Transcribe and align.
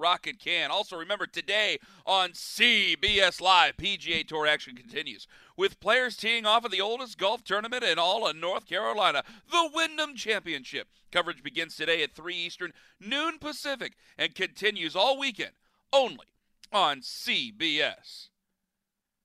Rocket 0.00 0.38
can. 0.38 0.70
Also, 0.70 0.96
remember 0.96 1.26
today 1.26 1.78
on 2.06 2.30
CBS 2.30 3.40
Live, 3.40 3.76
PGA 3.76 4.26
Tour 4.26 4.46
action 4.46 4.74
continues 4.74 5.26
with 5.56 5.78
players 5.78 6.16
teeing 6.16 6.46
off 6.46 6.64
at 6.64 6.70
the 6.70 6.80
oldest 6.80 7.18
golf 7.18 7.44
tournament 7.44 7.84
in 7.84 7.98
all 7.98 8.26
of 8.26 8.34
North 8.34 8.66
Carolina, 8.66 9.22
the 9.50 9.70
Wyndham 9.72 10.16
Championship. 10.16 10.88
Coverage 11.12 11.42
begins 11.42 11.76
today 11.76 12.02
at 12.02 12.14
3 12.14 12.34
Eastern, 12.34 12.72
noon 12.98 13.38
Pacific, 13.38 13.92
and 14.16 14.34
continues 14.34 14.96
all 14.96 15.18
weekend 15.18 15.52
only 15.92 16.26
on 16.72 17.00
CBS. 17.00 18.28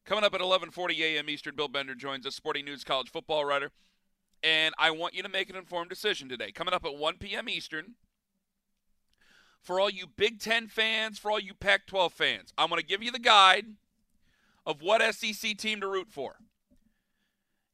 Coming 0.05 0.23
up 0.23 0.35
at 0.35 0.41
11:40 0.41 0.99
a.m. 0.99 1.29
Eastern, 1.29 1.55
Bill 1.55 1.67
Bender 1.67 1.95
joins 1.95 2.25
us, 2.25 2.35
Sporting 2.35 2.65
News 2.65 2.83
college 2.83 3.09
football 3.09 3.45
writer, 3.45 3.71
and 4.43 4.75
I 4.77 4.91
want 4.91 5.15
you 5.15 5.23
to 5.23 5.29
make 5.29 5.49
an 5.49 5.55
informed 5.55 5.89
decision 5.89 6.29
today. 6.29 6.51
Coming 6.51 6.73
up 6.73 6.85
at 6.85 6.95
1 6.95 7.17
p.m. 7.17 7.49
Eastern 7.49 7.95
for 9.65 9.79
all 9.79 9.89
you 9.89 10.05
Big 10.05 10.39
Ten 10.39 10.67
fans, 10.67 11.17
for 11.17 11.31
all 11.31 11.39
you 11.39 11.55
Pac 11.55 11.87
12 11.87 12.13
fans. 12.13 12.53
I'm 12.57 12.69
going 12.69 12.79
to 12.79 12.85
give 12.85 13.01
you 13.01 13.11
the 13.11 13.19
guide 13.19 13.65
of 14.65 14.81
what 14.81 15.01
SEC 15.13 15.57
team 15.57 15.81
to 15.81 15.87
root 15.87 16.07
for. 16.09 16.35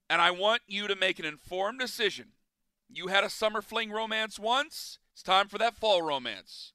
And 0.09 0.21
I 0.21 0.31
want 0.31 0.61
you 0.67 0.87
to 0.87 0.95
make 0.95 1.19
an 1.19 1.25
informed 1.25 1.79
decision. 1.79 2.29
You 2.89 3.07
had 3.07 3.23
a 3.23 3.29
summer 3.29 3.61
fling 3.61 3.91
romance 3.91 4.39
once, 4.39 4.99
it's 5.13 5.21
time 5.21 5.47
for 5.47 5.57
that 5.57 5.75
fall 5.75 6.01
romance. 6.01 6.71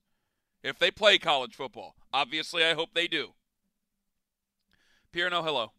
If 0.63 0.79
they 0.79 0.91
play 0.91 1.19
college 1.19 1.55
football. 1.55 1.97
Obviously, 2.13 2.65
I 2.65 2.75
hope 2.75 2.91
they 2.95 3.07
do. 3.09 3.33
Pierno, 5.15 5.43
hello. 5.43 5.73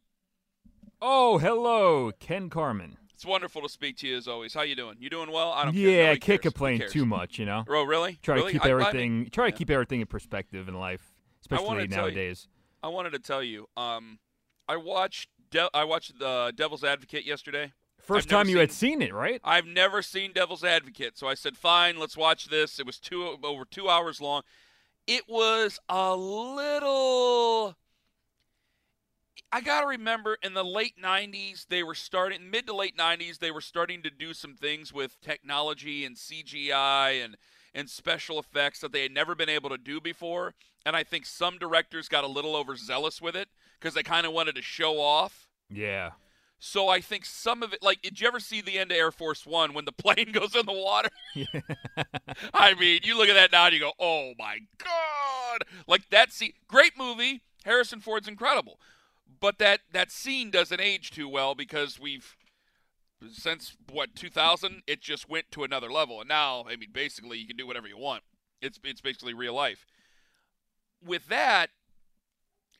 Oh, 0.99 1.37
hello, 1.37 2.11
Ken 2.19 2.49
Carman. 2.49 2.97
It's 3.17 3.25
wonderful 3.25 3.63
to 3.63 3.69
speak 3.69 3.97
to 3.97 4.07
you 4.07 4.15
as 4.15 4.27
always. 4.27 4.53
How 4.53 4.61
you 4.61 4.75
doing? 4.75 4.97
You 4.99 5.09
doing 5.09 5.31
well? 5.31 5.51
I 5.51 5.65
don't 5.65 5.73
yeah, 5.73 5.89
care. 6.03 6.11
I 6.11 6.17
can't 6.17 6.39
complain 6.39 6.83
too 6.87 7.03
much, 7.03 7.39
you 7.39 7.47
know. 7.47 7.65
Oh, 7.67 7.81
really? 7.81 8.19
Try 8.21 8.35
really? 8.35 8.53
to 8.53 8.59
keep 8.59 8.65
I- 8.65 8.67
I 8.67 8.71
everything. 8.73 9.29
try 9.31 9.45
yeah. 9.45 9.51
to 9.51 9.57
keep 9.57 9.71
everything 9.71 10.01
in 10.01 10.05
perspective 10.05 10.67
in 10.67 10.75
life, 10.75 11.01
I 11.15 11.55
especially 11.55 11.81
you- 11.81 11.87
nowadays. 11.87 12.47
I 12.83 12.89
wanted 12.89 13.13
to 13.13 13.19
tell 13.19 13.41
you. 13.41 13.65
Um, 13.75 14.19
I 14.69 14.75
watched. 14.75 15.29
De- 15.49 15.71
I 15.73 15.83
watched 15.83 16.19
the 16.19 16.53
Devil's 16.55 16.83
Advocate 16.83 17.25
yesterday. 17.25 17.73
First 17.99 18.29
time 18.29 18.49
you 18.49 18.59
had 18.59 18.71
seen- 18.71 18.99
seen 18.99 19.01
it, 19.01 19.15
right? 19.15 19.41
I've 19.43 19.65
never 19.65 20.03
seen 20.03 20.31
Devil's 20.31 20.63
Advocate, 20.63 21.17
so 21.17 21.27
I 21.27 21.33
said, 21.33 21.57
"Fine, 21.57 21.97
let's 21.97 22.17
watch 22.17 22.49
this." 22.49 22.77
It 22.77 22.85
was 22.85 22.99
two 22.99 23.25
over 23.43 23.65
two 23.65 23.89
hours 23.89 24.21
long. 24.21 24.43
It 25.07 25.27
was 25.27 25.79
a 25.89 26.15
little. 26.15 27.75
I 29.57 29.61
gotta 29.61 29.87
remember 29.87 30.37
in 30.43 30.53
the 30.53 30.63
late 30.63 31.01
'90s 31.03 31.65
they 31.67 31.81
were 31.81 31.95
starting, 31.95 32.51
mid 32.51 32.67
to 32.67 32.75
late 32.75 32.95
'90s 32.95 33.39
they 33.39 33.49
were 33.49 33.59
starting 33.59 34.03
to 34.03 34.11
do 34.11 34.35
some 34.35 34.53
things 34.53 34.93
with 34.93 35.19
technology 35.19 36.05
and 36.05 36.15
CGI 36.15 37.25
and 37.25 37.37
and 37.73 37.89
special 37.89 38.37
effects 38.37 38.81
that 38.81 38.91
they 38.91 39.01
had 39.01 39.11
never 39.11 39.33
been 39.33 39.49
able 39.49 39.71
to 39.71 39.77
do 39.79 39.99
before. 39.99 40.53
And 40.85 40.95
I 40.95 41.03
think 41.03 41.25
some 41.25 41.57
directors 41.57 42.07
got 42.07 42.23
a 42.23 42.27
little 42.27 42.55
overzealous 42.55 43.19
with 43.19 43.35
it 43.35 43.49
because 43.79 43.95
they 43.95 44.03
kind 44.03 44.27
of 44.27 44.31
wanted 44.31 44.53
to 44.57 44.61
show 44.61 45.01
off. 45.01 45.49
Yeah. 45.71 46.11
So 46.59 46.87
I 46.87 47.01
think 47.01 47.25
some 47.25 47.63
of 47.63 47.73
it, 47.73 47.81
like, 47.81 48.03
did 48.03 48.21
you 48.21 48.27
ever 48.27 48.39
see 48.39 48.61
the 48.61 48.77
end 48.77 48.91
of 48.91 48.97
Air 48.97 49.11
Force 49.11 49.43
One 49.43 49.73
when 49.73 49.85
the 49.85 49.91
plane 50.03 50.33
goes 50.33 50.55
in 50.55 50.67
the 50.67 50.71
water? 50.71 51.09
I 52.53 52.75
mean, 52.75 52.99
you 53.01 53.17
look 53.17 53.27
at 53.27 53.33
that 53.33 53.51
now 53.51 53.65
and 53.65 53.73
you 53.73 53.79
go, 53.79 53.93
"Oh 53.99 54.33
my 54.37 54.59
god!" 54.77 55.63
Like 55.87 56.11
that 56.11 56.31
scene, 56.31 56.53
great 56.67 56.95
movie. 56.95 57.41
Harrison 57.65 57.99
Ford's 57.99 58.27
incredible, 58.27 58.79
but 59.39 59.59
that 59.59 59.81
that 59.91 60.11
scene 60.11 60.51
doesn't 60.51 60.81
age 60.81 61.11
too 61.11 61.27
well 61.27 61.55
because 61.55 61.99
we've 61.99 62.35
since 63.31 63.75
what 63.91 64.15
2000, 64.15 64.83
it 64.85 65.01
just 65.01 65.27
went 65.27 65.45
to 65.51 65.63
another 65.63 65.91
level, 65.91 66.19
and 66.19 66.29
now, 66.29 66.65
I 66.67 66.75
mean, 66.75 66.89
basically, 66.93 67.39
you 67.39 67.47
can 67.47 67.57
do 67.57 67.65
whatever 67.65 67.87
you 67.87 67.97
want. 67.97 68.23
It's 68.61 68.79
it's 68.83 69.01
basically 69.01 69.33
real 69.33 69.53
life. 69.53 69.85
With 71.03 71.27
that, 71.27 71.69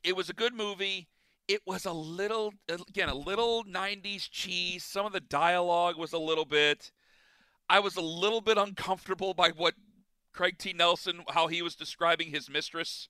it 0.04 0.16
was 0.16 0.30
a 0.30 0.34
good 0.34 0.54
movie. 0.54 1.08
It 1.48 1.62
was 1.66 1.86
a 1.86 1.94
little 1.94 2.54
again 2.70 3.10
a 3.10 3.16
little 3.16 3.64
90s 3.64 4.30
cheese. 4.30 4.84
Some 4.84 5.06
of 5.06 5.14
the 5.14 5.20
dialogue 5.20 5.98
was 5.98 6.14
a 6.14 6.20
little 6.20 6.46
bit 6.46 6.92
i 7.70 7.80
was 7.80 7.96
a 7.96 8.02
little 8.02 8.42
bit 8.42 8.58
uncomfortable 8.58 9.34
by 9.34 9.50
what 9.50 9.76
craig 10.34 10.58
t. 10.58 10.74
Nelson 10.74 11.24
how 11.30 11.48
he 11.48 11.62
was 11.62 11.76
describing 11.76 12.30
his 12.30 12.50
mistress 12.50 13.10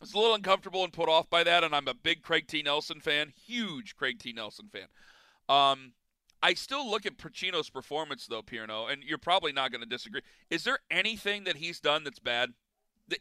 i 0.00 0.02
was 0.02 0.14
a 0.14 0.18
little 0.18 0.34
uncomfortable 0.34 0.84
and 0.84 0.92
put 0.92 1.08
off 1.08 1.28
by 1.28 1.42
that 1.44 1.64
and 1.64 1.74
i'm 1.74 1.88
a 1.88 1.94
big 1.94 2.22
craig 2.22 2.46
t 2.46 2.62
nelson 2.62 3.00
fan 3.00 3.32
huge 3.46 3.96
craig 3.96 4.18
t 4.18 4.32
nelson 4.32 4.68
fan 4.70 4.86
um, 5.48 5.92
i 6.42 6.54
still 6.54 6.88
look 6.88 7.06
at 7.06 7.16
pacino's 7.16 7.70
performance 7.70 8.26
though 8.26 8.42
pierno 8.42 8.90
and 8.90 9.02
you're 9.02 9.18
probably 9.18 9.52
not 9.52 9.70
going 9.70 9.82
to 9.82 9.88
disagree 9.88 10.20
is 10.50 10.64
there 10.64 10.78
anything 10.90 11.44
that 11.44 11.56
he's 11.56 11.80
done 11.80 12.04
that's 12.04 12.20
bad 12.20 12.50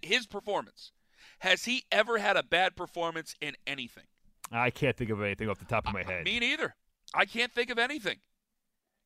his 0.01 0.25
performance 0.25 0.91
has 1.39 1.65
he 1.65 1.85
ever 1.91 2.17
had 2.17 2.37
a 2.37 2.43
bad 2.43 2.75
performance 2.75 3.35
in 3.41 3.55
anything? 3.65 4.05
I 4.51 4.69
can't 4.69 4.95
think 4.95 5.09
of 5.09 5.21
anything 5.21 5.49
off 5.49 5.59
the 5.59 5.65
top 5.65 5.87
of 5.87 5.93
my 5.93 6.03
head. 6.03 6.23
Me 6.23 6.39
neither. 6.39 6.75
I 7.13 7.25
can't 7.25 7.51
think 7.51 7.69
of 7.69 7.77
anything. 7.77 8.17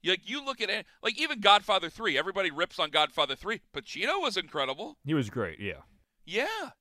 Like 0.03 0.27
you 0.27 0.43
look 0.43 0.61
at 0.61 0.69
it, 0.69 0.85
like 1.03 1.19
even 1.19 1.39
Godfather 1.41 1.89
Three. 1.89 2.17
Everybody 2.17 2.51
rips 2.51 2.79
on 2.79 2.89
Godfather 2.89 3.35
Three. 3.35 3.61
Pacino 3.73 4.21
was 4.21 4.37
incredible. 4.37 4.97
He 5.05 5.13
was 5.13 5.29
great, 5.29 5.59
yeah. 5.59 5.81
Yeah, 6.25 6.71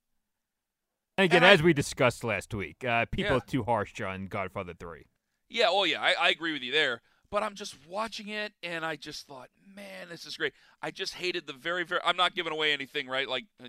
again, 1.24 1.38
And 1.38 1.46
I- 1.46 1.52
as 1.52 1.62
we 1.62 1.72
discussed 1.72 2.24
last 2.24 2.52
week, 2.54 2.84
uh, 2.84 3.06
people 3.06 3.32
Yeah. 3.32 3.36
are 3.38 3.46
too 3.46 3.62
harsh 3.64 4.00
on 4.00 4.26
Godfather 4.26 4.74
3. 4.74 5.06
yeah. 5.48 5.66
Oh 5.68 5.84
yeah, 5.84 6.00
I, 6.00 6.12
I 6.12 6.28
agree 6.30 6.52
with 6.52 6.62
you 6.62 6.72
there. 6.72 7.02
But 7.30 7.44
I'm 7.44 7.54
just 7.54 7.76
watching 7.86 8.26
it, 8.28 8.54
and 8.60 8.84
I 8.84 8.96
just 8.96 9.28
thought, 9.28 9.50
man, 9.64 10.08
this 10.08 10.26
is 10.26 10.36
great. 10.36 10.52
I 10.82 10.90
just 10.90 11.14
hated 11.14 11.46
the 11.46 11.52
very, 11.52 11.84
very. 11.84 12.00
I'm 12.04 12.16
not 12.16 12.34
giving 12.34 12.52
away 12.52 12.72
anything, 12.72 13.06
right? 13.06 13.28
Like, 13.28 13.44
uh, 13.62 13.68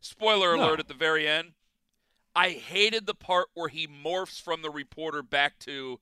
spoiler 0.00 0.56
No. 0.56 0.64
alert 0.64 0.80
at 0.80 0.88
the 0.88 0.94
very 0.94 1.28
end. 1.28 1.54
I 2.34 2.50
hated 2.50 3.06
the 3.06 3.14
part 3.14 3.48
where 3.54 3.68
he 3.68 3.86
morphs 3.86 4.42
from 4.42 4.62
the 4.62 4.70
reporter 4.70 5.22
back 5.22 5.58
to 5.60 6.00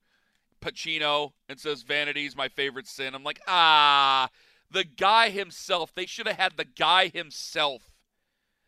Pacino 0.62 1.32
and 1.48 1.60
says, 1.60 1.82
"Vanity's 1.82 2.34
my 2.34 2.48
favorite 2.48 2.86
sin." 2.88 3.14
I'm 3.14 3.22
like, 3.22 3.40
ah, 3.46 4.30
the 4.70 4.84
guy 4.84 5.28
himself. 5.28 5.92
They 5.94 6.06
should 6.06 6.26
have 6.26 6.36
had 6.38 6.56
the 6.56 6.64
guy 6.64 7.08
himself, 7.08 7.92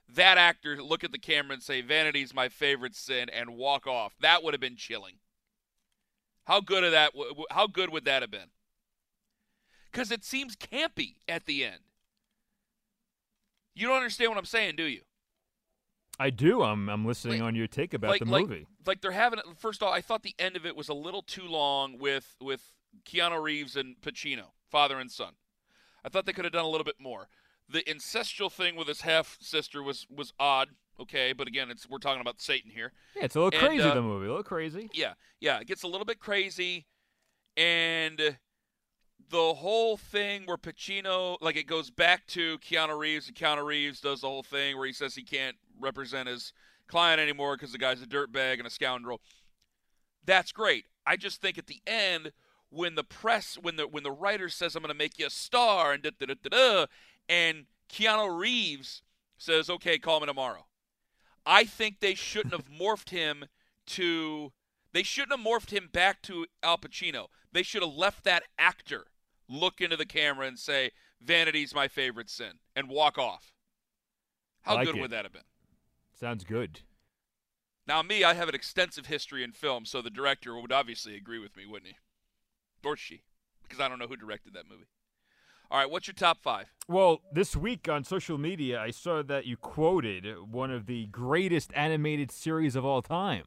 that 0.09 0.39
actor, 0.39 0.83
look 0.83 1.05
at 1.05 1.13
the 1.13 1.19
camera 1.19 1.55
and 1.55 1.63
say, 1.63 1.81
"Vanity's 1.83 2.33
my 2.35 2.49
favorite 2.49 2.95
sin," 2.95 3.29
and 3.29 3.57
walk 3.57 3.87
off. 3.87 4.15
That 4.21 4.43
would 4.43 4.55
have 4.55 4.61
been 4.61 4.77
chilling. 4.77 5.19
How 6.45 6.61
good 6.61 6.85
of 6.85 6.93
that? 6.93 7.13
How 7.51 7.67
good 7.67 7.91
would 7.91 8.05
that 8.05 8.23
have 8.23 8.31
been? 8.31 8.51
Because 9.91 10.11
it 10.11 10.25
seems 10.25 10.57
campy 10.57 11.17
at 11.27 11.47
the 11.47 11.65
end. 11.65 11.81
You 13.75 13.89
don't 13.89 13.97
understand 13.97 14.31
what 14.31 14.39
I'm 14.39 14.45
saying, 14.45 14.77
do 14.77 14.85
you? 14.85 15.03
I 16.19 16.31
do. 16.31 16.63
I'm 16.63 16.89
I'm 16.89 17.05
listening 17.05 17.41
Like- 17.41 17.49
on 17.49 17.55
your 17.55 17.67
take 17.67 17.93
about 17.93 18.11
like, 18.11 18.21
the 18.21 18.27
movie. 18.27 18.67
Like 18.87 19.01
they're 19.01 19.11
having. 19.13 19.41
First 19.59 19.83
off, 19.83 19.93
I 19.93 20.01
thought 20.01 20.23
the 20.23 20.35
end 20.39 20.57
of 20.57 20.65
it 20.65 20.77
was 20.77 20.89
a 20.89 20.95
little 20.95 21.23
too 21.23 21.47
long 21.47 21.99
with 21.99 22.37
with 22.41 22.73
Keanu 23.05 23.43
Reeves 23.43 23.77
and 23.77 24.01
Pacino, 24.01 24.53
father 24.71 24.99
and 24.99 25.11
son. 25.11 25.35
I 26.05 26.09
thought 26.09 26.25
they 26.25 26.33
could 26.33 26.45
have 26.45 26.53
done 26.53 26.65
a 26.65 26.69
little 26.69 26.85
bit 26.85 27.01
more. 27.01 27.29
The 27.69 27.83
incestual 27.83 28.51
thing 28.51 28.77
with 28.77 28.89
his 28.89 29.01
half 29.03 29.39
sister 29.41 29.83
was 29.83 30.07
was 30.09 30.33
odd. 30.39 30.69
Okay, 30.99 31.33
but 31.33 31.47
again, 31.47 31.71
it's 31.71 31.89
we're 31.89 31.99
talking 31.99 32.21
about 32.21 32.41
Satan 32.41 32.71
here. 32.71 32.93
Yeah, 33.15 33.25
it's 33.25 33.35
a 33.35 33.41
little 33.41 33.59
and, 33.59 33.69
crazy, 33.69 33.83
uh, 33.83 33.95
the 33.95 34.03
movie. 34.03 34.27
A 34.27 34.29
little 34.29 34.43
crazy. 34.43 34.89
Yeah, 34.95 35.15
yeah, 35.41 35.59
it 35.61 35.67
gets 35.67 35.83
a 35.83 35.89
little 35.89 36.07
bit 36.07 36.19
crazy, 36.19 36.87
and 37.57 38.39
the 39.31 39.55
whole 39.55 39.97
thing 39.97 40.43
where 40.47 40.57
Pacino, 40.57 41.37
like, 41.41 41.57
it 41.57 41.67
goes 41.67 41.91
back 41.91 42.27
to 42.29 42.59
Keanu 42.59 42.97
Reeves, 42.97 43.29
and 43.29 43.37
Keanu 43.37 43.65
Reeves 43.65 44.01
does 44.01 44.21
the 44.21 44.29
whole 44.29 44.43
thing 44.43 44.77
where 44.77 44.87
he 44.87 44.93
says 44.93 45.15
he 45.15 45.23
can't 45.23 45.57
represent 45.81 46.29
his 46.29 46.53
client 46.87 47.21
anymore 47.21 47.57
because 47.57 47.73
the 47.73 47.79
guy's 47.79 48.03
a 48.03 48.07
dirtbag 48.07 48.59
and 48.59 48.67
a 48.67 48.71
scoundrel. 48.71 49.21
That's 50.25 50.53
great. 50.53 50.87
I 51.07 51.17
just 51.17 51.41
think 51.41 51.59
at 51.59 51.67
the 51.67 51.81
end, 51.87 52.33
when 52.71 52.95
the 52.95 53.05
press, 53.05 53.57
when 53.61 53.77
the 53.77 53.87
when 53.87 54.03
the 54.03 54.11
writer 54.11 54.49
says 54.49 54.75
I'm 54.75 54.83
going 54.83 54.93
to 54.93 54.99
make 54.99 55.19
you 55.19 55.27
a 55.27 55.31
star, 55.31 55.93
and 55.93 56.03
da 56.03 56.11
da 56.19 56.27
da 56.27 56.35
da 56.43 56.49
da, 56.49 56.87
and 57.29 57.67
Keanu 57.89 58.39
Reeves 58.39 59.03
says, 59.39 59.69
"Okay, 59.71 59.99
call 59.99 60.21
me 60.21 60.27
tomorrow." 60.27 60.67
I 61.45 61.65
think 61.65 62.01
they 62.01 62.15
shouldn't 62.15 62.55
have 62.55 62.69
morphed 62.81 63.11
him 63.11 63.47
to. 63.87 64.53
They 64.93 65.03
shouldn't 65.03 65.39
have 65.39 65.47
morphed 65.47 65.71
him 65.71 65.89
back 65.93 66.23
to 66.23 66.47
Al 66.63 66.79
Pacino. 66.79 67.27
They 67.53 67.63
should 67.63 67.83
have 67.83 67.95
left 67.95 68.25
that 68.25 68.45
actor 68.59 69.07
look 69.49 69.81
into 69.81 69.97
the 69.97 70.07
camera 70.07 70.47
and 70.47 70.59
say, 70.59 70.91
"Vanity's 71.21 71.75
my 71.75 71.89
favorite 71.89 72.31
sin," 72.31 72.59
and 72.75 72.89
walk 72.89 73.19
off. 73.19 73.53
How 74.63 74.75
Like 74.77 74.87
good 74.87 74.97
it. 74.97 75.01
would 75.01 75.11
that 75.11 75.25
have 75.25 75.33
been? 75.33 75.43
Sounds 76.19 76.45
good. 76.45 76.81
Now, 77.87 78.03
me, 78.03 78.25
I 78.25 78.35
have 78.35 78.49
an 78.49 78.55
extensive 78.55 79.07
history 79.07 79.45
in 79.45 79.53
film, 79.53 79.85
so 79.85 80.03
the 80.03 80.11
director 80.11 80.59
would 80.61 80.73
obviously 80.73 81.15
agree 81.15 81.39
with 81.39 81.57
me, 81.57 81.67
wouldn't 81.67 81.93
he? 81.93 81.99
Or 82.89 82.97
she, 82.97 83.23
because 83.63 83.79
I 83.79 83.89
don't 83.89 83.99
know 84.01 84.09
who 84.09 84.17
directed 84.17 84.55
that 84.55 84.69
movie. 84.69 84.87
All 85.71 85.79
right, 85.79 85.91
what's 85.91 86.07
your 86.07 86.15
top 86.15 86.39
five? 86.43 86.67
Well, 86.89 87.21
this 87.33 87.57
week 87.57 87.89
on 87.89 88.05
social 88.05 88.39
media, 88.39 88.81
I 88.81 88.91
saw 88.91 89.23
that 89.25 89.47
you 89.47 89.57
quoted 89.57 90.25
one 90.53 90.71
of 90.71 90.87
the 90.87 91.07
greatest 91.07 91.73
animated 91.75 92.31
series 92.31 92.77
of 92.77 92.85
all 92.85 93.03
time. 93.03 93.45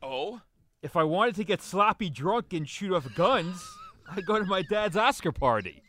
Oh, 0.00 0.40
If 0.80 0.94
I 0.96 1.02
wanted 1.02 1.34
to 1.36 1.44
get 1.44 1.60
sloppy 1.60 2.08
drunk 2.08 2.52
and 2.52 2.68
shoot 2.68 2.92
off 2.94 3.12
guns, 3.16 3.66
I'd 4.08 4.24
go 4.24 4.38
to 4.38 4.44
my 4.46 4.62
dad's 4.62 4.96
Oscar 4.96 5.32
party. 5.32 5.82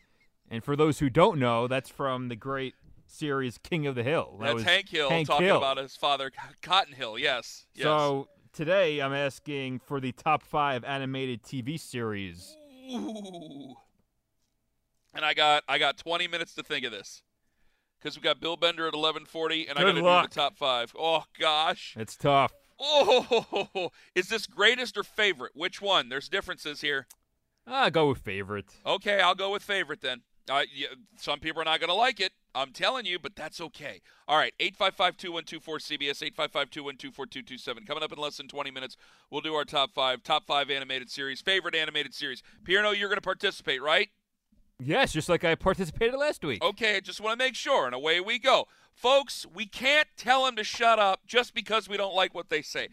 And 0.50 0.64
for 0.64 0.74
those 0.74 0.98
who 0.98 1.08
don't 1.08 1.38
know, 1.38 1.68
that's 1.68 1.88
from 1.88 2.28
the 2.28 2.34
great 2.34 2.74
series 3.06 3.56
King 3.58 3.86
of 3.86 3.94
the 3.94 4.02
Hill. 4.02 4.36
That 4.40 4.56
that's 4.56 4.62
Hank 4.68 4.88
Hill 4.88 5.08
Hank 5.08 5.28
talking 5.28 5.46
Hill. 5.46 5.58
about 5.58 5.76
his 5.76 5.94
father, 5.94 6.32
Cotton 6.60 6.94
Hill. 6.94 7.16
Yes, 7.16 7.66
yes. 7.74 7.84
So 7.84 8.26
today 8.52 8.98
I'm 9.00 9.12
asking 9.12 9.78
for 9.78 10.00
the 10.00 10.10
top 10.10 10.42
five 10.42 10.82
animated 10.82 11.44
TV 11.44 11.78
series. 11.78 12.56
Ooh. 12.92 13.74
And 15.12 15.24
I 15.24 15.34
got 15.34 15.64
I 15.68 15.78
got 15.78 15.96
20 15.96 16.28
minutes 16.28 16.54
to 16.54 16.62
think 16.62 16.84
of 16.84 16.92
this, 16.92 17.22
because 17.98 18.16
we 18.16 18.22
got 18.22 18.40
Bill 18.40 18.56
Bender 18.56 18.86
at 18.86 18.94
11:40, 18.94 19.68
and 19.68 19.78
I 19.78 19.82
got 19.82 19.94
Good 19.94 19.94
to 19.96 20.00
do 20.00 20.22
the 20.22 20.28
top 20.28 20.56
five. 20.56 20.94
Oh 20.98 21.24
gosh. 21.38 21.94
It's 21.98 22.16
tough. 22.16 22.52
Oh, 22.78 23.90
is 24.14 24.28
this 24.28 24.46
greatest 24.46 24.96
or 24.96 25.02
favorite? 25.02 25.52
Which 25.54 25.82
one? 25.82 26.08
There's 26.08 26.28
differences 26.28 26.80
here. 26.80 27.06
Ah, 27.66 27.90
go 27.90 28.08
with 28.08 28.18
favorite. 28.18 28.74
Okay, 28.86 29.20
I'll 29.20 29.34
go 29.34 29.52
with 29.52 29.62
favorite 29.62 30.00
then. 30.00 30.22
Uh, 30.48 30.62
yeah, 30.74 30.88
some 31.16 31.38
people 31.38 31.60
are 31.62 31.64
not 31.64 31.78
going 31.78 31.88
to 31.90 31.94
like 31.94 32.18
it. 32.18 32.32
I'm 32.54 32.72
telling 32.72 33.06
you, 33.06 33.18
but 33.18 33.36
that's 33.36 33.60
okay. 33.60 34.00
All 34.26 34.36
right, 34.36 34.52
855-2124-CBS, 34.58 36.32
855-2124-227. 36.36 37.86
Coming 37.86 38.02
up 38.02 38.12
in 38.12 38.18
less 38.18 38.38
than 38.38 38.48
20 38.48 38.70
minutes, 38.72 38.96
we'll 39.30 39.42
do 39.42 39.54
our 39.54 39.64
top 39.64 39.92
five, 39.92 40.24
top 40.24 40.46
five 40.46 40.70
animated 40.70 41.10
series, 41.10 41.40
favorite 41.40 41.76
animated 41.76 42.14
series. 42.14 42.42
Pierno, 42.64 42.98
you're 42.98 43.08
going 43.08 43.18
to 43.18 43.22
participate, 43.22 43.80
right? 43.80 44.08
Yes, 44.82 45.12
just 45.12 45.28
like 45.28 45.44
I 45.44 45.54
participated 45.54 46.14
last 46.18 46.44
week. 46.44 46.62
Okay, 46.62 46.96
I 46.96 47.00
just 47.00 47.20
want 47.20 47.38
to 47.38 47.44
make 47.44 47.54
sure, 47.54 47.86
and 47.86 47.94
away 47.94 48.20
we 48.20 48.38
go. 48.38 48.66
Folks, 48.94 49.46
we 49.54 49.66
can't 49.66 50.08
tell 50.16 50.44
them 50.44 50.56
to 50.56 50.64
shut 50.64 50.98
up 50.98 51.20
just 51.26 51.54
because 51.54 51.88
we 51.88 51.96
don't 51.96 52.14
like 52.14 52.34
what 52.34 52.48
they 52.48 52.62
say. 52.62 52.88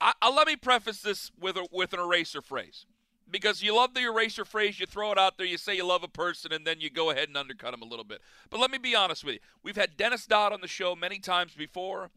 I, 0.00 0.12
I, 0.20 0.30
let 0.30 0.46
me 0.46 0.56
preface 0.56 1.02
this 1.02 1.30
with, 1.40 1.56
a, 1.56 1.66
with 1.72 1.92
an 1.92 2.00
eraser 2.00 2.42
phrase. 2.42 2.86
Because 3.30 3.62
you 3.62 3.76
love 3.76 3.94
the 3.94 4.00
eraser 4.00 4.44
phrase, 4.44 4.80
you 4.80 4.86
throw 4.86 5.12
it 5.12 5.18
out 5.18 5.38
there, 5.38 5.46
you 5.46 5.56
say 5.56 5.76
you 5.76 5.86
love 5.86 6.02
a 6.02 6.08
person, 6.08 6.52
and 6.52 6.66
then 6.66 6.80
you 6.80 6.90
go 6.90 7.10
ahead 7.10 7.28
and 7.28 7.36
undercut 7.36 7.70
them 7.70 7.82
a 7.82 7.86
little 7.86 8.04
bit. 8.04 8.20
But 8.48 8.58
let 8.58 8.72
me 8.72 8.78
be 8.78 8.96
honest 8.96 9.24
with 9.24 9.34
you. 9.34 9.40
We've 9.62 9.76
had 9.76 9.96
Dennis 9.96 10.26
Dodd 10.26 10.52
on 10.52 10.60
the 10.60 10.68
show 10.68 10.96
many 10.96 11.20
times 11.20 11.52
before. 11.54 12.10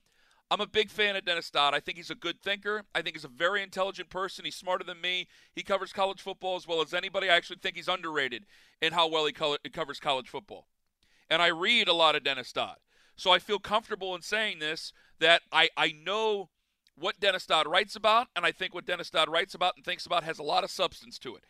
I'm 0.51 0.61
a 0.61 0.67
big 0.67 0.89
fan 0.89 1.15
of 1.15 1.25
Dennis 1.25 1.49
Dodd. 1.49 1.73
I 1.73 1.79
think 1.79 1.97
he's 1.97 2.11
a 2.11 2.15
good 2.15 2.41
thinker. 2.41 2.83
I 2.93 3.01
think 3.01 3.15
he's 3.15 3.25
a 3.25 3.29
very 3.29 3.63
intelligent 3.63 4.09
person. 4.09 4.45
He's 4.45 4.55
smarter 4.55 4.83
than 4.83 5.01
me. 5.01 5.27
He 5.55 5.63
covers 5.63 5.91
college 5.91 6.21
football 6.21 6.55
as 6.55 6.67
well 6.67 6.81
as 6.81 6.93
anybody. 6.93 7.29
I 7.29 7.35
actually 7.35 7.57
think 7.57 7.75
he's 7.75 7.87
underrated 7.87 8.45
in 8.81 8.93
how 8.93 9.07
well 9.07 9.25
he, 9.25 9.31
co- 9.31 9.57
covers 9.71 9.99
college 9.99 10.29
football. 10.29 10.67
And 11.29 11.41
I 11.41 11.47
read 11.47 11.87
a 11.87 11.93
lot 11.93 12.15
of 12.15 12.23
Dennis 12.23 12.51
Dodd. 12.53 12.77
So 13.15 13.31
I 13.31 13.39
feel 13.39 13.59
comfortable 13.59 14.13
in 14.15 14.21
saying 14.21 14.59
this 14.59 14.93
that 15.19 15.41
I, 15.51 15.69
I 15.77 15.93
know 16.05 16.49
what 16.95 17.19
Dennis 17.19 17.45
Dodd 17.45 17.65
writes 17.65 17.95
about, 17.95 18.27
and 18.35 18.45
I 18.45 18.51
think 18.51 18.73
what 18.73 18.85
Dennis 18.85 19.09
Dodd 19.09 19.29
writes 19.29 19.55
about 19.55 19.75
and 19.75 19.85
thinks 19.85 20.05
about 20.05 20.23
has 20.23 20.39
a 20.39 20.43
lot 20.43 20.63
of 20.63 20.71
substance 20.71 21.17
to 21.19 21.35
it. 21.35 21.43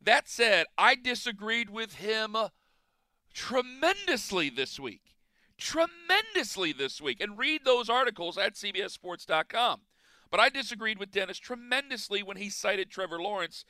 That 0.00 0.28
said, 0.28 0.66
I 0.76 0.96
disagreed 0.96 1.70
with 1.70 1.94
him 1.94 2.36
tremendously 3.32 4.50
this 4.50 4.80
week. 4.80 5.11
Tremendously 5.62 6.72
this 6.72 7.00
week. 7.00 7.20
And 7.20 7.38
read 7.38 7.64
those 7.64 7.88
articles 7.88 8.36
at 8.36 8.54
CBSSports.com. 8.54 9.80
But 10.30 10.40
I 10.40 10.48
disagreed 10.48 10.98
with 10.98 11.12
Dennis 11.12 11.38
tremendously 11.38 12.22
when 12.22 12.36
he 12.36 12.50
cited 12.50 12.90
Trevor 12.90 13.20
Lawrence 13.20 13.64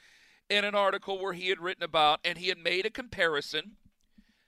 in 0.49 0.65
an 0.65 0.75
article 0.75 1.21
where 1.21 1.33
he 1.33 1.49
had 1.49 1.61
written 1.61 1.83
about 1.83 2.21
and 2.25 2.39
he 2.39 2.49
had 2.49 2.59
made 2.59 2.87
a 2.87 2.91
comparison 2.91 3.73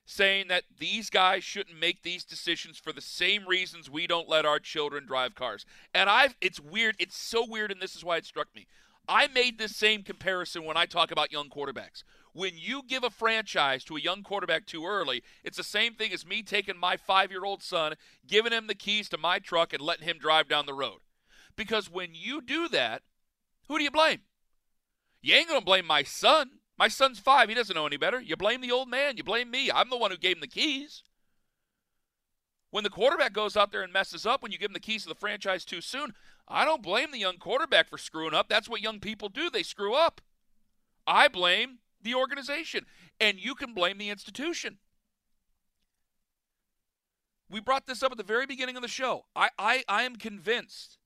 saying 0.07 0.49
that 0.49 0.65
these 0.79 1.11
guys 1.11 1.43
shouldn't 1.45 1.79
make 1.79 2.03
these 2.03 2.25
decisions 2.25 2.79
for 2.79 2.93
the 2.93 3.01
same 3.01 3.47
reasons 3.47 3.91
we 3.91 4.07
don't 4.07 4.29
let 4.29 4.47
our 4.47 4.59
children 4.59 5.07
drive 5.07 5.35
cars. 5.35 5.67
And 5.95 6.09
I've 6.09 6.37
it's 6.41 6.61
weird, 6.61 6.97
it's 6.99 7.17
so 7.17 7.45
weird 7.47 7.71
and 7.71 7.81
this 7.81 7.97
is 7.97 8.05
why 8.05 8.19
it 8.19 8.27
struck 8.27 8.49
me. 8.55 8.67
I 9.09 9.27
made 9.29 9.59
this 9.59 9.77
same 9.77 10.03
comparison 10.03 10.65
when 10.65 10.77
I 10.77 10.87
talk 10.87 11.11
about 11.11 11.33
young 11.33 11.49
quarterbacks. 11.49 12.05
When 12.35 12.55
you 12.57 12.83
give 12.83 13.05
a 13.05 13.11
franchise 13.11 13.85
to 13.85 13.97
a 13.97 14.01
young 14.01 14.25
quarterback 14.25 14.67
too 14.67 14.85
early, 14.85 15.23
it's 15.45 15.57
the 15.57 15.63
same 15.63 15.95
thing 15.95 16.13
as 16.13 16.27
me 16.27 16.43
taking 16.43 16.77
my 16.77 16.97
5-year-old 16.97 17.63
son, 17.63 17.95
giving 18.27 18.53
him 18.53 18.67
the 18.67 18.75
keys 18.75 19.09
to 19.11 19.19
my 19.19 19.39
truck 19.39 19.73
and 19.73 19.81
letting 19.81 20.07
him 20.07 20.19
drive 20.19 20.49
down 20.49 20.67
the 20.67 20.75
road. 20.75 20.99
Because 21.55 21.89
when 21.89 22.11
you 22.13 22.43
do 22.43 22.69
that, 22.69 23.03
who 23.69 23.79
do 23.79 23.85
you 23.85 23.91
blame? 23.91 24.23
You 25.23 25.37
ain't 25.37 25.49
going 25.49 25.61
to 25.61 25.65
blame 25.65 25.87
my 25.87 26.03
son. 26.03 26.51
My 26.77 26.89
son's 26.89 27.21
five. 27.21 27.49
He 27.49 27.55
doesn't 27.55 27.77
know 27.77 27.87
any 27.87 27.97
better. 27.97 28.21
You 28.21 28.37
blame 28.37 28.61
the 28.61 28.73
old 28.73 28.91
man. 28.91 29.17
You 29.17 29.23
blame 29.23 29.51
me. 29.51 29.71
I'm 29.71 29.89
the 29.89 29.97
one 29.97 30.11
who 30.11 30.17
gave 30.17 30.37
him 30.37 30.41
the 30.41 30.49
keys. 30.49 31.05
When 32.71 32.83
the 32.83 32.91
quarterback 32.91 33.33
goes 33.33 33.57
out 33.57 33.71
there 33.71 33.83
and 33.83 33.93
messes 33.93 34.27
up, 34.27 34.43
when 34.43 34.51
you 34.51 34.59
give 34.59 34.71
him 34.71 34.75
the 34.75 34.81
keys 34.81 35.05
to 35.05 35.09
the 35.09 35.15
franchise 35.15 35.65
too 35.65 35.81
soon, 35.81 36.15
I 36.49 36.65
don't 36.65 36.83
blame 36.83 37.13
the 37.13 37.21
young 37.21 37.39
quarterback 37.39 37.89
for 37.89 37.97
screwing 37.97 38.35
up. 38.35 38.49
That's 38.49 38.69
what 38.69 38.83
young 38.83 38.99
people 38.99 39.29
do. 39.29 39.49
They 39.49 39.63
screw 39.63 39.95
up. 39.95 40.21
I 41.07 41.29
blame 41.29 41.79
the 42.05 42.15
organization. 42.15 42.87
And 43.21 43.39
you 43.39 43.55
can 43.55 43.75
blame 43.75 43.99
the 43.99 44.11
institution. 44.11 44.79
We 47.51 47.61
brought 47.61 47.87
this 47.87 48.03
up 48.03 48.13
at 48.13 48.19
the 48.19 48.25
very 48.25 48.47
beginning 48.47 48.77
of 48.77 48.83
the 48.83 48.89
show. 48.89 49.27
I, 49.35 49.51
I, 49.59 49.85
I 49.89 50.03
am 50.05 50.17
convinced 50.17 50.99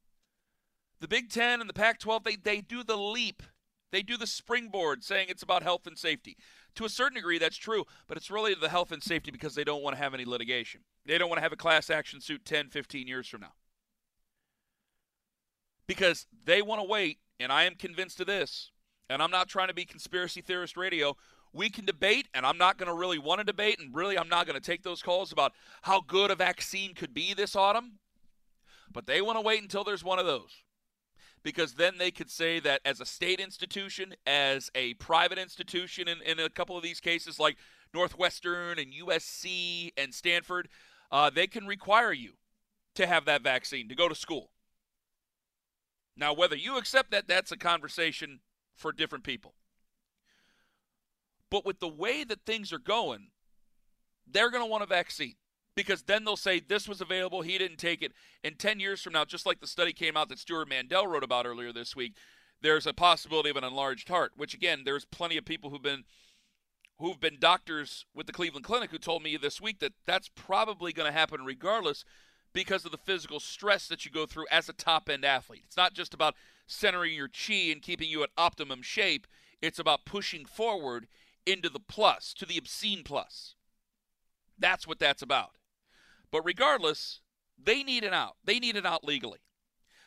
the 1.01 1.09
Big 1.09 1.31
Ten 1.31 1.61
and 1.61 1.69
the 1.69 1.75
Pac 1.75 2.01
12, 2.01 2.25
they, 2.25 2.37
they 2.37 2.61
do 2.61 2.83
the 2.83 2.97
leap 2.97 3.43
they 3.91 4.03
do 4.03 4.17
the 4.17 4.27
springboard 4.27 5.03
saying 5.03 5.29
it's 5.31 5.43
about 5.43 5.63
health 5.63 5.87
and 5.87 5.99
safety. 5.99 6.37
To 6.75 6.85
a 6.85 6.89
certain 6.89 7.17
degree, 7.17 7.39
that's 7.39 7.57
true, 7.57 7.85
but 8.07 8.17
it's 8.17 8.31
really 8.31 8.55
the 8.55 8.69
health 8.69 8.93
and 8.93 9.03
safety 9.03 9.31
because 9.31 9.55
they 9.55 9.65
don't 9.65 9.83
want 9.83 9.97
to 9.97 10.03
have 10.03 10.15
any 10.15 10.25
litigation. 10.25 10.83
They 11.07 11.19
don't 11.19 11.29
want 11.29 11.39
to 11.39 11.43
have 11.43 11.53
a 11.53 11.57
class 11.57 11.91
action 11.91 12.21
suit 12.21 12.45
10, 12.45 12.69
15 12.69 13.07
years 13.09 13.27
from 13.27 13.41
now. 13.41 13.55
Because 15.87 16.27
they 16.45 16.61
want 16.61 16.83
to 16.83 16.87
wait, 16.87 17.19
and 17.41 17.51
I 17.51 17.65
am 17.65 17.75
convinced 17.75 18.21
of 18.21 18.27
this, 18.27 18.71
and 19.09 19.23
I'm 19.23 19.31
not 19.31 19.49
trying 19.49 19.69
to 19.69 19.75
be 19.75 19.85
conspiracy 19.85 20.41
theorist 20.41 20.77
radio. 20.77 21.17
We 21.53 21.71
can 21.71 21.85
debate, 21.85 22.29
and 22.35 22.45
I'm 22.45 22.59
not 22.59 22.77
going 22.77 22.89
to 22.89 22.95
really 22.95 23.19
want 23.19 23.41
to 23.41 23.45
debate, 23.45 23.79
and 23.81 23.95
really 23.95 24.19
I'm 24.19 24.29
not 24.29 24.47
going 24.47 24.61
to 24.61 24.65
take 24.65 24.83
those 24.83 25.03
calls 25.03 25.33
about 25.33 25.53
how 25.83 26.01
good 26.01 26.31
a 26.31 26.35
vaccine 26.35 26.95
could 26.95 27.15
be 27.15 27.35
this 27.35 27.57
autumn. 27.57 27.99
But 28.93 29.07
they 29.07 29.21
want 29.21 29.37
to 29.37 29.43
wait 29.43 29.63
until 29.63 29.85
there's 29.85 30.05
one 30.05 30.19
of 30.19 30.27
those 30.27 30.63
because 31.43 31.75
then 31.75 31.99
they 31.99 32.11
could 32.11 32.31
say 32.31 32.61
that 32.61 32.81
as 32.85 33.01
a 33.01 33.07
state 33.07 33.41
institution, 33.41 34.15
as 34.27 34.71
a 34.75 34.95
private 34.95 35.39
institution, 35.39 36.09
in, 36.09 36.21
in 36.23 36.39
a 36.39 36.49
couple 36.49 36.77
of 36.77 36.83
these 36.83 37.01
cases 37.01 37.39
like 37.39 37.57
Northwestern 37.95 38.79
and 38.79 38.93
USC 38.93 39.93
and 39.97 40.13
Stanford, 40.13 40.69
uh, 41.11 41.31
they 41.31 41.47
can 41.47 41.67
require 41.67 42.13
you 42.13 42.33
to 42.95 43.07
have 43.07 43.25
that 43.27 43.43
vaccine 43.43 43.89
to 43.89 43.95
go 43.95 44.09
to 44.09 44.15
school. 44.15 44.51
Now, 46.17 46.33
whether 46.33 46.57
you 46.57 46.77
accept 46.77 47.13
that, 47.13 47.29
that's 47.29 47.53
a 47.53 47.57
conversation 47.57 48.41
for 48.79 48.93
different 48.93 49.25
people. 49.25 49.55
But 51.51 51.67
with 51.67 51.81
the 51.81 51.89
way 51.89 52.25
that 52.25 52.47
things 52.47 52.73
are 52.73 52.79
going, 52.79 53.29
they're 54.27 54.51
going 54.51 54.63
to 54.63 54.71
want 54.71 54.83
a 54.83 54.87
vaccine 54.87 55.35
because 55.75 56.03
then 56.03 56.25
they'll 56.25 56.37
say 56.37 56.61
this 56.61 56.89
was 56.89 57.01
available, 57.01 57.43
he 57.43 57.57
didn't 57.57 57.79
take 57.79 58.03
it. 58.03 58.13
And 58.43 58.59
10 58.59 58.81
years 58.81 59.01
from 59.01 59.13
now, 59.13 59.25
just 59.25 59.47
like 59.47 59.61
the 59.61 59.67
study 59.67 59.93
came 59.93 60.17
out 60.17 60.29
that 60.29 60.39
Stewart 60.39 60.69
Mandel 60.69 61.07
wrote 61.07 61.23
about 61.23 61.47
earlier 61.47 61.73
this 61.73 61.95
week, 61.95 62.15
there's 62.61 62.87
a 62.87 62.93
possibility 62.93 63.51
of 63.51 63.57
an 63.57 63.65
enlarged 63.65 64.09
heart, 64.09 64.33
which 64.37 64.55
again, 64.55 64.83
there's 64.85 65.05
plenty 65.05 65.37
of 65.37 65.45
people 65.45 65.71
who've 65.71 65.83
been 65.83 66.05
who've 66.99 67.21
been 67.21 67.37
doctors 67.39 68.07
with 68.13 68.27
the 68.27 68.33
Cleveland 68.33 68.65
Clinic 68.65 68.91
who 68.91 68.99
told 68.99 69.23
me 69.23 69.37
this 69.37 69.61
week 69.61 69.79
that 69.79 69.93
that's 70.05 70.29
probably 70.35 70.93
going 70.93 71.07
to 71.07 71.17
happen 71.17 71.45
regardless 71.45 72.05
because 72.53 72.85
of 72.85 72.91
the 72.91 72.99
physical 72.99 73.39
stress 73.39 73.87
that 73.87 74.05
you 74.05 74.11
go 74.11 74.27
through 74.27 74.47
as 74.51 74.69
a 74.69 74.73
top 74.73 75.09
end 75.09 75.25
athlete. 75.25 75.63
It's 75.65 75.77
not 75.77 75.95
just 75.95 76.13
about 76.13 76.35
centering 76.69 77.15
your 77.15 77.29
chi 77.29 77.73
and 77.73 77.83
keeping 77.83 78.09
you 78.09 78.23
at 78.23 78.31
optimum 78.37 78.83
shape, 78.83 79.27
it's 79.61 79.81
about 79.81 80.05
pushing 80.05 80.45
forward 80.45 81.09
into 81.45 81.69
the 81.69 81.81
plus, 81.81 82.33
to 82.35 82.47
the 82.47 82.59
obscene 82.59 83.03
plus. 83.03 83.57
That's 84.57 84.87
what 84.87 85.01
that's 85.01 85.23
about. 85.23 85.57
But 86.31 86.45
regardless, 86.45 87.21
they 87.61 87.83
need 87.83 88.05
an 88.05 88.13
out. 88.13 88.37
They 88.45 88.61
need 88.61 88.77
an 88.77 88.87
out 88.87 89.03
legally. 89.03 89.39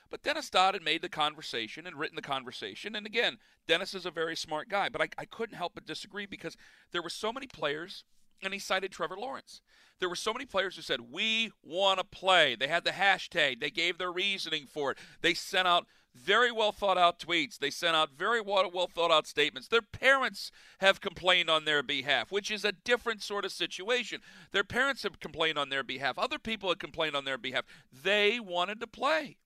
But 0.10 0.24
Dennis 0.24 0.50
Dodd 0.50 0.74
had 0.74 0.84
made 0.84 1.02
the 1.02 1.10
conversation 1.10 1.88
and 1.88 1.98
written 1.98 2.18
the 2.18 2.22
conversation. 2.22 2.96
And 2.96 3.06
again, 3.06 3.38
Dennis 3.68 3.94
is 3.94 4.06
a 4.06 4.12
very 4.12 4.36
smart 4.36 4.70
guy. 4.70 4.90
But 4.90 5.02
I, 5.02 5.08
I 5.18 5.26
couldn't 5.26 5.58
help 5.58 5.74
but 5.74 5.86
disagree 5.86 6.26
because 6.26 6.58
there 6.92 7.02
were 7.02 7.10
so 7.10 7.34
many 7.34 7.48
players 7.48 8.04
and 8.44 8.54
he 8.54 8.60
cited 8.60 8.92
Trevor 8.92 9.16
Lawrence. 9.18 9.62
There 10.00 10.10
were 10.10 10.16
so 10.16 10.34
many 10.34 10.46
players 10.46 10.76
who 10.76 10.82
said, 10.82 11.12
We 11.12 11.52
want 11.64 12.00
to 12.00 12.04
play. 12.04 12.56
They 12.56 12.68
had 12.68 12.84
the 12.84 12.92
hashtag, 12.92 13.60
they 13.60 13.70
gave 13.70 13.98
their 13.98 14.12
reasoning 14.12 14.66
for 14.68 14.92
it. 14.92 14.98
They 15.22 15.34
sent 15.34 15.68
out 15.68 15.88
very 16.16 16.52
well 16.52 16.72
thought 16.72 16.98
out 16.98 17.20
tweets. 17.20 17.58
They 17.58 17.70
sent 17.70 17.96
out 17.96 18.12
very 18.18 18.42
well, 18.42 18.88
thought 18.94 19.12
out 19.12 19.28
statements. 19.28 19.68
Their 19.68 19.82
parents 19.82 20.52
have 20.80 21.02
complained 21.02 21.50
on 21.50 21.66
their 21.66 21.82
behalf, 21.82 22.32
which 22.32 22.52
is 22.52 22.66
a 22.66 22.72
different 22.72 23.22
sort 23.22 23.46
of 23.46 23.52
situation. 23.52 24.22
Their 24.52 24.64
parents 24.64 25.04
have 25.04 25.20
complained 25.20 25.58
on 25.58 25.70
their 25.70 25.84
behalf. 25.84 26.20
Other 26.20 26.40
people 26.40 26.70
have 26.70 26.80
complained 26.80 27.16
on 27.16 27.26
their 27.26 27.38
behalf. 27.38 27.66
They 27.92 28.40
wanted 28.40 28.80
to 28.82 28.88
play. 28.88 29.38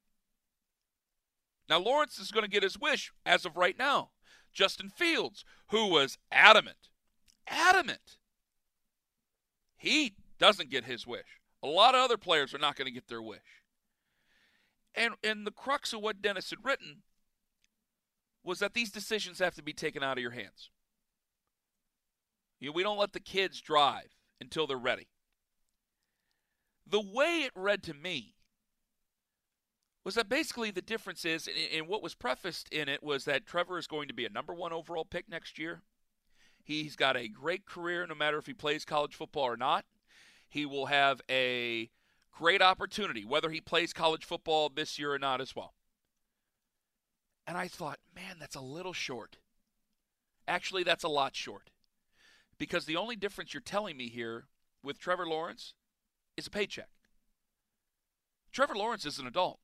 Now, 1.70 1.80
Lawrence 1.80 2.20
is 2.20 2.32
going 2.32 2.46
to 2.46 2.50
get 2.50 2.64
his 2.64 2.80
wish 2.80 3.12
as 3.26 3.46
of 3.46 3.58
right 3.58 3.78
now. 3.78 4.12
Justin 4.54 4.90
Fields, 4.90 5.44
who 5.70 5.88
was 5.88 6.18
adamant, 6.32 6.90
adamant, 7.48 8.18
he 9.78 10.14
doesn't 10.40 10.70
get 10.70 10.86
his 10.86 11.06
wish. 11.06 11.42
A 11.62 11.68
lot 11.68 11.96
of 11.96 12.02
other 12.02 12.18
players 12.18 12.54
are 12.54 12.60
not 12.60 12.76
going 12.76 12.86
to 12.86 12.92
get 12.92 13.08
their 13.08 13.22
wish. 13.22 13.64
And 14.96 15.16
and 15.24 15.46
the 15.46 15.52
crux 15.52 15.94
of 15.94 16.02
what 16.02 16.22
Dennis 16.22 16.50
had 16.50 16.60
written 16.64 17.04
was 18.44 18.60
that 18.60 18.74
these 18.74 18.92
decisions 18.92 19.40
have 19.40 19.56
to 19.56 19.64
be 19.64 19.74
taken 19.74 20.04
out 20.04 20.18
of 20.18 20.22
your 20.22 20.32
hands. 20.32 20.70
You 22.60 22.70
know, 22.70 22.74
we 22.74 22.84
don't 22.84 22.98
let 22.98 23.14
the 23.14 23.20
kids 23.20 23.60
drive 23.60 24.16
until 24.40 24.68
they're 24.68 24.78
ready. 24.78 25.08
The 26.88 27.02
way 27.02 27.42
it 27.44 27.52
read 27.56 27.84
to 27.84 27.94
me 27.94 28.36
was 30.04 30.16
that 30.16 30.30
basically 30.30 30.70
the 30.70 30.84
difference 30.84 31.25
is, 31.25 31.50
and 31.74 31.88
what 31.88 32.04
was 32.04 32.14
prefaced 32.14 32.70
in 32.70 32.88
it 32.88 33.02
was 33.02 33.25
that 33.25 33.48
Trevor 33.48 33.80
is 33.80 33.88
going 33.88 34.08
to 34.08 34.14
be 34.14 34.25
a 34.25 34.30
number 34.30 34.54
one 34.54 34.72
overall 34.72 35.04
pick 35.04 35.28
next 35.28 35.58
year. 35.58 35.82
He's 36.64 36.96
got 36.96 37.18
a 37.18 37.28
great 37.28 37.66
career 37.66 38.06
no 38.08 38.16
matter 38.16 38.38
if 38.38 38.46
he 38.46 38.54
plays 38.54 38.86
college 38.86 39.16
football 39.16 39.44
or 39.44 39.58
not. 39.58 39.86
He 40.48 40.66
will 40.66 40.86
have 40.86 41.22
a 41.30 41.90
Great 42.36 42.62
opportunity, 42.62 43.24
whether 43.24 43.50
he 43.50 43.62
plays 43.62 43.94
college 43.94 44.25
football 44.25 44.70
this 44.70 45.00
year 45.00 45.13
or 45.13 45.20
not, 45.20 45.39
as 45.39 45.56
well. 45.56 45.74
And 47.48 47.58
I 47.58 47.68
thought, 47.68 48.00
man, 48.13 48.36
that's 48.39 48.56
a 48.56 48.62
little 48.62 48.94
short. 48.94 49.38
Actually, 50.48 50.84
that's 50.84 51.04
a 51.04 51.10
lot 51.10 51.36
short. 51.36 51.70
Because 52.58 52.86
the 52.86 52.98
only 52.98 53.15
difference 53.15 53.54
you're 53.54 53.62
telling 53.62 53.96
me 53.96 54.10
here 54.10 54.46
with 54.84 55.00
Trevor 55.00 55.27
Lawrence 55.27 55.74
is 56.36 56.48
a 56.48 56.51
paycheck. 56.51 56.89
Trevor 58.51 58.75
Lawrence 58.75 59.06
is 59.06 59.18
an 59.20 59.27
adult. 59.27 59.60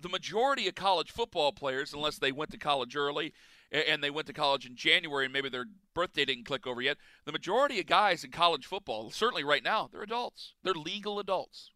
The 0.00 0.08
majority 0.08 0.68
of 0.68 0.74
college 0.74 1.10
football 1.10 1.52
players, 1.52 1.92
unless 1.92 2.18
they 2.18 2.32
went 2.32 2.50
to 2.50 2.58
college 2.58 2.96
early 2.96 3.32
and 3.70 4.02
they 4.02 4.10
went 4.10 4.26
to 4.26 4.32
college 4.32 4.66
in 4.66 4.76
January 4.76 5.24
and 5.24 5.32
maybe 5.32 5.48
their 5.48 5.66
birthday 5.94 6.24
didn't 6.24 6.44
click 6.44 6.66
over 6.66 6.82
yet. 6.82 6.98
The 7.24 7.32
majority 7.32 7.80
of 7.80 7.86
guys 7.86 8.22
in 8.24 8.30
college 8.30 8.66
football, 8.66 9.10
certainly 9.10 9.44
right 9.44 9.62
now, 9.62 9.88
they're 9.90 10.02
adults. 10.02 10.54
They're 10.62 10.74
legal 10.74 11.18
adults. 11.18 11.70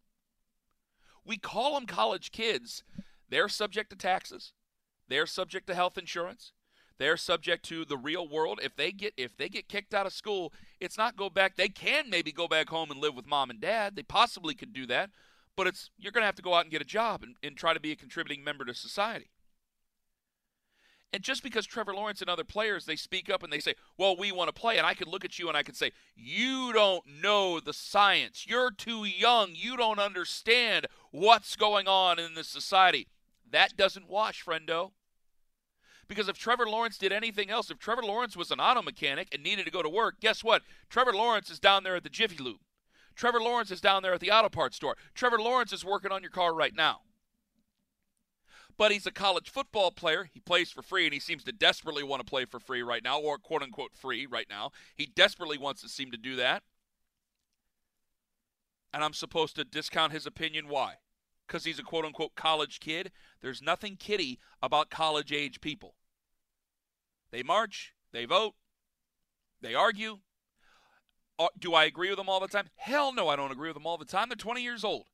We 1.25 1.37
call 1.37 1.73
them 1.73 1.85
college 1.85 2.31
kids. 2.31 2.83
They're 3.29 3.49
subject 3.49 3.89
to 3.89 3.95
taxes. 3.95 4.53
They're 5.07 5.25
subject 5.25 5.67
to 5.67 5.75
health 5.75 5.97
insurance. 5.97 6.53
They're 6.99 7.17
subject 7.17 7.63
to 7.65 7.85
the 7.85 7.97
real 7.97 8.27
world. 8.27 8.59
If 8.63 8.75
they 8.75 8.91
get 8.91 9.13
if 9.17 9.37
they 9.37 9.49
get 9.49 9.69
kicked 9.69 9.93
out 9.93 10.05
of 10.05 10.13
school, 10.13 10.51
it's 10.79 10.97
not 10.97 11.15
go 11.15 11.29
back. 11.29 11.55
They 11.55 11.69
can 11.69 12.09
maybe 12.09 12.31
go 12.31 12.47
back 12.47 12.69
home 12.69 12.89
and 12.89 12.99
live 12.99 13.15
with 13.15 13.27
mom 13.27 13.49
and 13.49 13.61
dad. 13.61 13.95
They 13.95 14.03
possibly 14.03 14.55
could 14.55 14.73
do 14.73 14.87
that, 14.87 15.11
but 15.57 15.67
it's 15.67 15.89
you're 15.97 16.13
going 16.13 16.21
to 16.21 16.27
have 16.27 16.35
to 16.35 16.41
go 16.41 16.53
out 16.53 16.61
and 16.61 16.71
get 16.71 16.81
a 16.81 16.85
job 16.85 17.23
and, 17.23 17.35
and 17.43 17.57
try 17.57 17.73
to 17.73 17.79
be 17.81 17.91
a 17.91 17.95
contributing 17.97 18.43
member 18.43 18.63
to 18.63 18.73
society. 18.73 19.31
And 21.11 21.23
just 21.23 21.41
because 21.41 21.65
Trevor 21.65 21.95
Lawrence 21.95 22.21
and 22.21 22.29
other 22.29 22.43
players 22.43 22.85
they 22.85 22.95
speak 22.95 23.29
up 23.29 23.41
and 23.41 23.51
they 23.51 23.59
say, 23.59 23.75
"Well, 23.97 24.15
we 24.15 24.31
want 24.31 24.49
to 24.49 24.53
play," 24.53 24.77
and 24.77 24.85
I 24.85 24.93
could 24.93 25.07
look 25.07 25.25
at 25.25 25.39
you 25.39 25.47
and 25.47 25.57
I 25.57 25.63
could 25.63 25.75
say, 25.75 25.91
"You 26.15 26.71
don't 26.73 27.05
know 27.21 27.59
the 27.59 27.73
science. 27.73 28.45
You're 28.47 28.71
too 28.71 29.03
young. 29.03 29.51
You 29.55 29.75
don't 29.75 29.99
understand 29.99 30.85
what's 31.11 31.55
going 31.55 31.87
on 31.87 32.19
in 32.19 32.35
this 32.35 32.47
society." 32.47 33.07
That 33.49 33.75
doesn't 33.75 34.07
wash, 34.07 34.43
friendo. 34.43 34.91
Because 36.07 36.29
if 36.29 36.37
Trevor 36.37 36.67
Lawrence 36.67 36.97
did 36.97 37.11
anything 37.11 37.49
else, 37.49 37.71
if 37.71 37.79
Trevor 37.79 38.03
Lawrence 38.03 38.37
was 38.37 38.51
an 38.51 38.59
auto 38.59 38.81
mechanic 38.81 39.27
and 39.31 39.43
needed 39.43 39.65
to 39.65 39.71
go 39.71 39.81
to 39.81 39.89
work, 39.89 40.19
guess 40.21 40.43
what? 40.43 40.63
Trevor 40.89 41.13
Lawrence 41.13 41.49
is 41.49 41.59
down 41.59 41.83
there 41.83 41.95
at 41.95 42.03
the 42.03 42.09
Jiffy 42.09 42.37
Lube. 42.37 42.59
Trevor 43.17 43.41
Lawrence 43.41 43.71
is 43.71 43.81
down 43.81 44.03
there 44.03 44.13
at 44.13 44.21
the 44.21 44.31
auto 44.31 44.47
parts 44.47 44.77
store. 44.77 44.95
Trevor 45.13 45.39
Lawrence 45.39 45.73
is 45.73 45.83
working 45.83 46.13
on 46.13 46.21
your 46.21 46.31
car 46.31 46.53
right 46.53 46.73
now 46.73 47.01
but 48.77 48.91
he's 48.91 49.07
a 49.07 49.11
college 49.11 49.49
football 49.49 49.91
player. 49.91 50.29
He 50.31 50.39
plays 50.39 50.71
for 50.71 50.81
free, 50.81 51.05
and 51.05 51.13
he 51.13 51.19
seems 51.19 51.43
to 51.45 51.51
desperately 51.51 52.03
want 52.03 52.19
to 52.19 52.29
play 52.29 52.45
for 52.45 52.59
free 52.59 52.83
right 52.83 53.03
now, 53.03 53.19
or 53.19 53.37
quote 53.37 53.63
unquote 53.63 53.95
free 53.95 54.25
right 54.25 54.47
now. 54.49 54.71
He 54.95 55.07
desperately 55.07 55.57
wants 55.57 55.81
to 55.81 55.89
seem 55.89 56.11
to 56.11 56.17
do 56.17 56.35
that. 56.35 56.63
And 58.93 59.03
I'm 59.03 59.13
supposed 59.13 59.55
to 59.55 59.63
discount 59.63 60.13
his 60.13 60.25
opinion. 60.25 60.67
Why? 60.69 60.95
Because 61.45 61.65
he's 61.65 61.79
a 61.79 61.83
quote 61.83 62.05
unquote 62.05 62.35
college 62.35 62.79
kid. 62.79 63.11
There's 63.41 63.61
nothing 63.61 63.95
kiddie 63.95 64.39
about 64.61 64.89
college 64.89 65.31
age 65.31 65.59
people. 65.59 65.95
They 67.31 67.43
march, 67.43 67.93
they 68.13 68.25
vote, 68.25 68.53
they 69.61 69.73
argue. 69.73 70.19
Uh, 71.39 71.47
do 71.59 71.73
I 71.73 71.85
agree 71.85 72.09
with 72.09 72.17
them 72.17 72.29
all 72.29 72.39
the 72.39 72.47
time? 72.47 72.67
Hell 72.75 73.13
no, 73.13 73.27
I 73.27 73.35
don't 73.35 73.51
agree 73.51 73.69
with 73.69 73.75
them 73.75 73.85
all 73.85 73.97
the 73.97 74.05
time. 74.05 74.29
They're 74.29 74.35
20 74.35 74.61
years 74.61 74.83
old. 74.83 75.05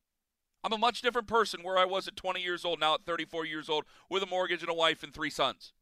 I'm 0.63 0.73
a 0.73 0.77
much 0.77 1.01
different 1.01 1.27
person 1.27 1.61
where 1.61 1.77
I 1.77 1.85
was 1.85 2.07
at 2.07 2.15
20 2.15 2.41
years 2.41 2.63
old, 2.63 2.79
now 2.79 2.93
at 2.93 3.03
34 3.03 3.45
years 3.45 3.67
old, 3.67 3.83
with 4.09 4.23
a 4.23 4.27
mortgage 4.27 4.61
and 4.61 4.71
a 4.71 4.73
wife 4.73 5.03
and 5.03 5.13
three 5.13 5.29
sons. 5.29 5.73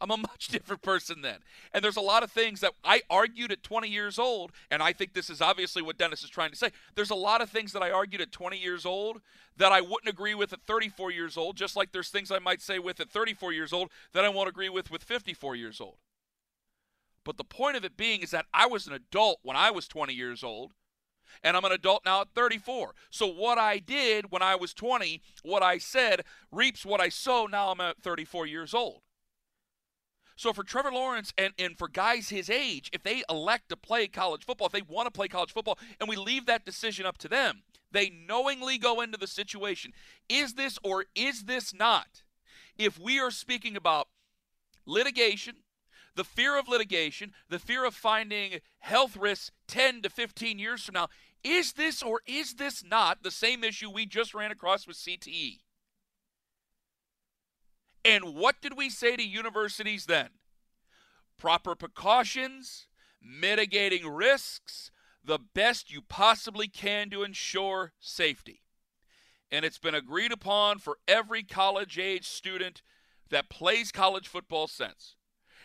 I'm 0.00 0.10
a 0.10 0.16
much 0.16 0.48
different 0.48 0.80
person 0.80 1.20
then. 1.20 1.38
And 1.72 1.84
there's 1.84 1.96
a 1.96 2.02
lot 2.02 2.22
of 2.22 2.30
things 2.32 2.60
that 2.60 2.72
I 2.82 3.02
argued 3.10 3.52
at 3.52 3.62
20 3.62 3.88
years 3.88 4.18
old, 4.18 4.52
and 4.70 4.82
I 4.82 4.94
think 4.94 5.12
this 5.12 5.28
is 5.28 5.42
obviously 5.42 5.82
what 5.82 5.98
Dennis 5.98 6.22
is 6.22 6.30
trying 6.30 6.50
to 6.50 6.56
say. 6.56 6.70
There's 6.94 7.10
a 7.10 7.14
lot 7.16 7.42
of 7.42 7.50
things 7.50 7.72
that 7.72 7.82
I 7.82 7.90
argued 7.90 8.22
at 8.22 8.32
20 8.32 8.56
years 8.56 8.86
old 8.86 9.20
that 9.56 9.72
I 9.72 9.82
wouldn't 9.82 10.08
agree 10.08 10.34
with 10.34 10.52
at 10.52 10.62
34 10.62 11.10
years 11.10 11.36
old, 11.36 11.56
just 11.56 11.76
like 11.76 11.92
there's 11.92 12.08
things 12.08 12.30
I 12.30 12.38
might 12.38 12.62
say 12.62 12.78
with 12.78 13.00
at 13.00 13.10
34 13.10 13.52
years 13.52 13.72
old 13.72 13.90
that 14.14 14.24
I 14.24 14.28
won't 14.28 14.48
agree 14.48 14.68
with 14.68 14.90
with 14.90 15.02
54 15.02 15.56
years 15.56 15.80
old. 15.80 15.96
But 17.28 17.36
the 17.36 17.44
point 17.44 17.76
of 17.76 17.84
it 17.84 17.94
being 17.94 18.22
is 18.22 18.30
that 18.30 18.46
I 18.54 18.66
was 18.66 18.86
an 18.86 18.94
adult 18.94 19.40
when 19.42 19.54
I 19.54 19.70
was 19.70 19.86
20 19.86 20.14
years 20.14 20.42
old 20.42 20.72
and 21.42 21.58
I'm 21.58 21.64
an 21.66 21.72
adult 21.72 22.06
now 22.06 22.22
at 22.22 22.30
34. 22.34 22.94
So 23.10 23.26
what 23.26 23.58
I 23.58 23.80
did 23.80 24.32
when 24.32 24.40
I 24.40 24.54
was 24.54 24.72
20, 24.72 25.20
what 25.42 25.62
I 25.62 25.76
said, 25.76 26.24
reaps 26.50 26.86
what 26.86 27.02
I 27.02 27.10
sow 27.10 27.44
now 27.44 27.68
I'm 27.68 27.82
at 27.82 28.00
34 28.00 28.46
years 28.46 28.72
old. 28.72 29.02
So 30.36 30.54
for 30.54 30.64
Trevor 30.64 30.90
Lawrence 30.90 31.34
and, 31.36 31.52
and 31.58 31.76
for 31.76 31.86
guys 31.86 32.30
his 32.30 32.48
age, 32.48 32.88
if 32.94 33.02
they 33.02 33.22
elect 33.28 33.68
to 33.68 33.76
play 33.76 34.08
college 34.08 34.46
football, 34.46 34.68
if 34.68 34.72
they 34.72 34.80
want 34.80 35.04
to 35.04 35.10
play 35.10 35.28
college 35.28 35.52
football, 35.52 35.78
and 36.00 36.08
we 36.08 36.16
leave 36.16 36.46
that 36.46 36.64
decision 36.64 37.04
up 37.04 37.18
to 37.18 37.28
them, 37.28 37.60
they 37.92 38.08
knowingly 38.08 38.78
go 38.78 39.02
into 39.02 39.18
the 39.18 39.26
situation. 39.26 39.92
Is 40.30 40.54
this 40.54 40.78
or 40.82 41.04
is 41.14 41.44
this 41.44 41.74
not? 41.74 42.22
If 42.78 42.98
we 42.98 43.20
are 43.20 43.30
speaking 43.30 43.76
about 43.76 44.08
litigation, 44.86 45.56
the 46.18 46.24
fear 46.24 46.58
of 46.58 46.68
litigation, 46.68 47.32
the 47.48 47.60
fear 47.60 47.84
of 47.84 47.94
finding 47.94 48.58
health 48.80 49.16
risks 49.16 49.52
10 49.68 50.02
to 50.02 50.10
15 50.10 50.58
years 50.58 50.84
from 50.84 50.94
now, 50.94 51.08
is 51.44 51.74
this 51.74 52.02
or 52.02 52.22
is 52.26 52.54
this 52.54 52.82
not 52.82 53.22
the 53.22 53.30
same 53.30 53.62
issue 53.62 53.88
we 53.88 54.04
just 54.04 54.34
ran 54.34 54.50
across 54.50 54.84
with 54.84 54.96
CTE? 54.96 55.60
And 58.04 58.34
what 58.34 58.60
did 58.60 58.76
we 58.76 58.90
say 58.90 59.14
to 59.14 59.22
universities 59.22 60.06
then? 60.06 60.30
Proper 61.38 61.76
precautions, 61.76 62.88
mitigating 63.22 64.04
risks, 64.08 64.90
the 65.24 65.38
best 65.38 65.92
you 65.92 66.02
possibly 66.02 66.66
can 66.66 67.10
to 67.10 67.22
ensure 67.22 67.92
safety. 68.00 68.62
And 69.52 69.64
it's 69.64 69.78
been 69.78 69.94
agreed 69.94 70.32
upon 70.32 70.80
for 70.80 70.98
every 71.06 71.44
college 71.44 71.96
age 71.96 72.26
student 72.26 72.82
that 73.30 73.48
plays 73.48 73.92
college 73.92 74.26
football 74.26 74.66
since. 74.66 75.14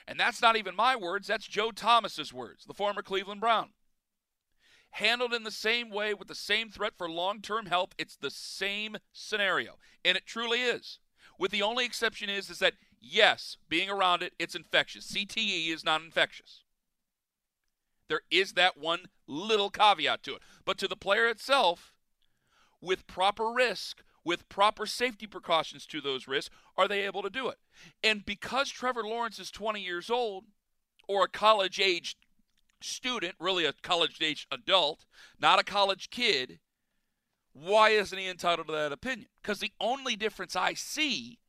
And 0.07 0.19
that's 0.19 0.41
not 0.41 0.55
even 0.55 0.75
my 0.75 0.95
words, 0.95 1.27
that's 1.27 1.47
Joe 1.47 1.71
Thomas's 1.71 2.33
words, 2.33 2.65
the 2.65 2.73
former 2.73 3.01
Cleveland 3.01 3.41
Brown 3.41 3.69
handled 4.93 5.33
in 5.33 5.43
the 5.43 5.51
same 5.51 5.89
way 5.89 6.13
with 6.13 6.27
the 6.27 6.35
same 6.35 6.69
threat 6.69 6.93
for 6.97 7.09
long 7.09 7.41
term 7.41 7.65
health. 7.65 7.93
It's 7.97 8.15
the 8.15 8.31
same 8.31 8.97
scenario. 9.11 9.77
And 10.05 10.15
it 10.17 10.25
truly 10.25 10.61
is. 10.61 10.99
With 11.39 11.51
the 11.51 11.63
only 11.63 11.85
exception 11.85 12.29
is, 12.29 12.49
is 12.49 12.59
that, 12.59 12.73
yes, 13.01 13.57
being 13.69 13.89
around 13.89 14.21
it, 14.21 14.33
it's 14.37 14.55
infectious. 14.55 15.11
CTE 15.11 15.73
is 15.73 15.83
not 15.83 16.01
infectious. 16.01 16.63
There 18.07 18.21
is 18.29 18.53
that 18.53 18.77
one 18.77 19.05
little 19.27 19.71
caveat 19.71 20.21
to 20.23 20.35
it. 20.35 20.41
But 20.63 20.77
to 20.77 20.87
the 20.87 20.95
player 20.95 21.27
itself, 21.27 21.95
with 22.79 23.07
proper 23.07 23.49
risk, 23.49 24.03
with 24.23 24.49
proper 24.49 24.85
safety 24.85 25.27
precautions 25.27 25.85
to 25.87 26.01
those 26.01 26.27
risks, 26.27 26.55
are 26.77 26.87
they 26.87 27.01
able 27.01 27.21
to 27.21 27.29
do 27.29 27.49
it? 27.49 27.57
And 28.03 28.25
because 28.25 28.69
Trevor 28.69 29.03
Lawrence 29.03 29.39
is 29.39 29.51
20 29.51 29.81
years 29.81 30.09
old, 30.09 30.45
or 31.07 31.23
a 31.23 31.29
college 31.29 31.79
age 31.79 32.15
student, 32.81 33.35
really 33.39 33.65
a 33.65 33.73
college 33.81 34.17
age 34.21 34.47
adult, 34.51 35.05
not 35.39 35.59
a 35.59 35.63
college 35.63 36.09
kid, 36.09 36.59
why 37.53 37.89
isn't 37.89 38.17
he 38.17 38.27
entitled 38.27 38.67
to 38.67 38.73
that 38.73 38.91
opinion? 38.91 39.27
Because 39.41 39.59
the 39.59 39.73
only 39.79 40.15
difference 40.15 40.55
I 40.55 40.73
see 40.73 41.39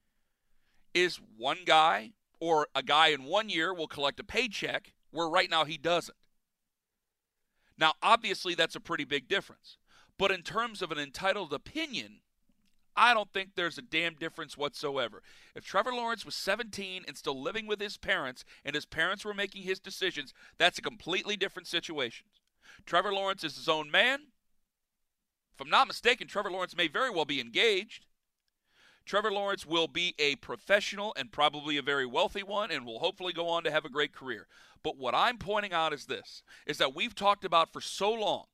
is 0.93 1.21
one 1.37 1.59
guy 1.65 2.13
or 2.41 2.69
a 2.75 2.83
guy 2.83 3.09
in 3.09 3.25
one 3.25 3.49
year 3.49 3.73
will 3.73 3.89
collect 3.89 4.21
a 4.21 4.25
paycheck 4.25 4.93
where 5.11 5.29
right 5.29 5.51
now 5.51 5.65
he 5.65 5.79
doesn't. 5.79 6.17
Now, 7.79 7.95
obviously, 8.03 8.55
that's 8.55 8.77
a 8.77 8.81
pretty 8.81 9.05
big 9.05 9.29
difference. 9.29 9.79
But 10.19 10.31
in 10.31 10.43
terms 10.43 10.83
of 10.83 10.93
an 10.93 10.99
entitled 10.99 11.53
opinion, 11.53 12.21
I 12.97 13.15
don't 13.15 13.33
think 13.33 13.51
there's 13.55 13.79
a 13.79 13.83
damn 13.83 14.15
difference 14.15 14.57
whatsoever. 14.57 15.23
If 15.55 15.65
Trevor 15.65 15.93
Lawrence 15.93 16.25
was 16.25 16.35
17 16.35 17.05
and 17.07 17.17
still 17.17 17.41
living 17.41 17.67
with 17.67 17.81
his 17.81 17.97
parents, 17.97 18.45
and 18.65 18.75
his 18.75 18.87
parents 18.87 19.25
were 19.25 19.35
making 19.35 19.63
his 19.63 19.81
decisions, 19.81 20.33
that's 20.59 20.79
a 20.79 20.83
completely 20.83 21.37
different 21.37 21.67
situation. 21.67 22.27
Trevor 22.87 23.13
Lawrence 23.13 23.45
is 23.45 23.57
his 23.57 23.69
own 23.69 23.91
man. 23.91 24.21
If 25.55 25.61
I'm 25.61 25.71
not 25.71 25.89
mistaken, 25.89 26.27
Trevor 26.27 26.51
Lawrence 26.51 26.77
may 26.77 26.89
very 26.89 27.11
well 27.11 27.25
be 27.25 27.41
engaged. 27.41 28.07
Trevor 29.05 29.31
Lawrence 29.31 29.67
will 29.67 29.87
be 29.87 30.15
a 30.19 30.37
professional 30.37 31.13
and 31.17 31.31
probably 31.31 31.77
a 31.77 31.83
very 31.83 32.07
wealthy 32.07 32.43
one 32.43 32.71
and 32.71 32.87
will 32.87 33.01
hopefully 33.01 33.33
go 33.33 33.49
on 33.49 33.63
to 33.65 33.71
have 33.71 33.85
a 33.85 33.91
great 33.91 34.13
career. 34.13 34.47
But 34.83 34.97
what 34.97 35.15
I'm 35.15 35.39
pointing 35.39 35.73
out 35.73 35.93
is 35.93 36.07
this 36.07 36.43
is 36.67 36.79
that 36.79 36.95
we've 36.95 37.15
talked 37.15 37.45
about 37.45 37.73
for 37.73 37.81
so 37.81 38.13
long 38.13 38.47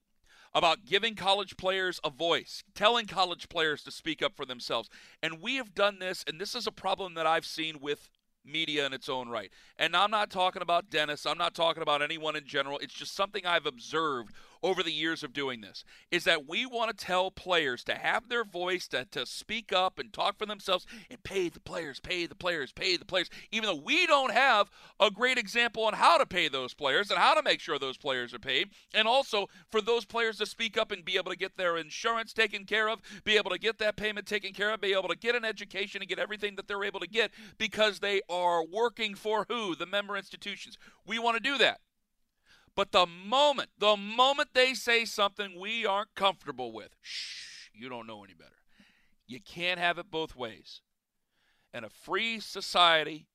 about 0.55 0.85
giving 0.85 1.15
college 1.15 1.57
players 1.57 2.01
a 2.03 2.11
voice, 2.11 2.65
telling 2.75 3.07
college 3.07 3.49
players 3.49 3.83
to 3.85 3.91
speak 3.91 4.23
up 4.23 4.37
for 4.37 4.45
themselves. 4.45 4.89
And 5.23 5.41
we 5.41 5.57
have 5.57 5.75
done 5.75 5.99
this, 5.99 6.25
and 6.27 6.41
this 6.41 6.55
is 6.55 6.67
a 6.67 6.73
problem 6.73 7.15
that 7.15 7.27
I've 7.27 7.47
seen 7.47 7.79
with 7.81 8.11
media 8.45 8.87
in 8.87 8.93
its 8.93 9.09
own 9.09 9.29
right. 9.29 9.53
And 9.79 9.95
I'm 9.95 10.11
not 10.11 10.31
talking 10.31 10.63
about 10.63 10.91
Dennis, 10.91 11.27
I'm 11.27 11.39
not 11.39 11.55
talking 11.55 11.83
about 11.83 12.03
anyone 12.03 12.37
in 12.37 12.47
general. 12.47 12.79
It's 12.79 12.95
just 12.95 13.15
something 13.15 13.47
I've 13.47 13.67
observed 13.67 14.33
over 14.63 14.83
the 14.83 14.93
years 14.93 15.23
of 15.23 15.33
doing 15.33 15.61
this 15.61 15.85
is 16.11 16.25
that 16.25 16.49
we 16.49 16.67
want 16.67 16.97
to 16.97 17.05
tell 17.05 17.31
players 17.31 17.85
to 17.85 17.95
have 17.95 18.29
their 18.29 18.45
voice, 18.45 18.87
to, 18.89 19.05
to 19.07 19.25
speak 19.25 19.73
up 19.73 19.99
and 19.99 20.13
talk 20.13 20.39
for 20.39 20.47
themselves 20.47 20.87
and 21.09 21.23
pay 21.23 21.49
the 21.49 21.61
players, 21.61 22.01
pay 22.01 22.27
the 22.27 22.35
players, 22.35 22.73
pay 22.73 22.97
the 22.97 23.05
players, 23.05 23.31
even 23.51 23.67
though 23.67 23.83
we 23.83 24.07
don't 24.07 24.33
have 24.33 24.71
a 24.99 25.11
great 25.11 25.39
example 25.39 25.85
on 25.85 25.95
how 25.95 26.19
to 26.19 26.27
pay 26.27 26.49
those 26.49 26.75
players 26.75 27.11
and 27.11 27.19
how 27.19 27.35
to 27.35 27.43
make 27.43 27.61
sure 27.61 27.79
those 27.79 27.97
players 27.97 28.35
are 28.35 28.39
paid. 28.39 28.71
And 28.93 29.09
also 29.09 29.49
for 29.71 29.81
those 29.81 30.05
players 30.05 30.39
to 30.39 30.47
speak 30.47 30.77
up 30.77 30.91
and 30.91 31.05
be 31.05 31.17
able 31.17 31.31
to 31.31 31.39
get 31.39 31.57
their 31.57 31.77
insurance 31.77 32.33
taken 32.33 32.65
care 32.65 32.89
of, 32.89 33.01
be 33.25 33.37
able 33.37 33.51
to 33.51 33.59
get 33.59 33.79
that 33.79 33.97
payment 33.97 34.27
taken 34.27 34.53
care 34.53 34.73
of, 34.73 34.81
be 34.81 34.93
able 34.93 35.09
to 35.09 35.17
get 35.17 35.35
an 35.35 35.45
education 35.45 36.03
and 36.03 36.09
get 36.09 36.19
everything 36.19 36.57
that 36.57 36.69
they're 36.69 36.85
able 36.85 37.01
to 37.01 37.09
get 37.09 37.31
because 37.59 38.01
they 38.01 38.21
are 38.29 38.65
working 38.65 39.15
for 39.15 39.47
who? 39.49 39.75
The 39.75 39.87
member 39.87 40.17
institutions. 40.17 40.79
We 41.07 41.19
want 41.19 41.37
to 41.37 41.43
do 41.43 41.59
that. 41.59 41.81
But 42.81 42.93
the 42.93 43.05
moment, 43.05 43.69
the 43.79 43.95
moment 43.95 44.55
they 44.55 44.73
say 44.73 45.05
something 45.05 45.61
we 45.61 45.85
aren't 45.85 46.15
comfortable 46.15 46.73
with, 46.73 46.97
shh, 47.03 47.69
you 47.75 47.91
don't 47.91 48.07
know 48.07 48.25
any 48.25 48.33
better. 48.33 48.63
You 49.27 49.39
can't 49.39 49.79
have 49.79 49.99
it 49.99 50.11
both 50.11 50.35
ways. 50.35 50.81
In 51.75 51.85
a 51.85 51.91
free 51.91 52.41
society, 52.41 53.27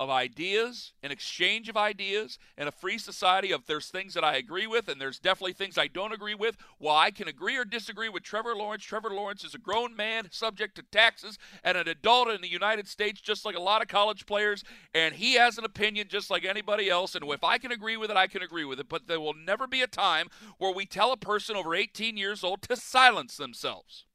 of 0.00 0.08
ideas, 0.08 0.94
an 1.02 1.10
exchange 1.10 1.68
of 1.68 1.76
ideas, 1.76 2.38
and 2.56 2.66
a 2.66 2.72
free 2.72 2.96
society 2.96 3.52
of 3.52 3.66
there's 3.66 3.88
things 3.88 4.14
that 4.14 4.24
I 4.24 4.36
agree 4.36 4.66
with 4.66 4.88
and 4.88 4.98
there's 4.98 5.18
definitely 5.18 5.52
things 5.52 5.76
I 5.76 5.88
don't 5.88 6.14
agree 6.14 6.34
with. 6.34 6.56
While 6.78 6.96
I 6.96 7.10
can 7.10 7.28
agree 7.28 7.58
or 7.58 7.66
disagree 7.66 8.08
with 8.08 8.22
Trevor 8.22 8.56
Lawrence, 8.56 8.82
Trevor 8.82 9.10
Lawrence 9.10 9.44
is 9.44 9.54
a 9.54 9.58
grown 9.58 9.94
man 9.94 10.28
subject 10.30 10.76
to 10.76 10.82
taxes 10.82 11.38
and 11.62 11.76
an 11.76 11.86
adult 11.86 12.28
in 12.30 12.40
the 12.40 12.48
United 12.48 12.88
States, 12.88 13.20
just 13.20 13.44
like 13.44 13.54
a 13.54 13.60
lot 13.60 13.82
of 13.82 13.88
college 13.88 14.24
players, 14.24 14.64
and 14.94 15.16
he 15.16 15.34
has 15.34 15.58
an 15.58 15.66
opinion 15.66 16.08
just 16.08 16.30
like 16.30 16.46
anybody 16.46 16.88
else. 16.88 17.14
And 17.14 17.22
if 17.30 17.44
I 17.44 17.58
can 17.58 17.70
agree 17.70 17.98
with 17.98 18.10
it, 18.10 18.16
I 18.16 18.26
can 18.26 18.40
agree 18.40 18.64
with 18.64 18.80
it. 18.80 18.88
But 18.88 19.06
there 19.06 19.20
will 19.20 19.34
never 19.34 19.66
be 19.66 19.82
a 19.82 19.86
time 19.86 20.28
where 20.56 20.72
we 20.72 20.86
tell 20.86 21.12
a 21.12 21.18
person 21.18 21.56
over 21.56 21.74
18 21.74 22.16
years 22.16 22.42
old 22.42 22.62
to 22.62 22.74
silence 22.74 23.36
themselves. 23.36 24.06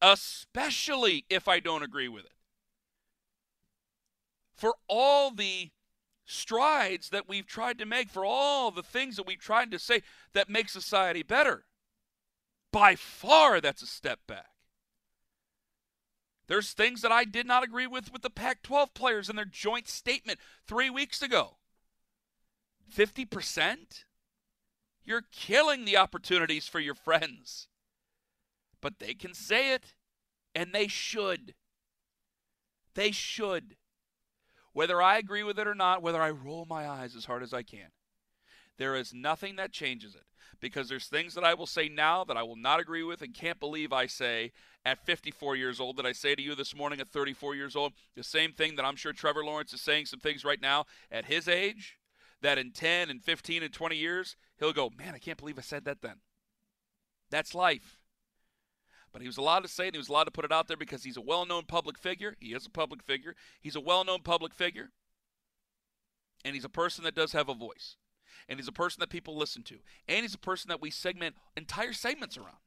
Especially 0.00 1.26
if 1.28 1.46
I 1.46 1.60
don't 1.60 1.82
agree 1.82 2.08
with 2.08 2.24
it 2.24 2.32
for 4.58 4.74
all 4.88 5.30
the 5.30 5.70
strides 6.26 7.10
that 7.10 7.28
we've 7.28 7.46
tried 7.46 7.78
to 7.78 7.86
make, 7.86 8.10
for 8.10 8.24
all 8.24 8.70
the 8.70 8.82
things 8.82 9.16
that 9.16 9.26
we've 9.26 9.38
tried 9.38 9.70
to 9.70 9.78
say 9.78 10.02
that 10.34 10.50
make 10.50 10.68
society 10.68 11.22
better. 11.22 11.64
By 12.72 12.96
far, 12.96 13.60
that's 13.60 13.82
a 13.82 13.86
step 13.86 14.18
back. 14.26 14.50
There's 16.48 16.72
things 16.72 17.02
that 17.02 17.12
I 17.12 17.24
did 17.24 17.46
not 17.46 17.62
agree 17.62 17.86
with 17.86 18.12
with 18.12 18.22
the 18.22 18.30
Pac 18.30 18.62
12 18.62 18.94
players 18.94 19.30
in 19.30 19.36
their 19.36 19.44
joint 19.44 19.86
statement 19.86 20.40
three 20.66 20.90
weeks 20.90 21.22
ago. 21.22 21.58
50%? 22.94 24.04
You're 25.04 25.24
killing 25.30 25.84
the 25.84 25.96
opportunities 25.96 26.66
for 26.66 26.80
your 26.80 26.94
friends. 26.94 27.68
But 28.80 28.98
they 28.98 29.14
can 29.14 29.34
say 29.34 29.72
it, 29.72 29.94
and 30.54 30.72
they 30.72 30.88
should. 30.88 31.54
They 32.94 33.12
should 33.12 33.76
whether 34.72 35.00
I 35.00 35.18
agree 35.18 35.42
with 35.42 35.58
it 35.58 35.66
or 35.66 35.74
not, 35.74 36.02
whether 36.02 36.20
I 36.20 36.30
roll 36.30 36.66
my 36.68 36.88
eyes 36.88 37.16
as 37.16 37.24
hard 37.24 37.42
as 37.42 37.52
I 37.52 37.62
can. 37.62 37.88
There 38.78 38.94
is 38.94 39.12
nothing 39.12 39.56
that 39.56 39.72
changes 39.72 40.14
it 40.14 40.24
because 40.60 40.88
there's 40.88 41.06
things 41.06 41.34
that 41.34 41.44
I 41.44 41.54
will 41.54 41.66
say 41.66 41.88
now 41.88 42.24
that 42.24 42.36
I 42.36 42.42
will 42.42 42.56
not 42.56 42.80
agree 42.80 43.02
with 43.02 43.22
and 43.22 43.34
can't 43.34 43.60
believe 43.60 43.92
I 43.92 44.06
say 44.06 44.52
at 44.84 45.04
54 45.04 45.56
years 45.56 45.80
old 45.80 45.96
that 45.96 46.06
I 46.06 46.12
say 46.12 46.34
to 46.34 46.42
you 46.42 46.54
this 46.54 46.74
morning 46.74 47.00
at 47.00 47.10
34 47.10 47.54
years 47.54 47.76
old. 47.76 47.92
The 48.14 48.22
same 48.22 48.52
thing 48.52 48.76
that 48.76 48.84
I'm 48.84 48.96
sure 48.96 49.12
Trevor 49.12 49.44
Lawrence 49.44 49.72
is 49.72 49.80
saying 49.80 50.06
some 50.06 50.20
things 50.20 50.44
right 50.44 50.60
now 50.60 50.86
at 51.10 51.26
his 51.26 51.48
age 51.48 51.98
that 52.40 52.58
in 52.58 52.70
10 52.72 53.10
and 53.10 53.22
15 53.22 53.62
and 53.62 53.72
20 53.72 53.96
years 53.96 54.36
he'll 54.58 54.72
go, 54.72 54.90
"Man, 54.90 55.14
I 55.14 55.18
can't 55.18 55.38
believe 55.38 55.58
I 55.58 55.62
said 55.62 55.84
that 55.84 56.02
then." 56.02 56.20
That's 57.30 57.54
life. 57.54 57.97
But 59.12 59.22
he 59.22 59.28
was 59.28 59.38
allowed 59.38 59.60
to 59.60 59.68
say 59.68 59.88
it, 59.88 59.94
he 59.94 59.98
was 59.98 60.08
allowed 60.08 60.24
to 60.24 60.30
put 60.30 60.44
it 60.44 60.52
out 60.52 60.68
there 60.68 60.76
because 60.76 61.04
he's 61.04 61.16
a 61.16 61.22
well 61.22 61.46
known 61.46 61.64
public 61.64 61.98
figure. 61.98 62.36
He 62.40 62.54
is 62.54 62.66
a 62.66 62.70
public 62.70 63.02
figure. 63.02 63.34
He's 63.60 63.76
a 63.76 63.80
well 63.80 64.04
known 64.04 64.20
public 64.22 64.54
figure. 64.54 64.90
And 66.44 66.54
he's 66.54 66.64
a 66.64 66.68
person 66.68 67.04
that 67.04 67.14
does 67.14 67.32
have 67.32 67.48
a 67.48 67.54
voice. 67.54 67.96
And 68.48 68.58
he's 68.58 68.68
a 68.68 68.72
person 68.72 69.00
that 69.00 69.10
people 69.10 69.36
listen 69.36 69.62
to. 69.64 69.76
And 70.06 70.22
he's 70.22 70.34
a 70.34 70.38
person 70.38 70.68
that 70.68 70.80
we 70.80 70.90
segment 70.90 71.36
entire 71.56 71.92
segments 71.92 72.36
around. 72.36 72.58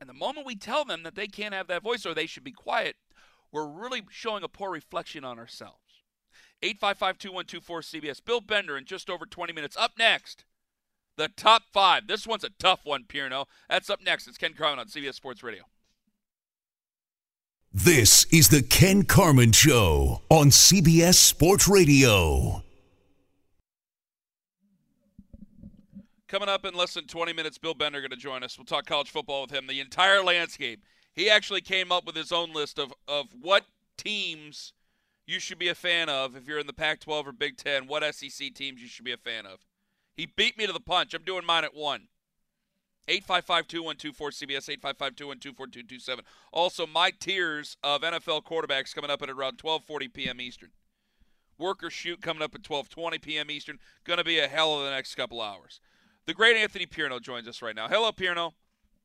And 0.00 0.08
the 0.08 0.14
moment 0.14 0.46
we 0.46 0.56
tell 0.56 0.84
them 0.84 1.02
that 1.02 1.14
they 1.14 1.26
can't 1.26 1.52
have 1.52 1.66
that 1.66 1.82
voice 1.82 2.06
or 2.06 2.14
they 2.14 2.26
should 2.26 2.44
be 2.44 2.52
quiet, 2.52 2.96
we're 3.52 3.66
really 3.66 4.02
showing 4.08 4.42
a 4.42 4.48
poor 4.48 4.70
reflection 4.70 5.24
on 5.24 5.38
ourselves. 5.38 5.76
855 6.62 7.18
2124 7.18 7.80
CBS. 7.80 8.24
Bill 8.24 8.40
Bender 8.40 8.76
in 8.76 8.84
just 8.84 9.10
over 9.10 9.26
20 9.26 9.52
minutes. 9.52 9.76
Up 9.76 9.92
next. 9.98 10.44
The 11.20 11.28
top 11.28 11.64
five. 11.70 12.06
This 12.06 12.26
one's 12.26 12.44
a 12.44 12.48
tough 12.48 12.80
one, 12.84 13.04
Pierno. 13.04 13.44
That's 13.68 13.90
up 13.90 14.00
next. 14.02 14.26
It's 14.26 14.38
Ken 14.38 14.54
Carman 14.54 14.78
on 14.78 14.86
CBS 14.86 15.12
Sports 15.12 15.42
Radio. 15.42 15.64
This 17.74 18.24
is 18.32 18.48
the 18.48 18.62
Ken 18.62 19.02
Carman 19.02 19.52
Show 19.52 20.22
on 20.30 20.46
CBS 20.46 21.16
Sports 21.16 21.68
Radio. 21.68 22.64
Coming 26.26 26.48
up 26.48 26.64
in 26.64 26.72
less 26.72 26.94
than 26.94 27.06
20 27.06 27.34
minutes, 27.34 27.58
Bill 27.58 27.74
Bender 27.74 28.00
going 28.00 28.08
to 28.12 28.16
join 28.16 28.42
us. 28.42 28.56
We'll 28.56 28.64
talk 28.64 28.86
college 28.86 29.10
football 29.10 29.42
with 29.42 29.50
him, 29.50 29.66
the 29.66 29.80
entire 29.80 30.24
landscape. 30.24 30.82
He 31.12 31.28
actually 31.28 31.60
came 31.60 31.92
up 31.92 32.06
with 32.06 32.16
his 32.16 32.32
own 32.32 32.54
list 32.54 32.78
of, 32.78 32.94
of 33.06 33.26
what 33.38 33.66
teams 33.98 34.72
you 35.26 35.38
should 35.38 35.58
be 35.58 35.68
a 35.68 35.74
fan 35.74 36.08
of 36.08 36.34
if 36.34 36.48
you're 36.48 36.58
in 36.58 36.66
the 36.66 36.72
Pac 36.72 37.00
12 37.00 37.28
or 37.28 37.32
Big 37.32 37.58
Ten, 37.58 37.86
what 37.86 38.02
SEC 38.14 38.54
teams 38.54 38.80
you 38.80 38.88
should 38.88 39.04
be 39.04 39.12
a 39.12 39.18
fan 39.18 39.44
of. 39.44 39.60
He 40.16 40.26
beat 40.26 40.58
me 40.58 40.66
to 40.66 40.72
the 40.72 40.80
punch. 40.80 41.14
I'm 41.14 41.22
doing 41.22 41.44
mine 41.44 41.64
at 41.64 41.74
one. 41.74 42.08
855-2124-CBS, 43.08 44.78
855-2124-227. 44.78 46.20
Also, 46.52 46.86
my 46.86 47.10
tiers 47.10 47.76
of 47.82 48.02
NFL 48.02 48.44
quarterbacks 48.44 48.94
coming 48.94 49.10
up 49.10 49.22
at 49.22 49.30
around 49.30 49.58
12:40 49.58 50.12
p.m. 50.12 50.40
Eastern. 50.40 50.70
Worker 51.58 51.90
shoot 51.90 52.22
coming 52.22 52.42
up 52.42 52.54
at 52.54 52.62
12:20 52.62 53.20
p.m. 53.20 53.50
Eastern. 53.50 53.78
Going 54.04 54.18
to 54.18 54.24
be 54.24 54.38
a 54.38 54.48
hell 54.48 54.78
of 54.78 54.84
the 54.84 54.90
next 54.90 55.14
couple 55.14 55.40
hours. 55.40 55.80
The 56.26 56.34
great 56.34 56.56
Anthony 56.56 56.86
Pierno 56.86 57.20
joins 57.20 57.48
us 57.48 57.62
right 57.62 57.74
now. 57.74 57.88
Hello, 57.88 58.12
Pierno. 58.12 58.52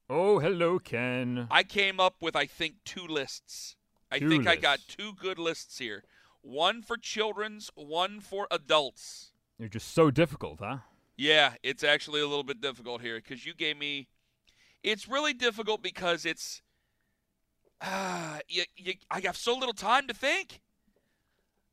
Oh, 0.10 0.40
hello, 0.40 0.78
Ken. 0.78 1.48
I 1.50 1.64
came 1.64 2.00
up 2.00 2.22
with, 2.22 2.36
I 2.36 2.46
think, 2.46 2.76
two 2.86 3.08
lists. 3.08 3.76
I 4.12 4.20
two 4.20 4.30
think 4.30 4.46
lists. 4.46 4.58
I 4.58 4.62
got 4.62 4.80
two 4.88 5.14
good 5.14 5.40
lists 5.40 5.80
here. 5.80 6.04
One 6.42 6.84
for 6.84 6.96
children's, 6.96 7.72
one 7.74 8.20
for 8.20 8.48
adults. 8.52 9.32
You're 9.58 9.70
just 9.70 9.92
so 9.94 10.12
difficult, 10.12 10.60
huh? 10.60 10.78
Yeah, 11.18 11.54
it's 11.64 11.84
actually 11.84 12.22
a 12.22 12.28
little 12.28 12.44
bit 12.44 12.62
difficult 12.62 13.02
here 13.02 13.16
because 13.18 13.46
you 13.46 13.54
gave 13.54 13.78
me. 13.78 14.08
It's 14.84 15.08
really 15.08 15.34
difficult 15.34 15.82
because 15.82 16.26
it's. 16.26 16.62
Uh, 17.82 18.40
you, 18.48 18.64
you, 18.78 18.94
I 19.12 19.22
have 19.22 19.38
so 19.38 19.56
little 19.56 19.74
time 19.74 20.08
to 20.08 20.14
think. 20.14 20.62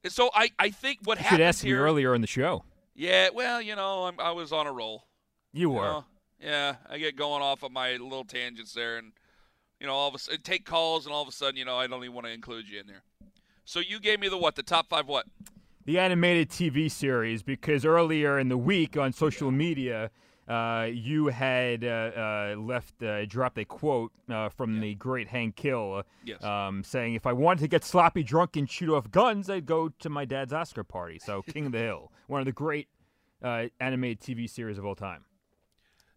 And 0.04 0.12
so 0.12 0.30
I, 0.34 0.50
I 0.58 0.70
think 0.70 1.00
what 1.04 1.18
happened. 1.18 1.38
You 1.38 1.44
happens 1.44 1.60
should 1.60 1.64
ask 1.64 1.64
me 1.64 1.72
earlier 1.72 2.14
in 2.14 2.20
the 2.20 2.26
show. 2.26 2.64
Yeah, 2.94 3.28
well, 3.32 3.62
you 3.62 3.76
know, 3.76 4.04
I'm, 4.04 4.18
I 4.18 4.32
was 4.32 4.52
on 4.52 4.66
a 4.66 4.72
roll. 4.72 5.06
You 5.52 5.62
you 5.62 5.70
were. 5.70 5.82
know? 5.82 6.04
yeah, 6.40 6.76
I 6.88 6.98
get 6.98 7.16
going 7.16 7.42
off 7.42 7.62
of 7.62 7.72
my 7.72 7.92
little 7.92 8.24
tangents 8.24 8.74
there, 8.74 8.98
and 8.98 9.12
you 9.80 9.86
know, 9.86 9.94
all 9.94 10.08
of 10.08 10.14
a 10.14 10.18
sudden 10.18 10.40
take 10.42 10.64
calls, 10.64 11.06
and 11.06 11.14
all 11.14 11.22
of 11.22 11.28
a 11.28 11.32
sudden, 11.32 11.56
you 11.56 11.64
know, 11.64 11.76
I 11.76 11.86
don't 11.86 12.02
even 12.02 12.14
want 12.14 12.26
to 12.26 12.32
include 12.32 12.68
you 12.68 12.80
in 12.80 12.86
there. 12.86 13.02
So 13.64 13.80
you 13.80 14.00
gave 14.00 14.20
me 14.20 14.28
the 14.28 14.38
what? 14.38 14.56
The 14.56 14.62
top 14.62 14.88
five 14.88 15.06
what? 15.06 15.26
The 15.84 15.98
animated 15.98 16.48
TV 16.50 16.90
series 16.90 17.42
because 17.42 17.84
earlier 17.84 18.38
in 18.38 18.48
the 18.48 18.56
week 18.58 18.96
on 18.96 19.12
social 19.12 19.50
media, 19.50 20.10
uh, 20.48 20.88
you 20.92 21.26
had 21.28 21.84
uh, 21.84 21.88
uh, 21.88 22.54
left 22.58 23.02
uh, 23.02 23.24
dropped 23.26 23.58
a 23.58 23.64
quote 23.64 24.12
uh, 24.28 24.48
from 24.48 24.80
the 24.80 24.94
great 24.96 25.28
Hank 25.28 25.58
Hill, 25.58 26.02
Yes. 26.24 26.42
um, 26.42 26.82
saying, 26.84 27.14
"If 27.14 27.26
I 27.26 27.32
wanted 27.32 27.60
to 27.62 27.68
get 27.68 27.84
sloppy 27.84 28.22
drunk 28.22 28.56
and 28.56 28.68
shoot 28.68 28.92
off 28.94 29.10
guns, 29.10 29.48
I'd 29.48 29.66
go 29.66 29.88
to 29.88 30.08
my 30.08 30.24
dad's 30.24 30.52
Oscar 30.52 30.84
party." 30.84 31.18
So, 31.18 31.42
King 31.48 31.66
of 31.66 31.72
the 31.72 31.78
Hill, 31.78 32.12
one 32.26 32.40
of 32.40 32.46
the 32.46 32.52
great 32.52 32.88
uh, 33.42 33.66
animated 33.80 34.20
TV 34.20 34.48
series 34.50 34.78
of 34.78 34.84
all 34.84 34.94
time. 34.96 35.24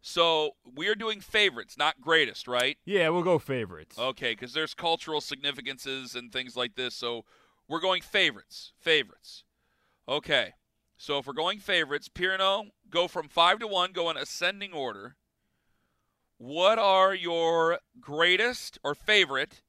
So 0.02 0.52
we 0.76 0.88
are 0.88 0.94
doing 0.94 1.20
favorites, 1.20 1.78
not 1.80 2.00
greatest, 2.00 2.48
right? 2.48 2.78
Yeah, 2.86 3.10
we'll 3.10 3.24
go 3.24 3.40
favorites. 3.40 3.98
Okay, 3.98 4.34
because 4.34 4.54
there's 4.54 4.76
cultural 4.76 5.20
significances 5.20 6.14
and 6.14 6.32
things 6.32 6.56
like 6.56 6.76
this. 6.76 6.94
So 6.94 7.26
we're 7.68 7.80
going 7.80 8.04
favorites. 8.04 8.74
Favorites. 8.80 9.45
Okay. 10.08 10.54
So 10.98 11.18
if 11.20 11.28
we're 11.28 11.34
going 11.34 11.60
favorites, 11.60 12.10
Pierno, 12.10 12.68
go 12.90 13.08
from 13.08 13.28
five 13.28 13.60
to 13.60 13.68
one, 13.68 13.92
go 13.92 14.10
in 14.10 14.18
ascending 14.18 14.72
order. 14.72 15.18
What 16.38 16.80
are 16.80 17.14
your 17.14 17.80
greatest 18.00 18.78
or 18.84 18.96
favorite 18.96 19.62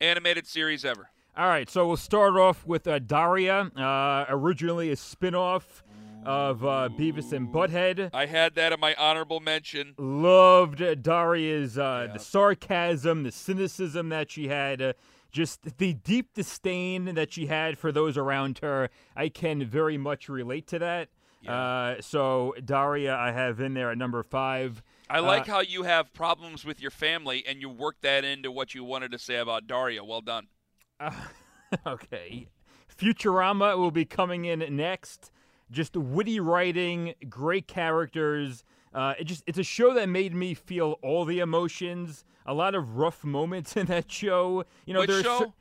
animated 0.00 0.46
series 0.46 0.84
ever? 0.84 1.10
All 1.36 1.46
right, 1.46 1.68
so 1.68 1.86
we'll 1.86 1.96
start 1.96 2.36
off 2.36 2.66
with 2.66 2.86
uh, 2.86 2.98
Daria, 2.98 3.70
uh, 3.74 4.26
originally 4.28 4.90
a 4.90 4.96
spin-off 4.96 5.82
of 6.26 6.62
uh, 6.62 6.90
Beavis 6.98 7.32
and 7.32 7.48
Butthead. 7.48 8.10
I 8.12 8.26
had 8.26 8.54
that 8.56 8.72
in 8.72 8.80
my 8.80 8.94
honorable 8.96 9.40
mention. 9.40 9.94
Loved 9.96 11.02
Daria's 11.02 11.78
uh, 11.78 12.08
the 12.12 12.18
sarcasm, 12.18 13.22
the 13.22 13.32
cynicism 13.32 14.10
that 14.10 14.30
she 14.30 14.48
had, 14.48 14.82
uh, 14.82 14.92
just 15.32 15.78
the 15.78 15.94
deep 15.94 16.34
disdain 16.34 17.14
that 17.14 17.32
she 17.32 17.46
had 17.46 17.78
for 17.78 17.90
those 17.90 18.16
around 18.16 18.58
her. 18.58 18.90
I 19.16 19.28
can 19.28 19.64
very 19.64 19.96
much 19.98 20.28
relate 20.28 20.66
to 20.68 20.78
that. 20.78 21.08
Uh, 21.46 21.96
so 22.00 22.54
Daria, 22.64 23.16
I 23.16 23.32
have 23.32 23.58
in 23.60 23.74
there 23.74 23.90
at 23.90 23.98
number 23.98 24.22
five. 24.22 24.82
I 25.10 25.18
like 25.18 25.48
Uh, 25.48 25.54
how 25.54 25.60
you 25.60 25.82
have 25.82 26.12
problems 26.14 26.64
with 26.64 26.80
your 26.80 26.92
family 26.92 27.44
and 27.46 27.60
you 27.60 27.68
work 27.68 27.96
that 28.02 28.24
into 28.24 28.52
what 28.52 28.74
you 28.74 28.84
wanted 28.84 29.10
to 29.10 29.18
say 29.18 29.36
about 29.36 29.66
Daria. 29.66 30.04
Well 30.04 30.20
done. 30.20 30.46
okay. 31.86 32.48
Futurama 32.96 33.76
will 33.76 33.90
be 33.90 34.04
coming 34.04 34.44
in 34.44 34.64
next. 34.76 35.32
Just 35.70 35.96
witty 35.96 36.38
writing, 36.38 37.14
great 37.28 37.66
characters. 37.66 38.62
Uh, 38.94 39.14
it 39.18 39.24
just 39.24 39.42
it's 39.46 39.58
a 39.58 39.64
show 39.64 39.94
that 39.94 40.08
made 40.08 40.34
me 40.34 40.54
feel 40.54 40.98
all 41.02 41.24
the 41.24 41.40
emotions. 41.40 42.24
A 42.46 42.54
lot 42.54 42.74
of 42.74 42.96
rough 42.96 43.24
moments 43.24 43.76
in 43.76 43.86
that 43.86 44.10
show. 44.10 44.64
You 44.86 44.94
know, 44.94 45.00
Which 45.00 45.10
there's 45.10 45.22
show? 45.24 45.38
cer-? 45.38 45.52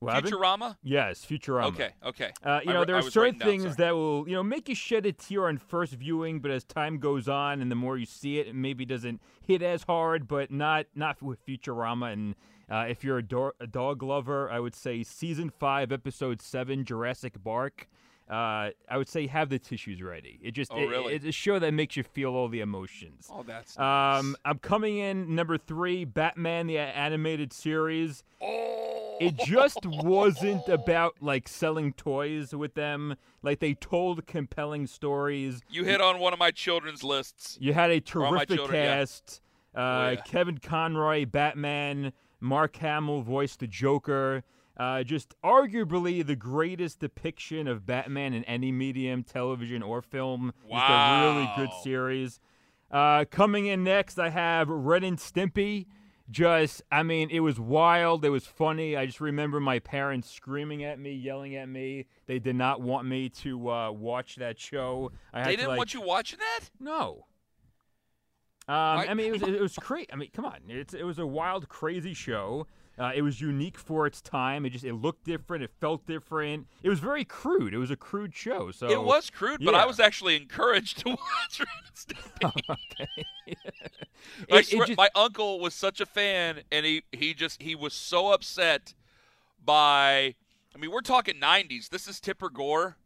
Futurama? 0.00 0.76
Yes, 0.82 1.26
Futurama. 1.28 1.66
Okay, 1.68 1.90
okay. 2.04 2.30
Uh, 2.44 2.60
you 2.64 2.70
I 2.70 2.74
know, 2.74 2.84
there 2.84 2.94
I 2.94 3.00
are 3.00 3.10
certain 3.10 3.36
down, 3.38 3.48
things 3.48 3.76
that 3.76 3.94
will, 3.96 4.28
you 4.28 4.34
know, 4.34 4.44
make 4.44 4.68
you 4.68 4.76
shed 4.76 5.04
a 5.06 5.12
tear 5.12 5.48
on 5.48 5.58
first 5.58 5.94
viewing, 5.94 6.38
but 6.38 6.52
as 6.52 6.62
time 6.62 6.98
goes 6.98 7.28
on 7.28 7.60
and 7.60 7.68
the 7.68 7.74
more 7.74 7.96
you 7.98 8.06
see 8.06 8.38
it, 8.38 8.46
it 8.46 8.54
maybe 8.54 8.84
doesn't 8.84 9.20
hit 9.44 9.60
as 9.60 9.82
hard. 9.82 10.28
But 10.28 10.52
not 10.52 10.86
not 10.94 11.20
with 11.20 11.44
Futurama. 11.44 12.12
And 12.12 12.36
uh, 12.70 12.86
if 12.88 13.02
you're 13.02 13.18
a, 13.18 13.22
do- 13.24 13.50
a 13.58 13.66
dog 13.66 14.04
lover, 14.04 14.48
I 14.48 14.60
would 14.60 14.76
say 14.76 15.02
season 15.02 15.50
five, 15.50 15.90
episode 15.90 16.40
seven, 16.40 16.84
Jurassic 16.84 17.42
Bark. 17.42 17.88
Uh, 18.30 18.70
I 18.90 18.96
would 18.98 19.08
say 19.08 19.26
have 19.26 19.48
the 19.48 19.58
tissues 19.58 20.02
ready. 20.02 20.38
It 20.42 20.50
just 20.50 20.70
Oh, 20.72 20.76
it- 20.78 20.86
really? 20.86 21.14
it's 21.14 21.24
a 21.24 21.32
show 21.32 21.58
that 21.58 21.72
makes 21.72 21.96
you 21.96 22.02
feel 22.02 22.34
all 22.34 22.48
the 22.48 22.60
emotions. 22.60 23.26
Oh, 23.32 23.42
that's 23.42 23.78
nice. 23.78 24.20
Um, 24.20 24.36
I'm 24.44 24.58
coming 24.58 24.98
in 24.98 25.34
number 25.34 25.56
three, 25.56 26.04
Batman 26.04 26.66
the 26.66 26.78
animated 26.78 27.52
series. 27.54 28.22
oh. 28.42 29.16
It 29.20 29.36
just 29.36 29.84
wasn't 29.84 30.68
about 30.68 31.16
like 31.20 31.48
selling 31.48 31.92
toys 31.94 32.54
with 32.54 32.74
them. 32.74 33.16
Like 33.42 33.58
they 33.58 33.74
told 33.74 34.26
compelling 34.26 34.86
stories. 34.86 35.60
You 35.68 35.82
hit 35.84 36.00
on 36.00 36.20
one 36.20 36.32
of 36.32 36.38
my 36.38 36.50
children's 36.52 37.02
lists. 37.02 37.56
You 37.60 37.72
had 37.72 37.90
a 37.90 38.00
terrific 38.00 38.48
children, 38.50 38.76
yeah. 38.84 38.98
cast. 38.98 39.40
Uh, 39.74 39.78
Oh, 39.80 40.08
yeah. 40.10 40.20
Kevin 40.24 40.58
Conroy, 40.58 41.24
Batman. 41.26 42.12
Mark 42.40 42.76
Hamill 42.76 43.22
voiced 43.22 43.58
the 43.60 43.66
Joker. 43.66 44.44
Uh, 44.78 45.02
just 45.02 45.34
arguably 45.42 46.24
the 46.24 46.36
greatest 46.36 47.00
depiction 47.00 47.66
of 47.66 47.84
Batman 47.84 48.32
in 48.32 48.44
any 48.44 48.70
medium, 48.70 49.24
television 49.24 49.82
or 49.82 50.00
film. 50.00 50.52
Just 50.70 50.84
a 50.88 51.32
really 51.34 51.50
good 51.56 51.70
series. 51.82 52.38
Uh, 52.90 53.24
coming 53.30 53.66
in 53.66 53.82
next, 53.82 54.18
I 54.18 54.28
have 54.28 54.68
Ren 54.68 55.02
and 55.02 55.18
Stimpy. 55.18 55.86
Just, 56.30 56.82
I 56.92 57.02
mean, 57.02 57.30
it 57.30 57.40
was 57.40 57.58
wild. 57.58 58.24
It 58.24 58.28
was 58.30 58.46
funny. 58.46 58.96
I 58.96 59.06
just 59.06 59.20
remember 59.20 59.60
my 59.60 59.78
parents 59.78 60.30
screaming 60.30 60.84
at 60.84 60.98
me, 60.98 61.12
yelling 61.12 61.56
at 61.56 61.68
me. 61.68 62.06
They 62.26 62.38
did 62.38 62.54
not 62.54 62.80
want 62.82 63.08
me 63.08 63.30
to 63.30 63.70
uh, 63.70 63.90
watch 63.90 64.36
that 64.36 64.60
show. 64.60 65.10
I 65.32 65.42
They 65.42 65.50
to, 65.52 65.56
didn't 65.56 65.68
like, 65.70 65.78
want 65.78 65.94
you 65.94 66.02
watching 66.02 66.38
that? 66.38 66.68
no. 66.78 67.24
Um, 68.68 68.74
I 68.76 69.14
mean, 69.14 69.28
it 69.28 69.32
was 69.32 69.42
it 69.42 69.60
was 69.60 69.76
great. 69.80 70.10
I 70.12 70.16
mean, 70.16 70.28
come 70.34 70.44
on, 70.44 70.58
it's 70.68 70.92
it 70.92 71.02
was 71.02 71.18
a 71.18 71.26
wild, 71.26 71.70
crazy 71.70 72.12
show. 72.12 72.66
Uh, 72.98 73.12
it 73.14 73.22
was 73.22 73.40
unique 73.40 73.78
for 73.78 74.06
its 74.06 74.20
time. 74.20 74.66
It 74.66 74.70
just 74.70 74.84
it 74.84 74.92
looked 74.94 75.24
different. 75.24 75.62
It 75.62 75.70
felt 75.80 76.04
different. 76.06 76.66
It 76.82 76.88
was 76.88 76.98
very 76.98 77.24
crude. 77.24 77.72
It 77.72 77.78
was 77.78 77.90
a 77.92 77.96
crude 77.96 78.34
show. 78.34 78.70
So 78.72 78.88
it 78.88 79.02
was 79.02 79.30
crude, 79.30 79.60
but 79.64 79.74
I 79.74 79.86
was 79.86 80.00
actually 80.00 80.34
encouraged 80.36 80.98
to 80.98 81.08
watch 81.10 81.60
Ren 81.60 81.68
and 81.86 81.94
Stimpy. 81.94 82.60
okay. 82.70 83.08
It- 84.48 84.66
swear, 84.66 84.86
just- 84.86 84.96
my 84.98 85.08
uncle 85.14 85.60
was 85.60 85.74
such 85.74 86.00
a 86.00 86.06
fan, 86.06 86.62
and 86.72 86.84
he 86.84 87.02
he 87.12 87.34
just 87.34 87.62
he 87.62 87.74
was 87.74 87.94
so 87.94 88.32
upset 88.32 88.94
by. 89.64 90.34
I 90.74 90.78
mean, 90.78 90.90
we're 90.90 91.00
talking 91.00 91.36
'90s. 91.36 91.88
This 91.88 92.06
is 92.08 92.20
Tipper 92.20 92.50
Gore. 92.50 92.96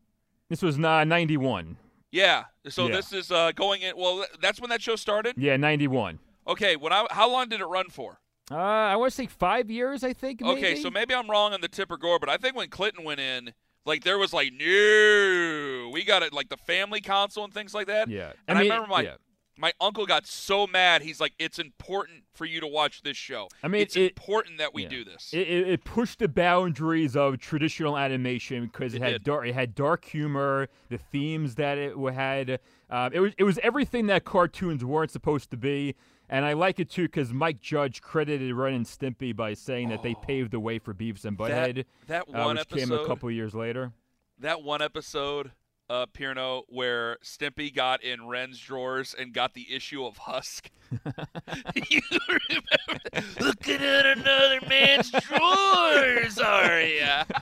this 0.49 0.63
was 0.63 0.79
uh, 0.79 1.05
ninety 1.05 1.37
one. 1.37 1.77
Yeah. 2.11 2.45
So 2.69 2.87
Yeah. 2.89 2.97
this 2.97 3.13
is 3.13 3.31
uh, 3.31 3.53
going 3.53 3.83
in. 3.83 3.97
Well, 3.97 4.25
that's 4.41 4.61
when 4.61 4.71
that 4.71 4.83
show 4.83 4.97
started. 4.97 5.35
Yeah, 5.39 5.57
ninety 5.57 5.87
one. 5.89 6.19
Okay. 6.47 6.77
When 6.77 6.93
I 6.93 7.07
how 7.11 7.31
long 7.31 7.49
did 7.49 7.61
it 7.61 7.67
run 7.67 7.89
for? 7.91 8.21
Uh, 8.53 8.57
I 8.57 8.97
want 8.97 9.11
to 9.13 9.17
say 9.17 9.27
five 9.27 9.71
years. 9.71 10.05
I 10.05 10.13
think. 10.13 10.43
Okay, 10.43 10.77
so 10.77 10.91
maybe 10.91 11.15
I'm 11.15 11.31
wrong 11.31 11.53
on 11.53 11.61
the 11.61 11.69
Tipper 11.69 11.97
Gore, 11.97 12.19
but 12.19 12.29
I 12.29 12.37
think 12.37 12.57
when 12.57 12.69
Clinton 12.69 13.05
went 13.05 13.21
in, 13.21 13.53
like 13.85 14.05
there 14.05 14.19
was 14.19 14.33
like 14.33 14.53
no, 14.53 15.91
we 15.93 16.05
got 16.05 16.23
it 16.23 16.33
like 16.33 16.49
the 16.49 16.57
family 16.57 17.01
council 17.01 17.45
and 17.45 17.53
things 17.53 17.75
like 17.75 17.87
that. 17.89 18.09
Yeah, 18.09 18.33
And 18.49 18.59
I, 18.59 18.63
mean, 18.63 18.71
remember 18.71 18.89
my 18.89 19.03
yeah. 19.03 19.15
my 19.57 19.73
uncle 19.81 20.07
got 20.07 20.27
so 20.27 20.67
mad. 20.67 21.03
He's 21.03 21.21
like, 21.21 21.33
"It's 21.39 21.59
important 21.59 22.25
for 22.35 22.45
you 22.45 22.61
to 22.61 22.67
watch 22.67 23.03
this 23.03 23.17
show. 23.17 23.49
I 23.63 23.69
mean, 23.69 23.83
it's 23.83 23.97
it- 23.97 24.13
important 24.13 24.59
that 24.59 24.73
we 24.73 24.85
yeah. 24.85 24.89
do 24.89 25.05
this." 25.05 25.31
It, 25.33 25.49
it, 25.49 25.69
it 25.69 25.85
pushed 25.85 26.21
the 26.21 26.29
boundaries 26.29 27.17
of 27.17 27.39
traditional 27.39 27.99
animation 27.99 28.65
because 28.67 28.95
it, 28.95 29.03
had 29.03 29.25
dark, 29.25 29.47
it 29.47 29.55
had 29.55 29.75
dark 29.75 30.05
humor, 30.05 30.69
the 30.89 30.99
themes 30.99 31.57
that 31.57 31.79
it 31.79 31.97
had. 32.13 32.61
Um, 32.89 33.13
it 33.13 33.21
was 33.21 33.33
it 33.39 33.45
was 33.45 33.59
everything 33.63 34.07
that 34.07 34.25
cartoons 34.25 34.85
weren't 34.85 35.11
supposed 35.11 35.51
to 35.51 35.57
be, 35.57 35.97
and 36.33 36.47
I 36.47 36.55
like 36.55 36.81
it 36.81 36.89
too 36.89 37.03
because 37.03 37.33
Mike 37.33 37.61
Judge 37.61 38.01
credited 38.01 38.55
Ren 38.55 38.73
and 38.73 38.87
Stimpy 38.87 39.37
by 39.37 39.53
saying 39.53 39.91
that 39.91 40.03
they 40.03 40.15
paved 40.15 40.51
the 40.51 40.61
way 40.61 40.79
for 40.79 40.95
Beavis 40.95 41.27
and 41.27 41.37
Butthead, 41.37 41.85
that 42.07 42.23
uh, 42.23 42.45
one 42.45 42.57
which 42.57 42.69
came 42.69 42.91
a 42.91 43.07
couple 43.07 43.31
years 43.31 43.55
later. 43.55 43.93
that 44.39 44.63
one 44.63 44.81
episode, 44.81 45.53
uh, 45.91 46.07
Pierno, 46.07 46.63
where 46.69 47.19
Stimpy 47.23 47.73
got 47.73 48.03
in 48.03 48.27
Ren's 48.27 48.59
drawers 48.59 49.15
and 49.17 49.35
got 49.35 49.53
the 49.53 49.73
issue 49.73 50.07
of 50.07 50.17
Husk. 50.17 50.71
you 51.91 52.01
remember? 52.29 53.01
Looking 53.41 53.81
at 53.81 54.07
another 54.07 54.61
man's 54.69 55.11
drawers, 55.11 56.39
are 56.39 56.81
ya? 56.81 57.25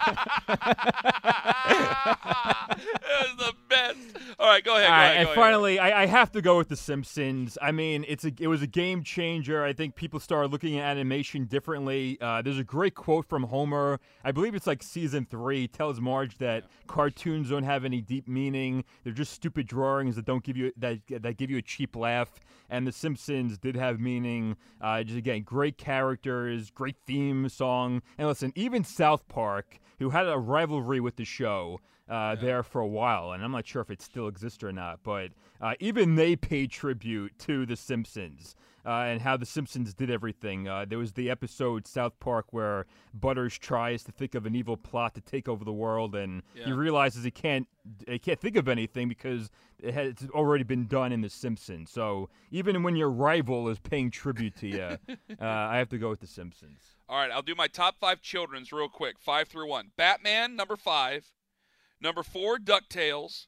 it 2.79 3.27
was 3.27 3.37
the 3.39 3.55
best. 3.69 3.99
All 4.39 4.47
right, 4.47 4.65
go 4.65 4.77
ahead. 4.77 4.91
All 4.91 4.97
go 4.97 5.03
ahead, 5.03 5.17
and 5.17 5.25
ahead. 5.25 5.35
finally, 5.35 5.79
I, 5.79 6.03
I 6.03 6.07
have 6.07 6.33
to 6.33 6.43
go 6.43 6.57
with 6.57 6.69
The 6.69 6.77
Simpsons. 6.77 7.59
I 7.61 7.73
mean, 7.73 8.05
it's 8.09 8.25
a 8.25 8.33
it 8.39 8.47
was 8.47 8.63
a 8.63 8.67
game 8.67 9.03
changer. 9.03 9.65
I 9.65 9.73
think 9.73 9.95
people 9.95 10.21
started 10.21 10.53
looking 10.53 10.79
at 10.79 10.85
animation 10.85 11.45
differently. 11.45 12.19
Uh, 12.21 12.43
there's 12.43 12.59
a 12.59 12.65
great 12.65 12.95
quote 12.95 13.27
from 13.27 13.45
Homer. 13.45 14.01
I 14.25 14.33
believe 14.33 14.55
it's 14.55 14.67
like 14.67 14.83
season 14.83 15.27
three. 15.29 15.69
Tells 15.69 16.01
Marge 16.01 16.39
that 16.39 16.65
cartoons 16.87 17.51
don't 17.51 17.65
have 17.65 17.85
any 17.85 18.01
deep 18.01 18.29
meaning. 18.29 18.85
They're 19.05 19.13
just 19.13 19.33
stupid 19.33 19.67
drawings 19.67 20.17
that 20.17 20.25
don't 20.25 20.43
give 20.43 20.57
you 20.57 20.73
that 20.79 21.01
that 21.09 21.37
give 21.37 21.51
you 21.51 21.59
a 21.59 21.63
cheap 21.63 21.97
laugh. 21.97 22.31
And 22.71 22.87
The 22.87 22.93
Simpsons 22.93 23.21
did 23.49 23.77
have 23.77 24.01
meaning. 24.01 24.57
Uh, 24.81 25.03
just 25.03 25.19
again, 25.19 25.43
great 25.43 25.79
characters, 25.79 26.71
great 26.71 26.97
theme 27.07 27.49
song. 27.49 28.03
And 28.19 28.29
listen, 28.29 28.53
even 28.55 28.85
South 28.85 29.27
Park, 29.29 29.81
who 29.99 30.11
had 30.11 30.29
a 30.29 30.39
rivalry 30.39 31.01
with 31.01 31.17
the 31.17 31.25
show 31.25 31.81
uh, 32.09 32.35
there 32.35 32.63
for 32.63 32.81
a 32.81 32.87
while, 32.87 33.33
and 33.33 33.45
I'm 33.45 33.53
not 33.53 33.67
sure 33.67 33.83
if 33.83 33.91
it 33.91 34.03
still 34.03 34.27
exists 34.27 34.65
or 34.65 34.73
not, 34.73 35.01
but 35.05 35.31
uh, 35.61 35.75
even 35.79 36.17
they 36.17 36.35
paid 36.35 36.71
tribute 36.71 37.39
to 37.41 37.65
The 37.65 37.77
Simpsons 37.77 38.57
uh, 38.85 38.91
and 38.91 39.21
how 39.21 39.37
The 39.37 39.47
Simpsons 39.47 39.95
did 39.95 40.11
everything. 40.11 40.69
Uh, 40.69 40.85
there 40.89 40.99
was 40.99 41.13
the 41.13 41.31
episode 41.31 41.87
South 41.87 42.19
Park 42.21 42.47
where 42.53 42.87
Butters 43.15 43.59
tries 43.59 44.03
to 44.05 44.13
think 44.13 44.35
of 44.35 44.47
an 44.47 44.55
evil 44.55 44.77
plot 44.77 45.15
to 45.15 45.21
take 45.21 45.49
over 45.49 45.65
the 45.65 45.73
world, 45.73 46.15
and 46.15 46.43
he 46.55 46.73
realizes 46.73 47.25
he 47.25 47.31
can't 47.31 47.67
he 48.07 48.19
can't 48.19 48.41
think 48.41 48.57
of 48.57 48.69
anything 48.69 49.09
because 49.09 49.51
it 49.79 49.95
has 49.95 50.09
it's 50.11 50.27
already 50.31 50.65
been 50.65 50.87
done 50.87 51.13
in 51.13 51.21
The 51.21 51.31
Simpsons. 51.31 51.91
So 51.91 52.29
even 52.51 52.83
when 52.83 52.97
your 52.97 53.11
rival 53.11 53.69
is 53.69 53.79
paying 53.79 54.11
tribute 54.11 54.57
to 54.57 54.69
you, 54.69 54.83
uh, 55.41 55.45
I 55.45 55.79
have 55.79 55.89
to 55.91 55.99
go 55.99 56.11
with 56.11 56.21
The 56.21 56.27
Simpsons. 56.27 56.83
All 57.09 57.17
right, 57.17 57.31
I'll 57.31 57.43
do 57.43 57.55
my 57.55 57.67
top 57.67 57.99
five 57.99 58.21
children's 58.21 58.73
real 58.73 58.89
quick, 58.89 59.17
five 59.19 59.49
through 59.49 59.69
one. 59.69 59.91
Batman, 59.97 60.57
number 60.57 60.77
five. 60.77 61.33
Number 62.01 62.23
four, 62.23 62.57
DuckTales. 62.59 63.47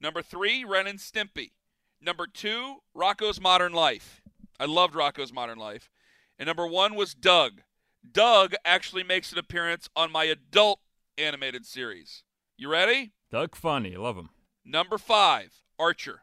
Number 0.00 0.22
three, 0.22 0.64
Ren 0.64 0.86
and 0.86 0.98
Stimpy. 0.98 1.52
Number 2.00 2.26
two, 2.26 2.76
Rocko's 2.96 3.40
Modern 3.40 3.72
Life. 3.72 4.22
I 4.58 4.64
loved 4.66 4.94
Rocko's 4.94 5.32
Modern 5.32 5.58
Life. 5.58 5.90
And 6.38 6.46
number 6.46 6.66
one 6.66 6.94
was 6.94 7.14
Doug. 7.14 7.62
Doug 8.10 8.54
actually 8.64 9.02
makes 9.02 9.32
an 9.32 9.38
appearance 9.38 9.88
on 9.96 10.12
my 10.12 10.24
adult 10.24 10.80
animated 11.16 11.66
series. 11.66 12.22
You 12.56 12.68
ready? 12.68 13.12
Doug 13.30 13.54
Funnie. 13.54 13.94
I 13.94 13.98
love 13.98 14.16
him. 14.16 14.30
Number 14.64 14.98
five, 14.98 15.62
Archer. 15.78 16.22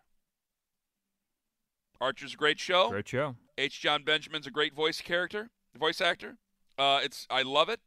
Archer's 1.99 2.33
a 2.33 2.37
great 2.37 2.59
show. 2.59 2.89
Great 2.89 3.07
show. 3.07 3.35
H. 3.57 3.79
Jon 3.81 4.03
Benjamin's 4.03 4.47
a 4.47 4.51
great 4.51 4.73
voice 4.73 5.01
character, 5.01 5.49
voice 5.77 6.01
actor. 6.01 6.37
Uh, 6.77 6.99
it's 7.03 7.25
I 7.29 7.41
love 7.41 7.69
it. 7.69 7.79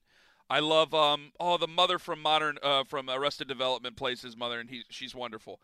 I 0.50 0.60
love 0.60 0.94
um 0.94 1.32
oh 1.38 1.58
the 1.58 1.68
mother 1.68 1.98
from 1.98 2.22
Modern 2.22 2.56
uh, 2.62 2.84
from 2.84 3.10
Arrested 3.10 3.48
Development 3.48 3.96
plays 3.96 4.22
his 4.22 4.36
mother 4.36 4.58
and 4.58 4.70
he 4.70 4.82
she's 4.88 5.14
wonderful. 5.14 5.60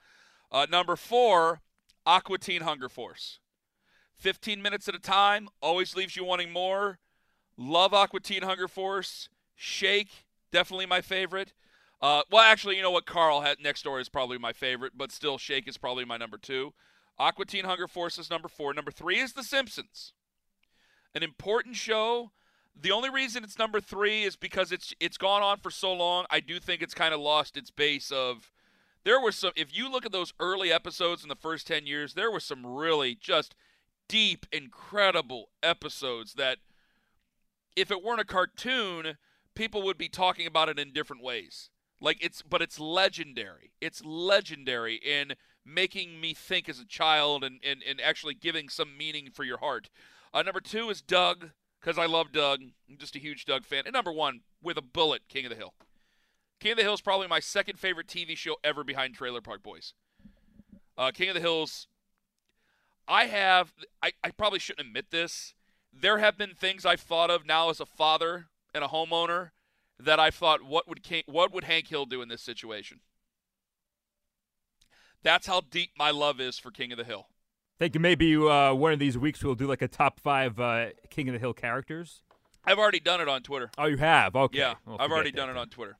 Uh, 0.53 0.66
number 0.70 0.94
four, 0.94 1.62
Aqua 2.05 2.38
Teen 2.38 2.62
Hunger 2.62 2.88
Force. 2.88 3.40
15 4.18 4.62
minutes 4.62 4.88
at 4.88 4.94
a 4.94 5.00
time, 5.00 5.48
always 5.61 5.96
leaves 5.96 6.16
you 6.16 6.24
wanting 6.24 6.53
more. 6.53 6.98
Love 7.57 7.94
Aqua 7.94 8.20
Teen 8.20 8.42
Hunger 8.42 8.68
Force. 8.68 9.29
Shake, 9.55 10.11
definitely 10.50 10.87
my 10.87 11.00
favorite. 11.00 11.53
Uh, 12.00 12.22
well, 12.31 12.42
actually, 12.42 12.77
you 12.77 12.83
know 12.83 12.90
what? 12.90 13.07
Carl 13.07 13.42
had 13.42 13.61
next 13.61 13.83
door 13.83 14.00
is 14.00 14.09
probably 14.09 14.38
my 14.38 14.53
favorite, 14.53 14.92
but 14.96 15.12
still, 15.12 15.38
Shake 15.38 15.68
is 15.68 15.79
probably 15.79 16.05
my 16.05 16.16
number 16.16 16.37
two. 16.37 16.74
Aqua 17.18 17.46
Teen 17.46 17.64
Hunger 17.64 17.87
Force 17.87 18.18
is 18.18 18.31
number 18.31 18.48
four. 18.48 18.74
Number 18.74 18.90
three 18.90 19.20
is 19.20 19.33
The 19.33 19.42
Simpsons, 19.42 20.12
an 21.14 21.22
important 21.22 21.77
show. 21.77 22.33
The 22.79 22.90
only 22.90 23.09
reason 23.09 23.44
it's 23.44 23.59
number 23.59 23.81
three 23.81 24.24
is 24.24 24.35
because 24.35 24.72
it's 24.72 24.92
it's 24.98 25.16
gone 25.16 25.42
on 25.42 25.59
for 25.59 25.70
so 25.70 25.92
long. 25.92 26.27
I 26.29 26.40
do 26.40 26.59
think 26.59 26.83
it's 26.83 26.94
kind 26.94 27.14
of 27.14 27.20
lost 27.20 27.57
its 27.57 27.70
base 27.70 28.11
of. 28.11 28.50
There 29.05 29.20
were 29.20 29.33
some. 29.33 29.53
If 29.55 29.77
you 29.77 29.90
look 29.90 30.05
at 30.05 30.12
those 30.12 30.33
early 30.40 30.72
episodes 30.72 31.22
in 31.22 31.29
the 31.29 31.37
first 31.37 31.66
ten 31.66 31.87
years, 31.87 32.14
there 32.14 32.31
were 32.31 32.40
some 32.40 32.66
really 32.66 33.14
just 33.14 33.55
deep, 34.09 34.47
incredible 34.53 35.51
episodes 35.62 36.35
that, 36.35 36.59
if 37.77 37.90
it 37.90 38.03
weren't 38.03 38.21
a 38.21 38.25
cartoon, 38.25 39.17
people 39.55 39.83
would 39.83 39.99
be 39.99 40.09
talking 40.09 40.47
about 40.47 40.69
it 40.69 40.79
in 40.79 40.93
different 40.93 41.23
ways. 41.23 41.71
Like 42.01 42.19
it's, 42.21 42.43
but 42.43 42.62
it's 42.62 42.79
legendary. 42.79 43.73
It's 43.81 44.05
legendary 44.05 44.97
in 44.97 45.35
making 45.64 46.21
me 46.21 46.35
think 46.35 46.69
as 46.69 46.79
a 46.79 46.87
child 46.87 47.43
and, 47.43 47.61
and, 47.64 47.83
and 47.88 48.01
actually 48.01 48.35
giving 48.35 48.69
some 48.69 48.97
meaning 48.97 49.31
for 49.33 49.45
your 49.45 49.59
heart. 49.59 49.88
Uh, 50.33 50.43
number 50.43 50.61
two 50.61 50.90
is 50.90 51.01
Doug, 51.01 51.51
because 51.81 51.99
I 51.99 52.07
love 52.07 52.33
Doug. 52.33 52.61
I'm 52.88 52.99
just 52.99 53.17
a 53.17 53.21
huge 53.21 53.45
Doug 53.45 53.64
fan. 53.64 53.85
And 53.87 53.93
number 53.93 54.12
one, 54.12 54.40
with 54.62 54.77
a 54.77 54.83
bullet, 54.83 55.23
King 55.29 55.47
of 55.47 55.51
the 55.51 55.57
Hill. 55.57 55.75
King 56.61 56.73
of 56.73 56.79
the 56.79 56.83
Hill 56.83 56.95
is 56.95 57.01
probably 57.01 57.29
my 57.29 57.40
second 57.40 57.79
favorite 57.79 58.07
TV 58.07 58.37
show 58.37 58.57
ever 58.64 58.85
behind 58.85 59.14
Trailer 59.14 59.40
Park 59.40 59.62
Boys. 59.62 59.95
Uh, 60.97 61.11
King 61.11 61.29
of 61.29 61.35
the 61.35 61.40
Hills, 61.40 61.88
I 63.07 63.27
have, 63.27 63.73
I, 64.03 64.12
I 64.23 64.31
probably 64.31 64.59
shouldn't 64.59 64.88
admit 64.88 65.11
this. 65.11 65.55
There 65.93 66.19
have 66.19 66.37
been 66.37 66.55
things 66.55 66.85
I've 66.85 67.01
thought 67.01 67.31
of 67.31 67.47
now 67.47 67.71
as 67.71 67.81
a 67.81 67.87
father 67.87 68.47
and 68.75 68.83
a 68.83 68.88
homeowner 68.88 69.51
that 69.99 70.19
I 70.19 70.31
thought, 70.31 70.62
what 70.62 70.88
would 70.88 71.01
what 71.27 71.53
would 71.53 71.64
Hank 71.64 71.88
Hill 71.88 72.05
do 72.05 72.21
in 72.21 72.29
this 72.29 72.43
situation? 72.43 73.01
That's 75.23 75.47
how 75.47 75.62
deep 75.71 75.90
my 75.97 76.11
love 76.11 76.40
is 76.40 76.59
for 76.59 76.71
King 76.71 76.93
of 76.93 76.99
the 76.99 77.05
Hill. 77.05 77.29
Think 77.79 77.99
maybe 77.99 78.37
uh, 78.37 78.75
one 78.75 78.93
of 78.93 78.99
these 78.99 79.17
weeks 79.17 79.43
we'll 79.43 79.55
do 79.55 79.67
like 79.67 79.83
a 79.83 79.88
top 79.88 80.21
five 80.21 80.61
uh, 80.61 80.87
King 81.11 81.29
of 81.29 81.33
the 81.33 81.38
Hill 81.38 81.55
characters. 81.55 82.23
I've 82.64 82.79
already 82.79 83.01
done 83.01 83.21
it 83.21 83.29
on 83.29 83.43
Twitter. 83.43 83.71
Oh, 83.79 83.87
you 83.87 83.97
have? 83.97 84.35
Okay. 84.37 84.59
Yeah, 84.59 84.75
Well, 84.87 84.97
I've 84.99 85.11
already 85.11 85.33
done 85.33 85.51
it 85.51 85.57
on 85.57 85.69
Twitter. 85.69 85.99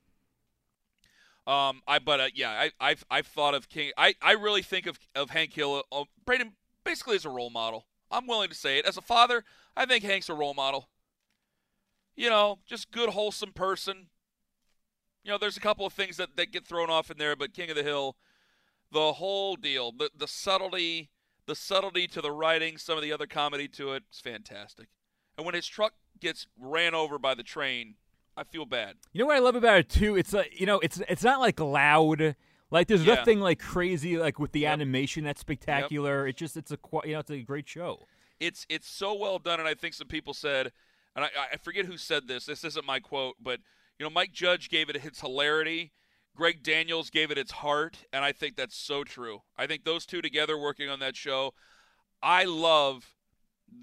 Um, 1.47 1.81
I 1.87 1.99
but 1.99 2.19
uh, 2.19 2.27
yeah, 2.33 2.49
I, 2.49 2.71
I've 2.79 3.05
I've 3.09 3.27
thought 3.27 3.53
of 3.53 3.69
King. 3.69 3.91
I, 3.97 4.15
I 4.21 4.31
really 4.31 4.63
think 4.63 4.87
of 4.87 4.97
of 5.15 5.29
Hank 5.29 5.53
Hill, 5.53 5.83
uh, 5.91 6.05
Braden, 6.25 6.53
basically 6.85 7.15
as 7.15 7.25
a 7.25 7.29
role 7.29 7.49
model. 7.49 7.85
I'm 8.09 8.27
willing 8.27 8.49
to 8.49 8.55
say 8.55 8.77
it. 8.77 8.85
As 8.85 8.97
a 8.97 9.01
father, 9.01 9.43
I 9.75 9.85
think 9.85 10.03
Hank's 10.03 10.29
a 10.29 10.33
role 10.33 10.53
model. 10.53 10.87
You 12.15 12.29
know, 12.29 12.59
just 12.65 12.91
good, 12.91 13.09
wholesome 13.09 13.51
person. 13.51 14.07
You 15.23 15.31
know, 15.31 15.37
there's 15.37 15.57
a 15.57 15.61
couple 15.61 15.85
of 15.85 15.91
things 15.91 16.17
that, 16.17 16.37
that 16.37 16.51
get 16.51 16.65
thrown 16.65 16.89
off 16.89 17.11
in 17.11 17.17
there, 17.17 17.35
but 17.35 17.53
King 17.53 17.71
of 17.71 17.75
the 17.75 17.83
Hill, 17.83 18.15
the 18.91 19.13
whole 19.13 19.55
deal, 19.55 19.91
the 19.91 20.09
the 20.15 20.27
subtlety, 20.27 21.09
the 21.47 21.55
subtlety 21.55 22.07
to 22.07 22.21
the 22.21 22.31
writing, 22.31 22.77
some 22.77 22.95
of 22.95 23.03
the 23.03 23.11
other 23.11 23.27
comedy 23.27 23.67
to 23.69 23.93
it, 23.93 24.03
it's 24.09 24.21
fantastic. 24.21 24.87
And 25.37 25.45
when 25.45 25.55
his 25.55 25.67
truck 25.67 25.93
gets 26.19 26.47
ran 26.57 26.95
over 26.95 27.17
by 27.17 27.33
the 27.33 27.43
train, 27.43 27.95
I 28.37 28.43
feel 28.43 28.65
bad. 28.65 28.95
You 29.11 29.21
know 29.21 29.27
what 29.27 29.35
I 29.35 29.39
love 29.39 29.55
about 29.55 29.79
it 29.79 29.89
too? 29.89 30.15
It's 30.15 30.31
like 30.31 30.57
you 30.57 30.65
know, 30.65 30.79
it's 30.79 31.01
it's 31.09 31.23
not 31.23 31.39
like 31.39 31.59
loud. 31.59 32.35
Like 32.75 32.87
there's 32.87 33.05
Yeah. 33.05 33.15
nothing 33.15 33.39
like 33.39 33.59
crazy 33.59 34.17
like 34.17 34.37
with 34.37 34.51
the 34.51 34.61
Yep. 34.61 34.73
animation 34.73 35.23
that's 35.23 35.39
spectacular. 35.39 36.27
It's 36.27 36.37
just 36.37 36.57
it's 36.57 36.71
a 36.71 36.77
you 37.05 37.13
know 37.13 37.19
it's 37.19 37.31
a 37.31 37.41
great 37.41 37.67
show. 37.69 38.05
it's 38.39 38.65
it's 38.67 38.87
so 38.87 39.13
well 39.13 39.39
done, 39.39 39.59
and 39.59 39.67
I 39.67 39.73
think 39.75 39.93
some 39.93 40.07
people 40.09 40.33
said, 40.33 40.73
and 41.15 41.23
I, 41.23 41.29
I 41.53 41.57
forget 41.57 41.85
who 41.85 41.97
said 41.97 42.27
this. 42.27 42.45
This 42.45 42.65
isn't 42.65 42.85
my 42.85 42.99
quote, 42.99 43.37
but 43.41 43.61
you 43.97 44.05
know, 44.05 44.09
Mike 44.09 44.33
Judge 44.33 44.67
gave 44.69 44.89
it 44.89 44.97
its 44.97 45.21
hilarity. 45.21 45.93
Greg 46.35 46.63
Daniels 46.63 47.09
gave 47.09 47.31
it 47.31 47.37
its 47.37 47.53
heart, 47.53 47.99
and 48.11 48.25
I 48.25 48.33
think 48.33 48.57
that's 48.57 48.75
so 48.75 49.05
true. 49.05 49.43
I 49.57 49.67
think 49.67 49.85
those 49.85 50.05
two 50.05 50.21
together 50.21 50.57
working 50.57 50.89
on 50.89 50.99
that 50.99 51.15
show, 51.15 51.53
I 52.21 52.43
love 52.43 53.15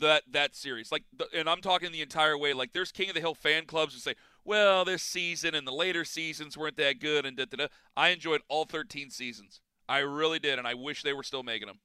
that 0.01 0.25
that 0.31 0.55
series. 0.55 0.93
Like, 0.93 1.05
the, 1.17 1.27
and 1.35 1.49
I'm 1.49 1.63
talking 1.63 1.93
the 1.93 2.03
entire 2.03 2.37
way. 2.37 2.53
Like, 2.53 2.75
there's 2.75 2.93
King 2.93 3.09
of 3.09 3.15
the 3.15 3.21
Hill 3.23 3.35
fan 3.35 3.65
clubs 3.65 3.95
who 3.95 4.01
say, 4.01 4.17
"Well, 4.45 4.85
this 4.85 5.03
season 5.03 5.55
and 5.55 5.67
the 5.67 5.73
later 5.73 6.05
seasons 6.05 6.57
weren't 6.57 6.77
that 6.77 7.01
good," 7.01 7.27
and 7.27 7.37
da 7.37 7.45
da 7.45 7.57
da. 7.57 7.67
I 7.97 8.09
enjoyed 8.09 8.43
all 8.49 8.65
13 8.65 9.11
seasons. 9.11 9.61
I 9.89 9.99
really 9.99 10.39
did, 10.39 10.59
and 10.59 10.67
I 10.67 10.75
wish 10.75 11.03
they 11.03 11.13
were 11.13 11.23
still 11.23 11.43
making 11.43 11.67
them. 11.69 11.81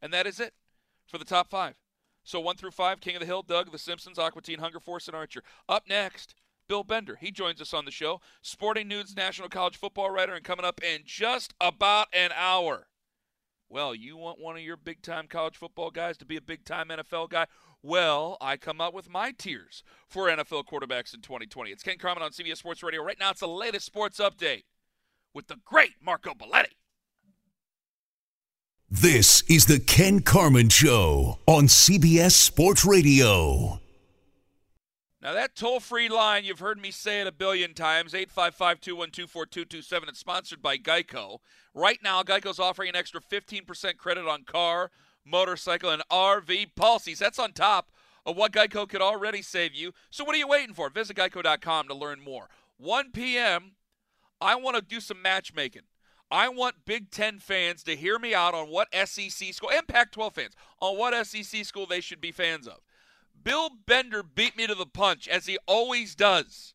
And 0.00 0.12
that 0.12 0.26
is 0.26 0.40
it 0.40 0.54
for 1.06 1.18
the 1.18 1.24
top 1.24 1.48
five. 1.48 1.74
So 2.22 2.40
one 2.40 2.56
through 2.56 2.70
five, 2.70 3.00
King 3.00 3.16
of 3.16 3.20
the 3.20 3.26
Hill, 3.26 3.42
Doug, 3.42 3.70
The 3.70 3.78
Simpsons, 3.78 4.18
Aqua 4.18 4.40
Teen, 4.40 4.58
Hunger 4.58 4.80
Force, 4.80 5.08
and 5.08 5.16
Archer. 5.16 5.42
Up 5.68 5.88
next, 5.88 6.34
Bill 6.68 6.82
Bender. 6.82 7.16
He 7.16 7.30
joins 7.30 7.60
us 7.60 7.74
on 7.74 7.84
the 7.84 7.90
show. 7.90 8.20
Sporting 8.40 8.88
News 8.88 9.14
National 9.14 9.48
College 9.48 9.76
Football 9.76 10.10
writer, 10.10 10.34
and 10.34 10.44
coming 10.44 10.64
up 10.64 10.82
in 10.82 11.02
just 11.04 11.54
about 11.60 12.08
an 12.14 12.30
hour. 12.34 12.88
Well, 13.68 13.94
you 13.94 14.16
want 14.16 14.40
one 14.40 14.56
of 14.56 14.62
your 14.62 14.76
big 14.76 15.02
time 15.02 15.26
college 15.26 15.56
football 15.56 15.90
guys 15.90 16.16
to 16.18 16.24
be 16.24 16.36
a 16.36 16.40
big 16.40 16.64
time 16.64 16.88
NFL 16.88 17.28
guy? 17.30 17.46
Well, 17.86 18.38
I 18.40 18.56
come 18.56 18.80
out 18.80 18.94
with 18.94 19.10
my 19.10 19.32
tiers 19.32 19.82
for 20.08 20.28
NFL 20.28 20.64
quarterbacks 20.64 21.12
in 21.12 21.20
2020. 21.20 21.70
It's 21.70 21.82
Ken 21.82 21.98
Carman 21.98 22.22
on 22.22 22.30
CBS 22.30 22.56
Sports 22.56 22.82
Radio. 22.82 23.02
Right 23.02 23.18
now, 23.20 23.28
it's 23.28 23.40
the 23.40 23.46
latest 23.46 23.84
sports 23.84 24.20
update 24.20 24.62
with 25.34 25.48
the 25.48 25.56
great 25.66 25.90
Marco 26.02 26.32
Belletti. 26.32 26.72
This 28.90 29.42
is 29.50 29.66
the 29.66 29.78
Ken 29.78 30.20
Carman 30.20 30.70
Show 30.70 31.40
on 31.46 31.64
CBS 31.66 32.30
Sports 32.30 32.86
Radio. 32.86 33.80
Now, 35.20 35.34
that 35.34 35.54
toll 35.54 35.78
free 35.78 36.08
line, 36.08 36.46
you've 36.46 36.60
heard 36.60 36.80
me 36.80 36.90
say 36.90 37.20
it 37.20 37.26
a 37.26 37.32
billion 37.32 37.74
times 37.74 38.14
855 38.14 38.80
212 38.80 39.30
4227. 39.30 40.08
It's 40.08 40.18
sponsored 40.18 40.62
by 40.62 40.78
Geico. 40.78 41.40
Right 41.74 41.98
now, 42.02 42.22
Geico's 42.22 42.58
offering 42.58 42.88
an 42.88 42.96
extra 42.96 43.20
15% 43.20 43.98
credit 43.98 44.26
on 44.26 44.44
car, 44.44 44.90
motorcycle, 45.26 45.90
and 45.90 46.02
RV 46.10 46.74
policies. 46.74 47.18
That's 47.18 47.38
on 47.38 47.52
top 47.52 47.90
of 48.26 48.36
what 48.36 48.52
Geico 48.52 48.88
could 48.88 49.02
already 49.02 49.42
save 49.42 49.74
you. 49.74 49.92
So, 50.10 50.24
what 50.24 50.34
are 50.34 50.38
you 50.38 50.48
waiting 50.48 50.74
for? 50.74 50.88
Visit 50.90 51.16
geico.com 51.16 51.88
to 51.88 51.94
learn 51.94 52.20
more. 52.20 52.48
1 52.78 53.12
p.m., 53.12 53.72
I 54.40 54.56
want 54.56 54.76
to 54.76 54.82
do 54.82 55.00
some 55.00 55.22
matchmaking. 55.22 55.82
I 56.30 56.48
want 56.48 56.84
Big 56.84 57.10
Ten 57.10 57.38
fans 57.38 57.82
to 57.84 57.96
hear 57.96 58.18
me 58.18 58.34
out 58.34 58.54
on 58.54 58.68
what 58.68 58.88
SEC 58.92 59.52
school 59.52 59.70
and 59.70 59.86
Pac 59.86 60.10
12 60.10 60.34
fans 60.34 60.54
on 60.80 60.98
what 60.98 61.26
SEC 61.26 61.64
school 61.64 61.86
they 61.86 62.00
should 62.00 62.20
be 62.20 62.32
fans 62.32 62.66
of. 62.66 62.80
Bill 63.42 63.70
Bender 63.86 64.22
beat 64.22 64.56
me 64.56 64.66
to 64.66 64.74
the 64.74 64.86
punch, 64.86 65.28
as 65.28 65.46
he 65.46 65.58
always 65.66 66.14
does. 66.14 66.74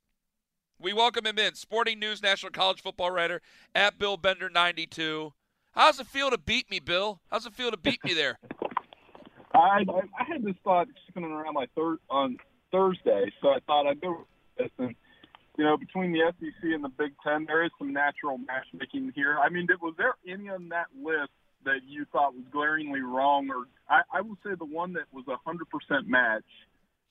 We 0.79 0.93
welcome 0.93 1.25
him 1.25 1.37
in. 1.39 1.55
Sporting 1.55 1.99
News 1.99 2.21
National 2.21 2.51
College 2.51 2.81
Football 2.81 3.11
writer 3.11 3.41
at 3.75 3.99
Bill 3.99 4.17
Bender 4.17 4.49
92. 4.49 5.33
How's 5.71 5.99
it 5.99 6.07
feel 6.07 6.29
to 6.31 6.37
beat 6.37 6.69
me, 6.69 6.79
Bill? 6.79 7.19
How's 7.29 7.45
it 7.45 7.53
feel 7.53 7.71
to 7.71 7.77
beat 7.77 8.03
me 8.03 8.13
there? 8.13 8.37
I, 9.53 9.83
I 10.19 10.23
had 10.27 10.43
this 10.43 10.55
thought 10.63 10.87
shipping 11.05 11.23
around 11.23 11.53
my 11.53 11.67
third 11.75 11.97
on 12.09 12.37
Thursday, 12.71 13.31
so 13.41 13.49
I 13.49 13.59
thought 13.65 13.87
I'd 13.87 14.01
go 14.01 14.19
with 14.19 14.27
this. 14.57 14.69
And 14.77 14.95
you 15.57 15.65
know, 15.65 15.75
between 15.75 16.11
the 16.11 16.31
SEC 16.39 16.63
and 16.63 16.83
the 16.83 16.89
Big 16.89 17.13
Ten, 17.25 17.45
there 17.45 17.63
is 17.63 17.71
some 17.77 17.91
natural 17.91 18.37
matchmaking 18.37 19.11
here. 19.15 19.37
I 19.39 19.49
mean, 19.49 19.67
was 19.81 19.95
there 19.97 20.13
any 20.27 20.49
on 20.49 20.69
that 20.69 20.87
list 21.03 21.31
that 21.65 21.79
you 21.87 22.05
thought 22.11 22.33
was 22.33 22.45
glaringly 22.51 23.01
wrong? 23.01 23.49
Or 23.49 23.65
I, 23.89 24.01
I 24.19 24.21
will 24.21 24.37
say 24.43 24.51
the 24.57 24.65
one 24.65 24.93
that 24.93 25.05
was 25.11 25.25
a 25.27 25.37
hundred 25.45 25.67
percent 25.69 26.07
match, 26.07 26.45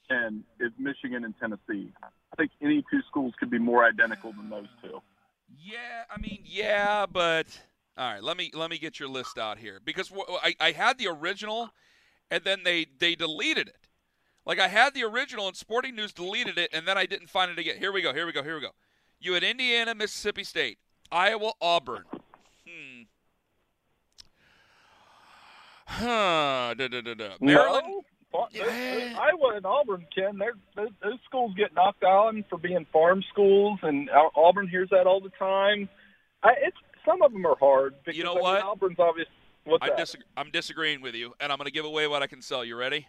and 0.09 0.45
is 0.61 0.73
Michigan 0.79 1.25
and 1.25 1.35
Tennessee. 1.39 1.93
I 2.03 2.37
think 2.37 2.53
any 2.63 2.85
two 2.91 3.01
schools 3.09 3.35
could 3.39 3.51
be 3.51 3.59
more 3.59 3.85
identical 3.85 4.33
than 4.33 4.49
those 4.49 4.69
two. 4.83 5.01
Yeah, 5.59 6.05
I 6.11 6.21
mean, 6.21 6.41
yeah, 6.45 7.07
but 7.07 7.47
all 7.99 8.13
right. 8.13 8.23
Let 8.23 8.37
me 8.37 8.51
let 8.55 8.71
me 8.71 8.79
get 8.79 9.01
your 9.01 9.09
list 9.09 9.39
out 9.39 9.59
here 9.59 9.81
because 9.85 10.09
wh- 10.09 10.33
I, 10.43 10.55
I 10.61 10.71
had 10.71 10.99
the 10.99 11.09
original, 11.09 11.71
and 12.31 12.45
then 12.45 12.61
they 12.65 12.87
they 12.99 13.15
deleted 13.15 13.69
it. 13.69 13.89
Like 14.47 14.61
I 14.61 14.69
had 14.69 14.95
the 14.95 15.05
original, 15.05 15.49
and 15.49 15.57
Sporting 15.57 15.97
News 15.97 16.13
deleted 16.13 16.57
it, 16.57 16.71
and 16.73 16.87
then 16.87 16.97
I 16.97 17.07
didn't 17.07 17.29
find 17.29 17.51
it 17.51 17.59
again. 17.59 17.77
Here 17.79 17.93
we 17.93 18.01
go. 18.01 18.15
Here 18.15 18.25
we 18.25 18.33
go. 18.33 18.43
Here 18.43 18.55
we 18.55 18.61
go. 18.61 18.71
You 19.21 19.35
had 19.35 19.43
Indiana, 19.43 19.95
Mississippi 19.95 20.45
State, 20.45 20.79
Iowa, 21.11 21.53
Auburn. 21.61 22.05
Hmm. 22.67 23.03
Huh. 25.87 26.75
Da, 26.75 26.89
da, 26.89 27.01
da, 27.01 27.15
da. 27.15 27.31
Maryland. 27.41 27.85
No. 27.89 28.05
Yeah. 28.53 29.17
Iowa 29.19 29.57
and 29.57 29.67
Auburn, 29.67 30.07
Ken, 30.15 30.39
they're, 30.39 30.53
those, 30.77 30.91
those 31.03 31.19
schools 31.25 31.55
get 31.57 31.75
knocked 31.75 32.05
on 32.05 32.45
for 32.51 32.59
being 32.59 32.87
farm 32.93 33.25
schools, 33.33 33.79
and 33.83 34.11
Auburn 34.37 34.69
hears 34.69 34.91
that 34.91 35.07
all 35.07 35.21
the 35.21 35.31
time. 35.39 35.89
I, 36.43 36.51
it's 36.63 36.77
some 37.09 37.23
of 37.23 37.33
them 37.33 37.47
are 37.47 37.57
hard. 37.59 37.95
Because, 38.05 38.17
You 38.19 38.25
know 38.25 38.33
I 38.33 38.35
mean, 38.35 38.43
what? 38.43 38.63
Auburn's 38.63 38.99
obvious. 38.99 39.29
What's 39.65 39.83
I 39.85 39.89
that? 39.89 39.99
disagree, 39.99 40.27
I'm 40.37 40.51
disagreeing 40.51 41.01
with 41.01 41.15
you, 41.15 41.35
and 41.41 41.51
I'm 41.53 41.59
going 41.59 41.67
to 41.67 41.73
give 41.73 41.85
away 41.85 42.07
what 42.07 42.23
I 42.23 42.27
can 42.27 42.41
sell. 42.43 42.65
You 42.65 42.77
ready? 42.77 43.07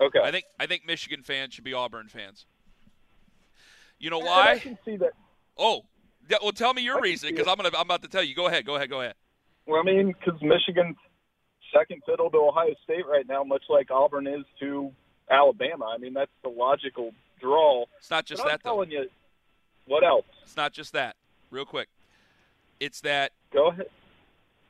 okay. 0.00 0.18
I 0.22 0.30
think 0.30 0.44
I 0.58 0.66
think 0.66 0.86
Michigan 0.86 1.22
fans 1.22 1.54
should 1.54 1.64
be 1.64 1.74
Auburn 1.74 2.08
fans. 2.08 2.46
You 3.98 4.10
know 4.10 4.20
And 4.20 4.28
I 4.28 4.58
can 4.58 4.78
see 4.84 4.96
that. 4.96 5.12
Oh, 5.58 5.82
yeah, 6.28 6.38
well, 6.42 6.52
tell 6.52 6.72
me 6.74 6.82
your 6.82 6.96
I 6.96 7.00
reason 7.00 7.30
because. 7.30 7.46
I'm 7.46 7.56
gonna 7.56 7.68
I'm 7.74 7.82
about 7.82 8.02
to 8.02 8.08
tell 8.08 8.22
you. 8.22 8.34
Go 8.34 8.46
ahead. 8.46 8.64
Go 8.64 8.76
ahead. 8.76 8.88
Go 8.88 9.00
ahead. 9.02 9.14
Well, 9.66 9.80
I 9.80 9.84
mean, 9.84 10.08
because 10.18 10.40
Michigan's 10.40 10.96
second 11.76 12.02
fiddle 12.06 12.30
to 12.30 12.38
Ohio 12.38 12.74
State 12.82 13.06
right 13.06 13.26
now, 13.28 13.44
much 13.44 13.64
like 13.68 13.90
Auburn 13.90 14.26
is 14.26 14.44
to 14.60 14.90
Alabama. 15.30 15.86
I 15.94 15.98
mean, 15.98 16.14
that's 16.14 16.30
the 16.42 16.48
logical 16.48 17.12
draw. 17.40 17.84
It's 17.98 18.10
not 18.10 18.24
just 18.24 18.42
but 18.42 18.46
I'm 18.46 18.52
that 18.54 18.60
though. 18.64 18.70
telling 18.70 18.90
you, 18.90 19.06
what 19.86 20.02
else? 20.02 20.24
It's 20.42 20.56
not 20.56 20.72
just 20.72 20.92
that. 20.94 21.16
Real 21.50 21.64
quick, 21.64 21.88
it's 22.80 23.00
that 23.02 23.32
Go 23.52 23.68
ahead. 23.68 23.86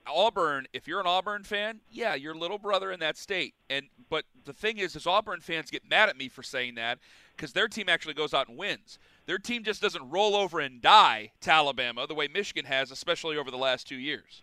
Auburn, 0.07 0.67
if 0.73 0.89
you're 0.89 1.01
an 1.01 1.07
Auburn 1.07 1.45
fan, 1.45 1.81
yeah, 1.91 2.15
your 2.15 2.35
little 2.35 2.59
brother 2.59 2.91
in 2.91 3.01
that 3.01 3.17
state. 3.17 3.55
And 3.69 3.87
but 4.09 4.25
the 4.45 4.53
thing 4.53 4.79
is, 4.79 4.97
is 4.97 5.07
Auburn 5.07 5.41
fans 5.41 5.71
get 5.71 5.89
mad 5.89 6.09
at 6.09 6.17
me 6.17 6.29
for 6.29 6.43
saying 6.43 6.75
that 6.75 6.99
because 7.37 7.53
their 7.53 7.69
team 7.69 7.89
actually 7.89 8.15
goes 8.15 8.35
out 8.35 8.49
and 8.49 8.59
wins. 8.59 8.99
Their 9.27 9.39
team 9.39 9.63
just 9.63 9.81
doesn't 9.81 10.11
roll 10.11 10.35
over 10.35 10.61
and 10.61 10.83
die 10.83 11.31
to 11.43 11.53
Alabama 11.53 12.07
the 12.07 12.15
way 12.15 12.29
Michigan 12.29 12.65
has, 12.65 12.91
especially 12.91 13.37
over 13.37 13.51
the 13.51 13.57
last 13.57 13.87
two 13.87 13.97
years. 13.97 14.43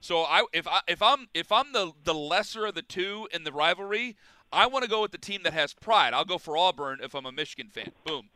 So 0.00 0.22
I, 0.22 0.44
if 0.52 0.68
I, 0.68 0.80
if 0.86 1.02
I'm, 1.02 1.28
if 1.34 1.50
I'm 1.50 1.72
the 1.72 1.92
the 2.04 2.14
lesser 2.14 2.66
of 2.66 2.74
the 2.74 2.82
two 2.82 3.28
in 3.32 3.44
the 3.44 3.52
rivalry, 3.52 4.16
I 4.52 4.66
want 4.66 4.84
to 4.84 4.90
go 4.90 5.02
with 5.02 5.12
the 5.12 5.18
team 5.18 5.42
that 5.44 5.52
has 5.52 5.74
pride. 5.74 6.14
I'll 6.14 6.24
go 6.24 6.38
for 6.38 6.56
Auburn 6.56 7.00
if 7.02 7.14
I'm 7.14 7.26
a 7.26 7.32
Michigan 7.32 7.68
fan. 7.68 7.92
Boom. 8.04 8.28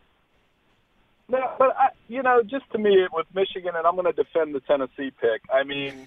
No, 1.29 1.53
but 1.59 1.77
I, 1.79 1.89
you 2.13 2.23
know, 2.23 2.43
just 2.43 2.71
to 2.73 2.79
me 2.79 2.91
it 2.91 3.11
with 3.11 3.27
Michigan, 3.35 3.73
and 3.75 3.87
I'm 3.87 3.97
going 3.97 4.05
to 4.05 4.13
defend 4.13 4.55
the 4.55 4.61
Tennessee 4.61 5.11
pick. 5.19 5.41
I 5.49 5.65
mean, 5.65 6.07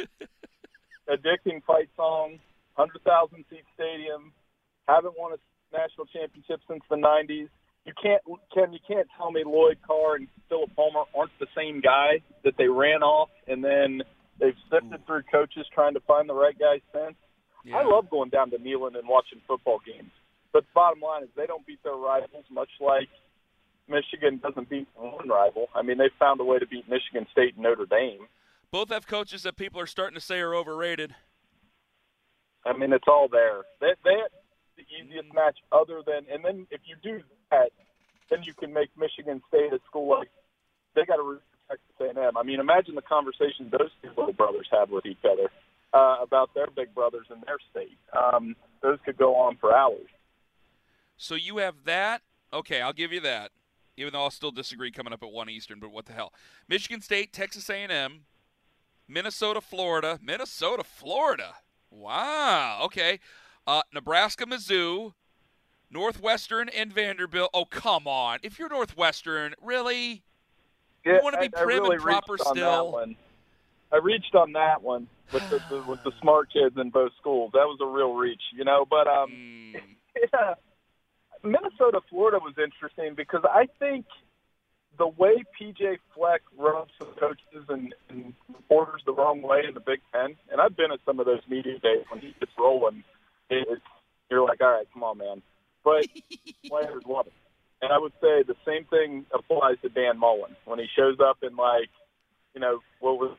addicting 1.08 1.62
fight 1.66 1.90
song, 1.96 2.38
hundred 2.72 3.04
thousand 3.04 3.44
seat 3.50 3.64
stadium, 3.74 4.32
haven't 4.88 5.14
won 5.18 5.36
a 5.36 5.76
national 5.76 6.06
championship 6.06 6.60
since 6.66 6.80
the 6.88 6.96
'90s. 6.96 7.48
You 7.84 7.92
can't, 8.02 8.22
Ken, 8.54 8.72
you 8.72 8.78
can't 8.88 9.06
tell 9.18 9.30
me 9.30 9.42
Lloyd 9.44 9.76
Carr 9.86 10.16
and 10.16 10.28
Phillip 10.48 10.70
Fulmer 10.74 11.04
aren't 11.14 11.38
the 11.38 11.46
same 11.54 11.82
guy 11.82 12.24
that 12.42 12.56
they 12.56 12.68
ran 12.68 13.02
off, 13.02 13.28
and 13.46 13.62
then 13.62 14.00
they've 14.40 14.56
sifted 14.72 15.04
mm. 15.04 15.06
through 15.06 15.24
coaches 15.30 15.66
trying 15.74 15.92
to 15.92 16.00
find 16.00 16.26
the 16.26 16.34
right 16.34 16.58
guy 16.58 16.80
since. 16.94 17.16
Yeah. 17.66 17.76
I 17.76 17.84
love 17.84 18.08
going 18.08 18.30
down 18.30 18.50
to 18.52 18.56
Neyland 18.56 18.96
and 18.96 19.06
watching 19.06 19.40
football 19.46 19.80
games. 19.84 20.10
But 20.54 20.62
the 20.62 20.72
bottom 20.74 21.00
line 21.00 21.24
is 21.24 21.28
they 21.36 21.46
don't 21.46 21.66
beat 21.66 21.82
their 21.82 21.96
rivals, 21.96 22.44
much 22.50 22.70
like 22.80 23.08
Michigan 23.88 24.40
doesn't 24.42 24.68
beat 24.68 24.88
one 24.94 25.28
rival. 25.28 25.68
I 25.74 25.82
mean, 25.82 25.98
they 25.98 26.10
found 26.18 26.40
a 26.40 26.44
way 26.44 26.58
to 26.58 26.66
beat 26.66 26.88
Michigan 26.88 27.26
State 27.32 27.54
and 27.54 27.62
Notre 27.62 27.86
Dame. 27.86 28.26
Both 28.70 28.90
have 28.90 29.06
coaches 29.06 29.42
that 29.42 29.56
people 29.56 29.80
are 29.80 29.86
starting 29.86 30.14
to 30.14 30.20
say 30.20 30.40
are 30.40 30.54
overrated. 30.54 31.14
I 32.64 32.76
mean, 32.76 32.92
it's 32.92 33.04
all 33.06 33.28
there. 33.30 33.62
That 33.80 33.96
they 34.04 34.16
the 34.76 34.82
easiest 34.98 35.32
match 35.32 35.58
other 35.70 36.02
than, 36.04 36.26
and 36.32 36.44
then 36.44 36.66
if 36.70 36.80
you 36.84 36.96
do 37.02 37.22
that, 37.50 37.70
then 38.30 38.42
you 38.42 38.54
can 38.54 38.72
make 38.72 38.88
Michigan 38.98 39.42
State 39.48 39.72
a 39.72 39.78
school 39.86 40.08
like 40.08 40.28
they 40.94 41.04
got 41.04 41.16
to 41.16 41.22
root 41.22 41.42
for 41.68 41.76
Texas 41.76 42.16
A&M. 42.18 42.36
I 42.36 42.42
mean, 42.42 42.60
imagine 42.60 42.94
the 42.94 43.02
conversations 43.02 43.70
those 43.70 43.90
two 44.02 44.08
little 44.16 44.32
brothers 44.32 44.66
have 44.72 44.90
with 44.90 45.06
each 45.06 45.24
other 45.24 45.50
uh, 45.92 46.16
about 46.22 46.54
their 46.54 46.68
big 46.74 46.94
brothers 46.94 47.26
in 47.30 47.40
their 47.46 47.58
state. 47.70 47.98
Um, 48.16 48.56
those 48.82 48.98
could 49.04 49.16
go 49.16 49.36
on 49.36 49.56
for 49.60 49.74
hours. 49.74 50.08
So 51.16 51.34
you 51.34 51.58
have 51.58 51.84
that. 51.84 52.22
Okay, 52.52 52.80
I'll 52.80 52.92
give 52.92 53.12
you 53.12 53.20
that. 53.20 53.50
Even 53.96 54.12
though 54.12 54.22
I'll 54.22 54.30
still 54.30 54.50
disagree 54.50 54.90
coming 54.90 55.12
up 55.12 55.22
at 55.22 55.30
one 55.30 55.48
Eastern, 55.48 55.78
but 55.78 55.90
what 55.92 56.06
the 56.06 56.12
hell? 56.12 56.32
Michigan 56.68 57.00
State, 57.00 57.32
Texas 57.32 57.68
A&M, 57.70 58.22
Minnesota, 59.08 59.60
Florida, 59.60 60.18
Minnesota, 60.22 60.82
Florida. 60.82 61.54
Wow. 61.90 62.80
Okay. 62.84 63.20
Uh, 63.66 63.82
Nebraska, 63.92 64.44
Mizzou, 64.46 65.14
Northwestern, 65.90 66.68
and 66.68 66.92
Vanderbilt. 66.92 67.50
Oh 67.54 67.64
come 67.64 68.06
on! 68.06 68.38
If 68.42 68.58
you're 68.58 68.68
Northwestern, 68.68 69.54
really? 69.62 70.22
Yeah, 71.06 71.20
wanna 71.22 71.38
be 71.38 71.44
I- 71.54 71.60
I 71.60 71.62
prim 71.64 71.78
and 71.78 71.88
really 71.88 71.98
proper 71.98 72.32
reached 72.32 72.46
on 72.46 72.56
still. 72.56 72.86
That 72.86 72.92
one. 72.92 73.16
I 73.92 73.98
reached 73.98 74.34
on 74.34 74.52
that 74.52 74.82
one 74.82 75.06
with 75.32 75.48
the, 75.50 75.60
the 75.70 75.82
with 75.88 76.02
the 76.02 76.10
smart 76.20 76.52
kids 76.52 76.76
in 76.76 76.90
both 76.90 77.12
schools. 77.20 77.52
That 77.52 77.66
was 77.66 77.78
a 77.80 77.86
real 77.86 78.14
reach, 78.14 78.42
you 78.52 78.64
know. 78.64 78.84
But 78.88 79.06
um, 79.06 79.30
Mm, 79.30 79.74
yeah, 80.32 80.54
Minnesota, 81.44 82.00
Florida 82.08 82.38
was 82.38 82.54
interesting 82.58 83.14
because 83.14 83.42
I 83.44 83.68
think 83.78 84.06
the 84.98 85.08
way 85.08 85.44
PJ 85.60 85.98
Fleck 86.14 86.42
rubs 86.56 86.92
some 86.98 87.12
coaches 87.18 87.68
and, 87.68 87.94
and 88.08 88.34
reporters 88.48 89.02
the 89.04 89.12
wrong 89.12 89.42
way 89.42 89.62
in 89.66 89.74
the 89.74 89.80
Big 89.80 90.00
Ten, 90.12 90.36
and 90.50 90.60
I've 90.60 90.76
been 90.76 90.92
at 90.92 91.00
some 91.04 91.20
of 91.20 91.26
those 91.26 91.40
media 91.48 91.78
days 91.78 92.04
when 92.10 92.20
he 92.20 92.34
gets 92.38 92.52
rolling. 92.58 93.04
It's 93.50 93.82
you're 94.30 94.46
like, 94.46 94.60
all 94.60 94.70
right, 94.70 94.86
come 94.92 95.02
on, 95.02 95.18
man. 95.18 95.42
But 95.84 96.06
players 96.66 97.02
love 97.06 97.26
it. 97.26 97.32
And 97.82 97.92
I 97.92 97.98
would 97.98 98.12
say 98.20 98.42
the 98.42 98.56
same 98.66 98.84
thing 98.86 99.26
applies 99.34 99.76
to 99.82 99.88
Dan 99.90 100.18
Mullen 100.18 100.56
when 100.64 100.78
he 100.78 100.86
shows 100.96 101.18
up 101.20 101.38
in 101.42 101.54
like, 101.56 101.90
you 102.54 102.60
know, 102.60 102.80
what 103.00 103.18
was 103.18 103.36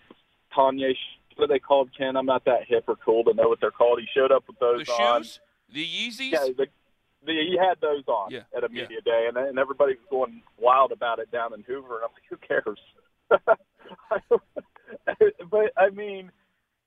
Tanya? 0.53 0.89
What 1.35 1.45
are 1.45 1.47
they 1.47 1.59
called, 1.59 1.89
Ken? 1.97 2.15
I'm 2.15 2.27
not 2.27 2.45
that 2.45 2.65
hip 2.67 2.83
or 2.87 2.95
cool 2.95 3.23
to 3.23 3.33
know 3.33 3.49
what 3.49 3.59
they're 3.59 3.71
called. 3.71 3.99
He 3.99 4.07
showed 4.13 4.31
up 4.31 4.43
with 4.47 4.59
those 4.59 4.85
the 4.85 4.91
on. 4.93 5.23
shoes, 5.23 5.39
the 5.73 5.85
Yeezys. 5.85 6.31
Yeah, 6.31 6.47
the, 6.55 6.67
the, 7.25 7.33
he 7.33 7.57
had 7.57 7.79
those 7.81 8.03
on 8.07 8.31
Yeah, 8.31 8.43
at 8.55 8.63
a 8.63 8.69
yeah. 8.71 8.83
media 8.83 9.01
day, 9.01 9.25
and, 9.27 9.37
and 9.37 9.59
everybody 9.59 9.93
was 9.93 10.05
going 10.09 10.41
wild 10.57 10.91
about 10.91 11.19
it 11.19 11.31
down 11.31 11.53
in 11.53 11.61
Hoover. 11.63 12.01
And 12.01 12.05
I'm 12.05 12.11
like, 12.13 12.23
who 12.29 12.37
cares? 12.37 12.79
but 15.51 15.71
I 15.77 15.89
mean, 15.89 16.31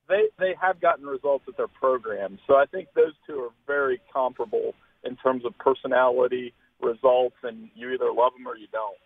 they 0.09 0.29
they 0.39 0.55
have 0.61 0.81
gotten 0.81 1.07
results 1.07 1.45
at 1.49 1.57
their 1.57 1.69
programs, 1.69 2.41
so 2.47 2.57
I 2.57 2.67
think 2.67 2.89
those 2.95 3.15
two 3.27 3.39
are 3.41 3.51
very 3.67 4.01
comparable 4.13 4.75
in 5.05 5.17
terms 5.17 5.45
of 5.45 5.57
personality, 5.59 6.55
results, 6.81 7.37
and 7.43 7.71
you 7.75 7.91
either 7.93 8.13
love 8.13 8.33
them 8.37 8.47
or 8.47 8.57
you 8.57 8.67
don't. 8.73 8.97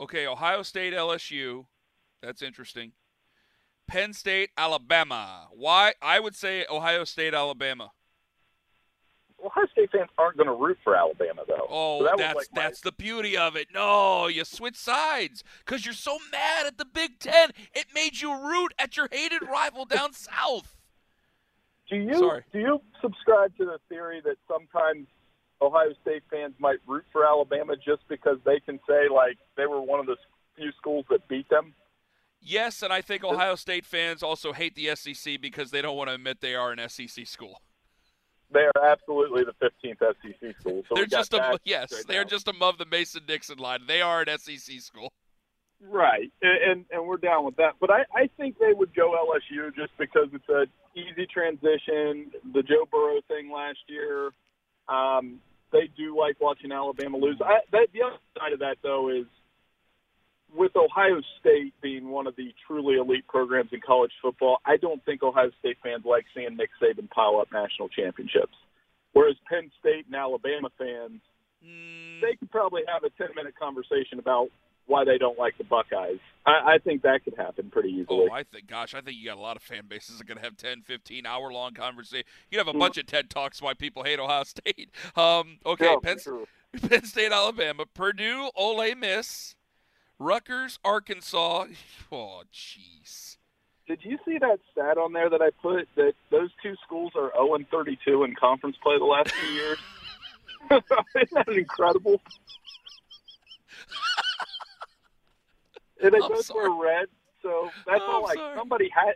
Okay, 0.00 0.26
Ohio 0.26 0.62
State, 0.62 0.94
LSU. 0.94 1.66
That's 2.22 2.42
interesting. 2.42 2.92
Penn 3.86 4.12
State, 4.12 4.50
Alabama. 4.56 5.48
Why? 5.50 5.94
I 6.00 6.20
would 6.20 6.36
say 6.36 6.64
Ohio 6.70 7.04
State, 7.04 7.34
Alabama. 7.34 7.90
Ohio 9.44 9.66
State 9.72 9.90
fans 9.90 10.10
aren't 10.18 10.36
going 10.36 10.46
to 10.48 10.54
root 10.54 10.78
for 10.84 10.94
Alabama, 10.94 11.42
though. 11.46 11.66
Oh, 11.68 11.98
So 12.00 12.04
that 12.04 12.18
that's 12.18 12.34
like 12.36 12.48
my- 12.52 12.62
that's 12.62 12.80
the 12.80 12.92
beauty 12.92 13.36
of 13.36 13.56
it. 13.56 13.68
No, 13.72 14.26
you 14.26 14.44
switch 14.44 14.76
sides 14.76 15.42
because 15.64 15.84
you're 15.84 15.94
so 15.94 16.18
mad 16.30 16.66
at 16.66 16.78
the 16.78 16.84
Big 16.84 17.18
Ten. 17.18 17.50
It 17.74 17.86
made 17.94 18.20
you 18.20 18.32
root 18.34 18.72
at 18.78 18.96
your 18.96 19.08
hated 19.10 19.42
rival 19.42 19.84
down 19.84 20.12
south. 20.12 20.76
Do 21.88 21.96
you 21.96 22.14
Sorry. 22.14 22.44
do 22.52 22.58
you 22.60 22.82
subscribe 23.00 23.56
to 23.56 23.64
the 23.64 23.78
theory 23.88 24.20
that 24.24 24.36
sometimes 24.46 25.08
Ohio 25.60 25.92
State 26.02 26.22
fans 26.30 26.54
might 26.58 26.78
root 26.86 27.04
for 27.10 27.26
Alabama 27.26 27.76
just 27.76 28.06
because 28.08 28.38
they 28.44 28.60
can 28.60 28.78
say 28.88 29.08
like 29.08 29.38
they 29.56 29.66
were 29.66 29.80
one 29.80 30.00
of 30.00 30.06
the 30.06 30.16
few 30.56 30.70
schools 30.72 31.04
that 31.10 31.26
beat 31.28 31.48
them? 31.48 31.74
Yes, 32.42 32.82
and 32.82 32.92
I 32.92 33.02
think 33.02 33.22
Ohio 33.24 33.54
State 33.54 33.84
fans 33.84 34.22
also 34.22 34.52
hate 34.52 34.74
the 34.74 34.94
SEC 34.94 35.40
because 35.40 35.70
they 35.72 35.82
don't 35.82 35.96
want 35.96 36.08
to 36.08 36.14
admit 36.14 36.40
they 36.40 36.54
are 36.54 36.72
an 36.72 36.78
SEC 36.88 37.26
school. 37.26 37.60
They 38.52 38.60
are 38.60 38.84
absolutely 38.84 39.44
the 39.44 39.54
15th 39.64 39.98
SEC 40.00 40.60
school. 40.60 40.82
So 40.88 40.94
they're 40.94 41.06
just 41.06 41.32
above, 41.32 41.60
yes, 41.64 41.90
straight 41.90 42.06
they're 42.08 42.24
just 42.24 42.48
above 42.48 42.78
the 42.78 42.86
Mason 42.86 43.22
Dixon 43.26 43.58
line. 43.58 43.80
They 43.86 44.00
are 44.00 44.22
an 44.22 44.38
SEC 44.38 44.80
school. 44.80 45.12
right, 45.80 46.32
and, 46.42 46.70
and 46.70 46.84
and 46.90 47.06
we're 47.06 47.16
down 47.16 47.44
with 47.44 47.56
that. 47.56 47.74
But 47.80 47.90
I 47.90 48.04
I 48.14 48.28
think 48.36 48.58
they 48.58 48.72
would 48.72 48.94
go 48.94 49.12
LSU 49.12 49.74
just 49.74 49.92
because 49.98 50.28
it's 50.32 50.48
a 50.48 50.66
easy 50.98 51.26
transition. 51.26 52.32
The 52.52 52.62
Joe 52.62 52.88
Burrow 52.90 53.20
thing 53.28 53.52
last 53.52 53.78
year. 53.88 54.30
Um, 54.88 55.40
they 55.72 55.88
do 55.96 56.18
like 56.18 56.40
watching 56.40 56.72
Alabama 56.72 57.16
lose. 57.16 57.40
I, 57.44 57.60
that, 57.72 57.88
the 57.92 58.02
other 58.02 58.16
side 58.36 58.52
of 58.52 58.58
that, 58.60 58.76
though, 58.82 59.08
is 59.08 59.26
with 60.54 60.74
Ohio 60.76 61.20
State 61.40 61.74
being 61.80 62.08
one 62.08 62.26
of 62.26 62.36
the 62.36 62.54
truly 62.66 62.96
elite 62.96 63.26
programs 63.28 63.70
in 63.72 63.80
college 63.80 64.12
football, 64.20 64.58
I 64.66 64.76
don't 64.76 65.04
think 65.04 65.22
Ohio 65.22 65.50
State 65.60 65.78
fans 65.82 66.04
like 66.04 66.24
seeing 66.34 66.56
Nick 66.56 66.70
Saban 66.82 67.08
pile 67.10 67.38
up 67.40 67.48
national 67.52 67.88
championships. 67.88 68.54
Whereas 69.12 69.36
Penn 69.48 69.70
State 69.80 70.06
and 70.06 70.14
Alabama 70.14 70.70
fans, 70.78 71.20
Mm, 71.66 72.20
they 72.22 72.36
could 72.36 72.50
probably 72.50 72.82
have 72.92 73.04
a 73.04 73.10
10 73.10 73.34
minute 73.36 73.54
conversation 73.58 74.18
about 74.18 74.48
why 74.86 75.04
they 75.04 75.18
don't 75.18 75.38
like 75.38 75.56
the 75.58 75.64
Buckeyes. 75.64 76.18
I, 76.46 76.74
I 76.74 76.78
think 76.78 77.02
that 77.02 77.22
could 77.22 77.34
happen 77.36 77.70
pretty 77.70 77.90
easily. 77.90 78.28
Oh, 78.30 78.34
I 78.34 78.44
think, 78.44 78.66
gosh, 78.66 78.94
I 78.94 79.00
think 79.00 79.18
you 79.18 79.26
got 79.26 79.36
a 79.36 79.40
lot 79.40 79.56
of 79.56 79.62
fan 79.62 79.82
bases 79.86 80.18
that 80.18 80.24
are 80.24 80.26
going 80.26 80.38
to 80.38 80.44
have 80.44 80.56
10, 80.56 80.82
15 80.82 81.26
hour 81.26 81.52
long 81.52 81.74
conversation. 81.74 82.24
You 82.50 82.58
have 82.58 82.66
a 82.68 82.72
bunch 82.72 82.96
of 82.96 83.06
TED 83.06 83.30
Talks 83.30 83.60
why 83.62 83.74
people 83.74 84.02
hate 84.04 84.18
Ohio 84.18 84.44
State. 84.44 84.90
Um, 85.16 85.58
okay, 85.66 85.84
Yeah, 85.86 85.96
Penn. 86.02 86.18
Penn 86.88 87.04
State, 87.04 87.32
Alabama, 87.32 87.84
Purdue, 87.84 88.50
Ole 88.56 88.94
Miss, 88.94 89.54
Rutgers, 90.20 90.78
Arkansas. 90.84 91.64
Oh, 92.12 92.42
jeez. 92.52 93.36
did 93.86 94.00
you 94.02 94.18
see 94.24 94.36
that 94.38 94.58
stat 94.72 94.98
on 94.98 95.12
there 95.12 95.30
that 95.30 95.40
I 95.40 95.50
put 95.62 95.86
that 95.96 96.12
those 96.30 96.50
two 96.62 96.74
schools 96.84 97.12
are 97.16 97.30
0 97.34 97.54
and 97.54 97.68
32 97.70 98.24
in 98.24 98.34
conference 98.34 98.76
play 98.82 98.98
the 98.98 99.04
last 99.04 99.30
few 99.30 99.48
years? 99.50 99.78
Isn't 100.70 101.34
that 101.34 101.48
incredible? 101.48 102.20
and 106.02 106.12
they 106.12 106.18
I'm 106.18 106.28
both 106.28 106.44
sorry. 106.46 106.68
wear 106.68 106.82
red, 106.98 107.06
so 107.42 107.70
that's 107.86 108.02
I'm 108.02 108.10
all. 108.10 108.22
Like 108.24 108.38
sorry. 108.38 108.58
somebody 108.58 108.90
had. 108.94 109.14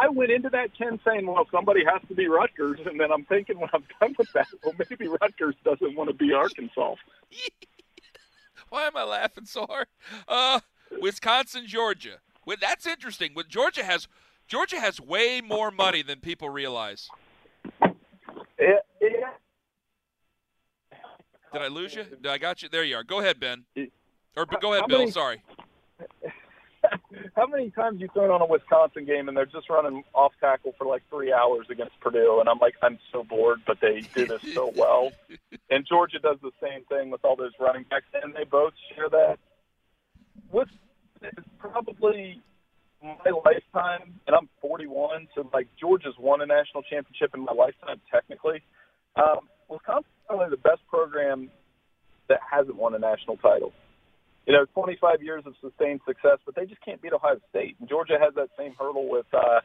I 0.00 0.08
went 0.08 0.30
into 0.30 0.48
that 0.50 0.70
Ken 0.76 0.98
saying, 1.04 1.26
"Well, 1.26 1.46
somebody 1.52 1.84
has 1.84 2.00
to 2.08 2.14
be 2.14 2.28
Rutgers," 2.28 2.80
and 2.86 2.98
then 2.98 3.12
I'm 3.12 3.24
thinking 3.26 3.60
when 3.60 3.68
I'm 3.74 3.84
done 4.00 4.14
with 4.18 4.32
that, 4.32 4.46
well, 4.64 4.74
maybe 4.78 5.06
Rutgers 5.20 5.54
doesn't 5.64 5.94
want 5.96 6.08
to 6.08 6.14
be 6.14 6.32
Arkansas. 6.32 6.94
Why 8.72 8.86
am 8.86 8.96
I 8.96 9.02
laughing 9.02 9.44
so 9.44 9.66
hard? 9.66 9.86
Uh, 10.26 10.60
Wisconsin, 11.02 11.66
Georgia. 11.66 12.20
Well, 12.46 12.56
that's 12.58 12.86
interesting. 12.86 13.34
Georgia 13.50 13.84
has 13.84 14.08
Georgia 14.48 14.80
has 14.80 14.98
way 14.98 15.42
more 15.42 15.70
money 15.70 16.00
than 16.02 16.20
people 16.20 16.48
realize. 16.48 17.10
Yeah, 18.58 18.78
yeah. 18.98 19.08
Did 21.52 21.60
I 21.60 21.68
lose 21.68 21.94
you? 21.94 22.04
Did 22.04 22.26
I 22.26 22.38
got 22.38 22.62
you. 22.62 22.70
There 22.70 22.82
you 22.82 22.96
are. 22.96 23.04
Go 23.04 23.20
ahead, 23.20 23.38
Ben. 23.38 23.66
Or 24.34 24.46
go 24.46 24.72
ahead, 24.72 24.80
how 24.80 24.86
Bill. 24.86 25.00
many- 25.00 25.10
Sorry. 25.10 25.42
How 27.34 27.46
many 27.46 27.70
times 27.70 28.00
you 28.00 28.08
thrown 28.12 28.30
on 28.30 28.42
a 28.42 28.46
Wisconsin 28.46 29.06
game 29.06 29.28
and 29.28 29.36
they're 29.36 29.46
just 29.46 29.70
running 29.70 30.04
off 30.14 30.32
tackle 30.38 30.74
for 30.76 30.86
like 30.86 31.02
three 31.08 31.32
hours 31.32 31.66
against 31.70 31.98
Purdue, 32.00 32.38
and 32.40 32.48
I'm 32.48 32.58
like, 32.58 32.74
I'm 32.82 32.98
so 33.10 33.24
bored, 33.24 33.62
but 33.66 33.78
they 33.80 34.02
do 34.14 34.26
this 34.26 34.42
so 34.52 34.72
well. 34.76 35.12
And 35.70 35.86
Georgia 35.86 36.18
does 36.18 36.36
the 36.42 36.50
same 36.60 36.84
thing 36.84 37.10
with 37.10 37.24
all 37.24 37.36
those 37.36 37.52
running 37.58 37.84
backs, 37.88 38.04
and 38.22 38.34
they 38.34 38.44
both 38.44 38.74
share 38.94 39.08
that. 39.08 39.38
With 40.50 40.68
it's 41.22 41.48
probably 41.58 42.42
my 43.02 43.30
lifetime, 43.44 44.20
and 44.26 44.36
I'm 44.36 44.48
41, 44.60 45.28
so 45.34 45.48
like 45.54 45.68
Georgia's 45.80 46.14
won 46.18 46.42
a 46.42 46.46
national 46.46 46.82
championship 46.82 47.30
in 47.34 47.44
my 47.44 47.52
lifetime 47.52 48.00
technically. 48.10 48.62
Um, 49.16 49.48
Wisconsin's 49.70 50.12
probably 50.26 50.50
the 50.50 50.58
best 50.58 50.86
program 50.88 51.50
that 52.28 52.40
hasn't 52.50 52.76
won 52.76 52.94
a 52.94 52.98
national 52.98 53.38
title 53.38 53.72
you 54.46 54.52
know, 54.52 54.64
25 54.74 55.22
years 55.22 55.44
of 55.46 55.54
sustained 55.60 56.00
success, 56.06 56.38
but 56.44 56.54
they 56.54 56.66
just 56.66 56.84
can't 56.84 57.00
beat 57.00 57.12
Ohio 57.12 57.38
State. 57.50 57.76
And 57.80 57.88
Georgia 57.88 58.18
has 58.20 58.34
that 58.34 58.48
same 58.58 58.74
hurdle 58.78 59.08
with 59.08 59.26
uh, 59.32 59.60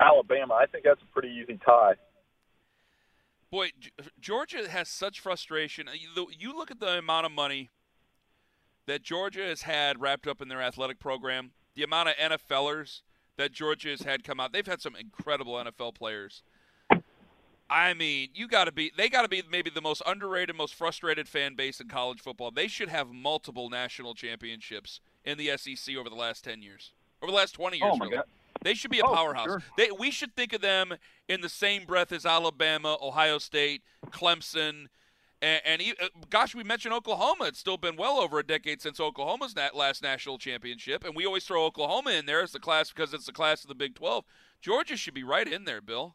Alabama. 0.00 0.54
I 0.54 0.66
think 0.66 0.84
that's 0.84 1.02
a 1.02 1.12
pretty 1.12 1.28
easy 1.28 1.58
tie. 1.64 1.94
Boy, 3.50 3.70
Georgia 4.20 4.68
has 4.68 4.88
such 4.88 5.20
frustration. 5.20 5.88
You 5.94 6.26
you 6.36 6.56
look 6.56 6.70
at 6.70 6.80
the 6.80 6.98
amount 6.98 7.26
of 7.26 7.32
money 7.32 7.70
that 8.86 9.02
Georgia 9.02 9.44
has 9.44 9.62
had 9.62 10.00
wrapped 10.00 10.26
up 10.26 10.42
in 10.42 10.48
their 10.48 10.60
athletic 10.60 10.98
program, 10.98 11.52
the 11.74 11.84
amount 11.84 12.08
of 12.08 12.16
NFLers 12.16 13.02
that 13.36 13.52
Georgia 13.52 13.90
has 13.90 14.02
had 14.02 14.24
come 14.24 14.40
out. 14.40 14.52
They've 14.52 14.66
had 14.66 14.80
some 14.80 14.96
incredible 14.96 15.54
NFL 15.54 15.94
players. 15.94 16.42
I 17.70 17.94
mean, 17.94 18.28
you 18.34 18.46
got 18.46 18.64
to 18.64 18.72
be 18.72 18.92
they 18.96 19.08
got 19.08 19.22
to 19.22 19.28
be 19.28 19.42
maybe 19.50 19.70
the 19.70 19.80
most 19.80 20.02
underrated, 20.06 20.54
most 20.56 20.74
frustrated 20.74 21.28
fan 21.28 21.54
base 21.54 21.80
in 21.80 21.88
college 21.88 22.20
football. 22.20 22.50
They 22.50 22.68
should 22.68 22.88
have 22.90 23.08
multiple 23.10 23.70
national 23.70 24.14
championships 24.14 25.00
in 25.24 25.38
the 25.38 25.50
SEC 25.56 25.96
over 25.96 26.08
the 26.10 26.14
last 26.16 26.44
10 26.44 26.62
years. 26.62 26.92
Over 27.22 27.30
the 27.32 27.36
last 27.36 27.52
20 27.52 27.78
years 27.78 27.90
Oh, 27.92 27.96
my 27.96 28.04
really. 28.04 28.16
God. 28.16 28.24
They 28.62 28.74
should 28.74 28.90
be 28.90 29.00
a 29.00 29.04
Oh, 29.06 29.14
powerhouse. 29.14 29.46
sure. 29.46 29.62
They, 29.76 29.88
we 29.98 30.10
should 30.10 30.36
think 30.36 30.52
of 30.52 30.60
them 30.60 30.94
in 31.28 31.40
the 31.40 31.48
same 31.48 31.84
breath 31.86 32.12
as 32.12 32.24
Alabama, 32.26 32.96
Ohio 33.02 33.38
State, 33.38 33.82
Clemson, 34.10 34.86
and, 35.42 35.60
and 35.66 35.82
uh, 36.00 36.06
gosh, 36.30 36.54
we 36.54 36.64
mentioned 36.64 36.94
Oklahoma. 36.94 37.44
It's 37.46 37.58
still 37.58 37.76
been 37.76 37.96
well 37.96 38.18
over 38.18 38.38
a 38.38 38.46
decade 38.46 38.80
since 38.80 39.00
Oklahoma's 39.00 39.54
nat- 39.56 39.74
last 39.76 40.02
national 40.02 40.38
championship, 40.38 41.04
and 41.04 41.14
we 41.14 41.26
always 41.26 41.44
throw 41.44 41.64
Oklahoma 41.64 42.10
in 42.12 42.24
there 42.26 42.42
as 42.42 42.52
the 42.52 42.60
class 42.60 42.90
because 42.90 43.12
it's 43.12 43.26
the 43.26 43.32
class 43.32 43.62
of 43.62 43.68
the 43.68 43.74
Big 43.74 43.94
12. 43.94 44.24
Georgia 44.62 44.96
should 44.96 45.12
be 45.14 45.24
right 45.24 45.46
in 45.48 45.64
there, 45.64 45.82
Bill. 45.82 46.14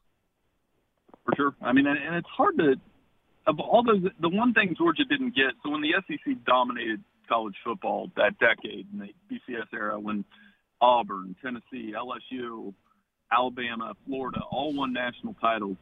For 1.26 1.36
sure. 1.36 1.56
I 1.62 1.74
mean, 1.74 1.88
and, 1.88 1.98
and 1.98 2.16
it's 2.16 2.28
hard 2.28 2.58
to 2.58 2.76
of 3.48 3.60
all 3.60 3.84
those. 3.84 4.12
The 4.22 4.30
one 4.30 4.54
thing 4.54 4.76
Georgia 4.78 5.04
didn't 5.06 5.36
get. 5.36 5.54
So 5.64 5.72
when 5.72 5.82
the 5.82 5.94
SEC 6.08 6.46
dominated 6.46 7.04
college 7.28 7.56
football 7.64 8.12
that 8.16 8.38
decade 8.40 8.88
in 8.94 9.00
the 9.00 9.10
BCS 9.32 9.74
era, 9.74 10.00
when 10.00 10.24
Auburn, 10.82 11.36
Tennessee, 11.42 11.94
LSU, 11.96 12.74
Alabama, 13.32 13.96
Florida 14.06 14.40
all 14.52 14.74
won 14.74 14.94
national 14.94 15.36
titles, 15.42 15.78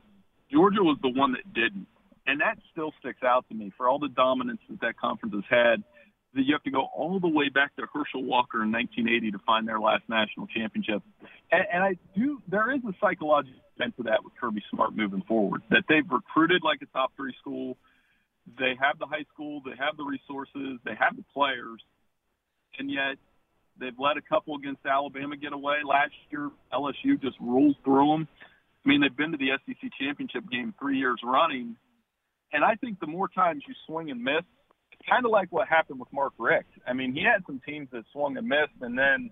Georgia 0.52 0.82
was 0.82 0.98
the 1.02 1.10
one 1.10 1.34
that 1.34 1.54
didn't, 1.54 1.88
and 2.26 2.42
that 2.42 2.58
still 2.72 2.94
sticks 3.00 3.24
out 3.24 3.46
to 3.50 3.56
me 3.56 3.72
for 3.76 3.88
all 3.88 4.00
the 4.00 4.10
dominance 4.10 4.62
that 4.70 4.82
that 4.82 4.98
conference 4.98 5.36
has 5.36 5.44
had. 5.50 5.84
That 6.34 6.44
you 6.44 6.54
have 6.54 6.64
to 6.64 6.72
go 6.72 6.88
all 6.96 7.20
the 7.20 7.28
way 7.30 7.50
back 7.50 7.76
to 7.78 7.88
Herschel 7.92 8.24
Walker 8.24 8.62
in 8.62 8.72
1980 8.72 9.32
to 9.32 9.40
find 9.46 9.68
their 9.68 9.80
last 9.80 10.04
national 10.08 10.46
championship. 10.48 11.02
And, 11.52 11.64
and 11.74 11.84
I 11.84 11.98
do. 12.16 12.42
There 12.48 12.72
is 12.72 12.82
a 12.84 12.94
psychological 13.02 13.60
bent 13.78 13.96
to 13.98 14.04
that 14.04 14.24
with 14.24 14.34
Kirby 14.40 14.64
Smart 14.72 14.96
moving 14.96 15.24
forward. 15.28 15.62
That 15.70 15.84
they've 15.88 16.10
recruited 16.10 16.64
like 16.64 16.82
a 16.82 16.86
top 16.88 17.12
three 17.16 17.34
school. 17.40 17.78
They 18.58 18.74
have 18.80 18.98
the 19.00 19.06
high 19.06 19.26
school. 19.34 19.62
They 19.66 19.76
have 19.78 19.98
the 19.98 20.04
resources. 20.04 20.80
They 20.86 20.96
have 21.00 21.16
the 21.16 21.24
players, 21.34 21.82
and 22.80 22.90
yet 22.90 23.18
they've 23.80 23.98
let 23.98 24.18
a 24.18 24.22
couple 24.22 24.56
against 24.56 24.86
Alabama 24.86 25.36
get 25.38 25.54
away. 25.54 25.78
Last 25.86 26.14
year, 26.30 26.50
LSU 26.74 27.22
just 27.22 27.36
rolls 27.42 27.76
through 27.84 28.12
them. 28.12 28.28
I 28.86 28.90
mean, 28.90 29.02
they've 29.02 29.16
been 29.16 29.32
to 29.32 29.38
the 29.38 29.52
SEC 29.66 29.90
championship 30.00 30.50
game 30.50 30.74
three 30.80 30.98
years 30.98 31.20
running, 31.24 31.76
and 32.54 32.64
I 32.64 32.76
think 32.76 33.00
the 33.00 33.08
more 33.08 33.28
times 33.28 33.64
you 33.68 33.74
swing 33.86 34.12
and 34.12 34.24
miss, 34.24 34.44
it's 34.94 35.10
kind 35.10 35.26
of 35.26 35.32
like 35.32 35.52
what 35.52 35.68
happened 35.68 36.00
with 36.00 36.12
Mark 36.14 36.34
Richt. 36.38 36.70
I 36.88 36.94
mean, 36.94 37.14
he 37.14 37.22
had 37.22 37.44
some 37.46 37.62
teams 37.68 37.90
that 37.92 38.04
swung 38.14 38.38
and 38.38 38.48
missed, 38.48 38.80
and 38.82 38.98
then 38.98 39.32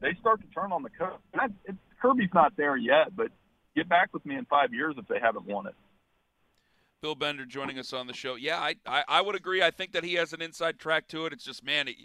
they 0.00 0.14
start 0.20 0.40
to 0.42 0.46
turn 0.48 0.72
on 0.72 0.82
the 0.82 0.90
coach. 0.90 1.20
And 1.32 1.40
I, 1.40 1.46
it, 1.64 1.76
Kirby's 2.00 2.34
not 2.34 2.56
there 2.56 2.76
yet, 2.76 3.16
but 3.16 3.28
get 3.76 3.88
back 3.88 4.12
with 4.12 4.24
me 4.26 4.36
in 4.36 4.44
five 4.46 4.72
years 4.72 4.94
if 4.98 5.06
they 5.08 5.18
haven't 5.20 5.46
won 5.46 5.66
it. 5.66 5.74
Bill 7.00 7.14
Bender 7.16 7.44
joining 7.44 7.78
us 7.78 7.92
on 7.92 8.06
the 8.06 8.12
show. 8.12 8.36
Yeah, 8.36 8.58
I, 8.58 8.76
I, 8.86 9.04
I 9.08 9.20
would 9.20 9.34
agree. 9.34 9.60
I 9.60 9.72
think 9.72 9.92
that 9.92 10.04
he 10.04 10.14
has 10.14 10.32
an 10.32 10.40
inside 10.40 10.78
track 10.78 11.08
to 11.08 11.26
it. 11.26 11.32
It's 11.32 11.44
just, 11.44 11.64
man, 11.64 11.88
it, 11.88 11.96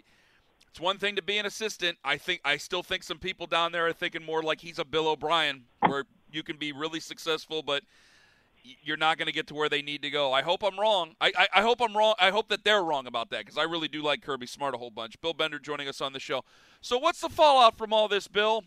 it's 0.70 0.80
one 0.80 0.98
thing 0.98 1.14
to 1.16 1.22
be 1.22 1.38
an 1.38 1.46
assistant. 1.46 1.98
I 2.04 2.16
think 2.16 2.40
I 2.44 2.56
still 2.56 2.82
think 2.82 3.04
some 3.04 3.18
people 3.18 3.46
down 3.46 3.70
there 3.70 3.86
are 3.86 3.92
thinking 3.92 4.24
more 4.24 4.42
like 4.42 4.60
he's 4.60 4.78
a 4.78 4.84
Bill 4.84 5.08
O'Brien, 5.08 5.64
where 5.86 6.04
you 6.32 6.42
can 6.42 6.56
be 6.56 6.72
really 6.72 6.98
successful, 6.98 7.62
but 7.62 7.84
you're 8.82 8.96
not 8.96 9.18
going 9.18 9.26
to 9.26 9.32
get 9.32 9.46
to 9.46 9.54
where 9.54 9.68
they 9.68 9.82
need 9.82 10.02
to 10.02 10.10
go. 10.10 10.32
I 10.32 10.42
hope 10.42 10.62
I'm 10.62 10.78
wrong. 10.78 11.14
I, 11.20 11.32
I, 11.38 11.48
I 11.54 11.62
hope 11.62 11.80
I'm 11.80 11.96
wrong. 11.96 12.14
I 12.18 12.30
hope 12.30 12.48
that 12.48 12.64
they're 12.64 12.82
wrong 12.82 13.06
about 13.06 13.30
that 13.30 13.46
because 13.46 13.56
I 13.56 13.62
really 13.62 13.88
do 13.88 14.02
like 14.02 14.20
Kirby 14.20 14.46
Smart 14.46 14.74
a 14.74 14.78
whole 14.78 14.90
bunch. 14.90 15.18
Bill 15.20 15.32
Bender 15.32 15.58
joining 15.58 15.88
us 15.88 16.00
on 16.00 16.12
the 16.12 16.20
show. 16.20 16.44
So 16.80 16.98
what's 16.98 17.20
the 17.20 17.28
fallout 17.28 17.78
from 17.78 17.92
all 17.92 18.08
this, 18.08 18.26
Bill? 18.28 18.64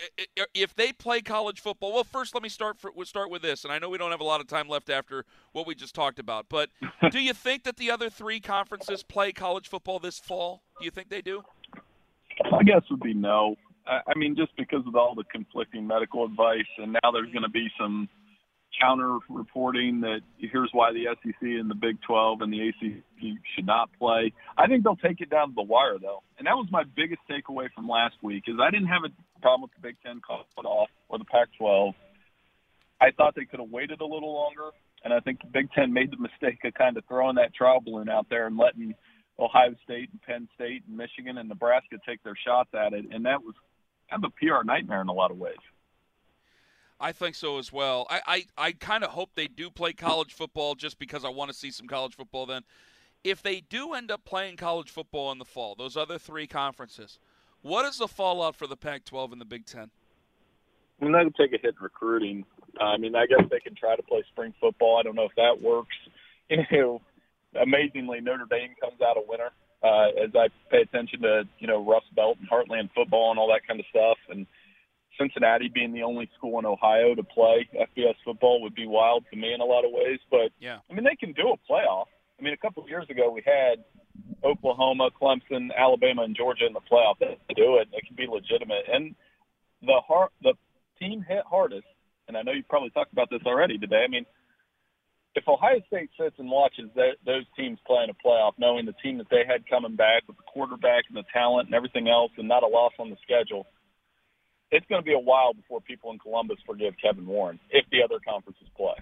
I- 0.00 0.42
er, 0.42 0.46
If 0.54 0.74
they 0.74 0.92
play 0.92 1.20
college 1.20 1.60
football, 1.60 1.92
well, 1.92 2.04
first 2.04 2.34
let 2.34 2.42
me 2.42 2.48
start 2.48 2.78
for, 2.78 2.92
start 3.04 3.30
with 3.30 3.42
this, 3.42 3.64
and 3.64 3.72
I 3.72 3.78
know 3.78 3.88
we 3.88 3.98
don't 3.98 4.10
have 4.10 4.20
a 4.20 4.24
lot 4.24 4.40
of 4.40 4.46
time 4.46 4.68
left 4.68 4.90
after 4.90 5.24
what 5.52 5.66
we 5.66 5.74
just 5.74 5.94
talked 5.94 6.18
about, 6.18 6.46
but 6.48 6.70
do 7.10 7.20
you 7.20 7.32
think 7.32 7.64
that 7.64 7.76
the 7.76 7.90
other 7.90 8.10
three 8.10 8.40
conferences 8.40 9.02
play 9.02 9.32
college 9.32 9.68
football 9.68 9.98
this 9.98 10.18
fall? 10.18 10.62
Do 10.78 10.84
you 10.84 10.90
think 10.90 11.08
they 11.08 11.22
do? 11.22 11.42
My 12.50 12.62
guess 12.62 12.82
would 12.90 13.00
be 13.00 13.14
no. 13.14 13.56
I 13.86 14.00
I 14.08 14.18
mean, 14.18 14.34
just 14.36 14.56
because 14.56 14.86
of 14.86 14.96
all 14.96 15.14
the 15.14 15.24
conflicting 15.24 15.86
medical 15.86 16.24
advice, 16.24 16.66
and 16.78 16.92
now 16.92 17.10
there's 17.12 17.30
going 17.32 17.42
to 17.42 17.48
be 17.48 17.68
some 17.78 18.08
counter 18.80 19.18
reporting 19.28 20.00
that 20.00 20.20
here's 20.38 20.70
why 20.72 20.92
the 20.92 21.06
SEC 21.22 21.42
and 21.42 21.70
the 21.70 21.74
Big 21.74 22.00
12 22.02 22.40
and 22.40 22.52
the 22.52 22.68
ACC 22.68 23.36
should 23.54 23.66
not 23.66 23.90
play. 23.98 24.32
I 24.56 24.66
think 24.66 24.84
they'll 24.84 24.96
take 24.96 25.20
it 25.20 25.30
down 25.30 25.48
to 25.48 25.54
the 25.54 25.62
wire, 25.62 25.98
though. 26.00 26.22
And 26.38 26.46
that 26.46 26.54
was 26.54 26.68
my 26.70 26.84
biggest 26.96 27.20
takeaway 27.30 27.68
from 27.74 27.88
last 27.88 28.16
week 28.22 28.44
is 28.46 28.56
I 28.60 28.70
didn't 28.70 28.88
have 28.88 29.02
a 29.04 29.40
problem 29.40 29.62
with 29.62 29.70
the 29.74 29.88
Big 29.88 29.96
10 30.04 30.20
called 30.20 30.46
it 30.56 30.64
off 30.64 30.88
or 31.08 31.18
the 31.18 31.24
Pac-12. 31.24 31.94
I 33.00 33.10
thought 33.16 33.34
they 33.34 33.44
could 33.44 33.60
have 33.60 33.70
waited 33.70 34.00
a 34.00 34.06
little 34.06 34.32
longer, 34.32 34.70
and 35.04 35.12
I 35.12 35.20
think 35.20 35.40
the 35.40 35.48
Big 35.48 35.70
10 35.72 35.92
made 35.92 36.10
the 36.10 36.16
mistake 36.16 36.64
of 36.64 36.74
kind 36.74 36.96
of 36.96 37.04
throwing 37.06 37.36
that 37.36 37.54
trial 37.54 37.80
balloon 37.80 38.08
out 38.08 38.26
there 38.30 38.46
and 38.46 38.56
letting 38.56 38.94
Ohio 39.38 39.74
State 39.84 40.10
and 40.12 40.22
Penn 40.22 40.48
State 40.54 40.84
and 40.86 40.96
Michigan 40.96 41.38
and 41.38 41.48
Nebraska 41.48 41.96
take 42.06 42.22
their 42.22 42.36
shots 42.46 42.70
at 42.74 42.92
it, 42.92 43.06
and 43.10 43.26
that 43.26 43.42
was 43.42 43.54
kind 44.10 44.24
of 44.24 44.32
a 44.32 44.34
PR 44.38 44.64
nightmare 44.64 45.00
in 45.00 45.08
a 45.08 45.12
lot 45.12 45.30
of 45.30 45.38
ways. 45.38 45.56
I 47.04 47.12
think 47.12 47.34
so 47.34 47.58
as 47.58 47.70
well. 47.70 48.06
I, 48.08 48.20
I, 48.26 48.46
I 48.68 48.72
kind 48.72 49.04
of 49.04 49.10
hope 49.10 49.32
they 49.34 49.46
do 49.46 49.68
play 49.68 49.92
college 49.92 50.32
football 50.32 50.74
just 50.74 50.98
because 50.98 51.22
I 51.22 51.28
want 51.28 51.50
to 51.50 51.56
see 51.56 51.70
some 51.70 51.86
college 51.86 52.14
football 52.16 52.46
then. 52.46 52.62
If 53.22 53.42
they 53.42 53.60
do 53.60 53.92
end 53.92 54.10
up 54.10 54.24
playing 54.24 54.56
college 54.56 54.88
football 54.88 55.30
in 55.30 55.36
the 55.36 55.44
fall, 55.44 55.74
those 55.74 55.98
other 55.98 56.16
three 56.16 56.46
conferences, 56.46 57.18
what 57.60 57.84
is 57.84 57.98
the 57.98 58.08
fallout 58.08 58.56
for 58.56 58.66
the 58.66 58.76
Pac 58.76 59.04
12 59.04 59.32
and 59.32 59.40
the 59.40 59.44
Big 59.44 59.66
Ten? 59.66 59.90
I 60.98 61.04
mean, 61.04 61.12
that'll 61.12 61.30
take 61.32 61.52
a 61.52 61.58
hit 61.60 61.74
in 61.78 61.82
recruiting. 61.82 62.46
Uh, 62.80 62.84
I 62.84 62.96
mean, 62.96 63.14
I 63.14 63.26
guess 63.26 63.46
they 63.50 63.60
can 63.60 63.74
try 63.74 63.96
to 63.96 64.02
play 64.02 64.24
spring 64.32 64.54
football. 64.58 64.96
I 64.98 65.02
don't 65.02 65.14
know 65.14 65.26
if 65.26 65.34
that 65.36 65.60
works. 65.62 65.94
You 66.50 66.62
know, 66.70 67.00
amazingly, 67.60 68.20
Notre 68.20 68.46
Dame 68.50 68.74
comes 68.80 69.00
out 69.00 69.16
a 69.16 69.22
winner. 69.26 69.50
Uh, 69.82 70.24
as 70.24 70.30
I 70.34 70.48
pay 70.70 70.82
attention 70.82 71.20
to, 71.22 71.44
you 71.58 71.66
know, 71.66 71.84
Rust 71.84 72.06
Belt 72.14 72.38
and 72.38 72.48
Heartland 72.48 72.90
football 72.94 73.30
and 73.30 73.38
all 73.38 73.48
that 73.48 73.66
kind 73.66 73.80
of 73.80 73.86
stuff, 73.90 74.18
and 74.28 74.46
Cincinnati 75.18 75.68
being 75.72 75.92
the 75.92 76.02
only 76.02 76.28
school 76.36 76.58
in 76.58 76.66
Ohio 76.66 77.14
to 77.14 77.22
play 77.22 77.68
FBS 77.74 78.14
football 78.24 78.62
would 78.62 78.74
be 78.74 78.86
wild 78.86 79.24
to 79.30 79.36
me 79.36 79.52
in 79.52 79.60
a 79.60 79.64
lot 79.64 79.84
of 79.84 79.90
ways. 79.92 80.18
But 80.30 80.50
Yeah. 80.60 80.78
I 80.90 80.94
mean, 80.94 81.04
they 81.04 81.16
can 81.16 81.32
do 81.32 81.54
a 81.54 81.72
playoff. 81.72 82.06
I 82.38 82.42
mean, 82.42 82.52
a 82.52 82.56
couple 82.56 82.82
of 82.82 82.88
years 82.88 83.06
ago 83.08 83.30
we 83.30 83.42
had 83.44 83.84
Oklahoma, 84.42 85.10
Clemson, 85.20 85.70
Alabama, 85.76 86.22
and 86.22 86.36
Georgia 86.36 86.66
in 86.66 86.72
the 86.72 86.80
playoff. 86.80 87.18
They 87.18 87.38
can 87.48 87.56
do 87.56 87.78
it. 87.78 87.88
It 87.92 88.06
can 88.06 88.16
be 88.16 88.26
legitimate. 88.26 88.84
And 88.92 89.14
the 89.82 90.00
heart, 90.06 90.32
the 90.42 90.54
team 90.98 91.24
hit 91.26 91.44
hardest, 91.48 91.86
and 92.28 92.36
I 92.36 92.42
know 92.42 92.52
you 92.52 92.62
probably 92.68 92.90
talked 92.90 93.12
about 93.12 93.30
this 93.30 93.42
already 93.46 93.78
today. 93.78 94.04
I 94.04 94.08
mean, 94.08 94.26
if 95.34 95.48
Ohio 95.48 95.80
State 95.88 96.10
sits 96.18 96.36
and 96.38 96.48
watches 96.50 96.88
that, 96.94 97.16
those 97.26 97.44
teams 97.56 97.78
play 97.86 98.04
in 98.04 98.10
a 98.10 98.14
playoff, 98.26 98.52
knowing 98.58 98.86
the 98.86 98.94
team 99.02 99.18
that 99.18 99.28
they 99.30 99.42
had 99.46 99.68
coming 99.68 99.96
back 99.96 100.22
with 100.28 100.36
the 100.36 100.44
quarterback 100.46 101.04
and 101.08 101.16
the 101.16 101.24
talent 101.32 101.66
and 101.66 101.74
everything 101.74 102.08
else, 102.08 102.30
and 102.38 102.46
not 102.46 102.62
a 102.62 102.66
loss 102.66 102.92
on 102.98 103.10
the 103.10 103.16
schedule, 103.22 103.66
it's 104.74 104.86
going 104.86 105.00
to 105.00 105.04
be 105.04 105.14
a 105.14 105.18
while 105.18 105.54
before 105.54 105.80
people 105.80 106.10
in 106.10 106.18
Columbus 106.18 106.58
forgive 106.66 106.94
Kevin 107.00 107.26
Warren 107.26 107.60
if 107.70 107.84
the 107.90 108.02
other 108.02 108.18
conferences 108.26 108.66
play. 108.76 108.94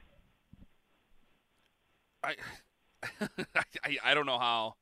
I, 2.25 2.37
I, 3.85 3.99
I 4.05 4.15
don't 4.15 4.27
know 4.27 4.39
how. 4.39 4.75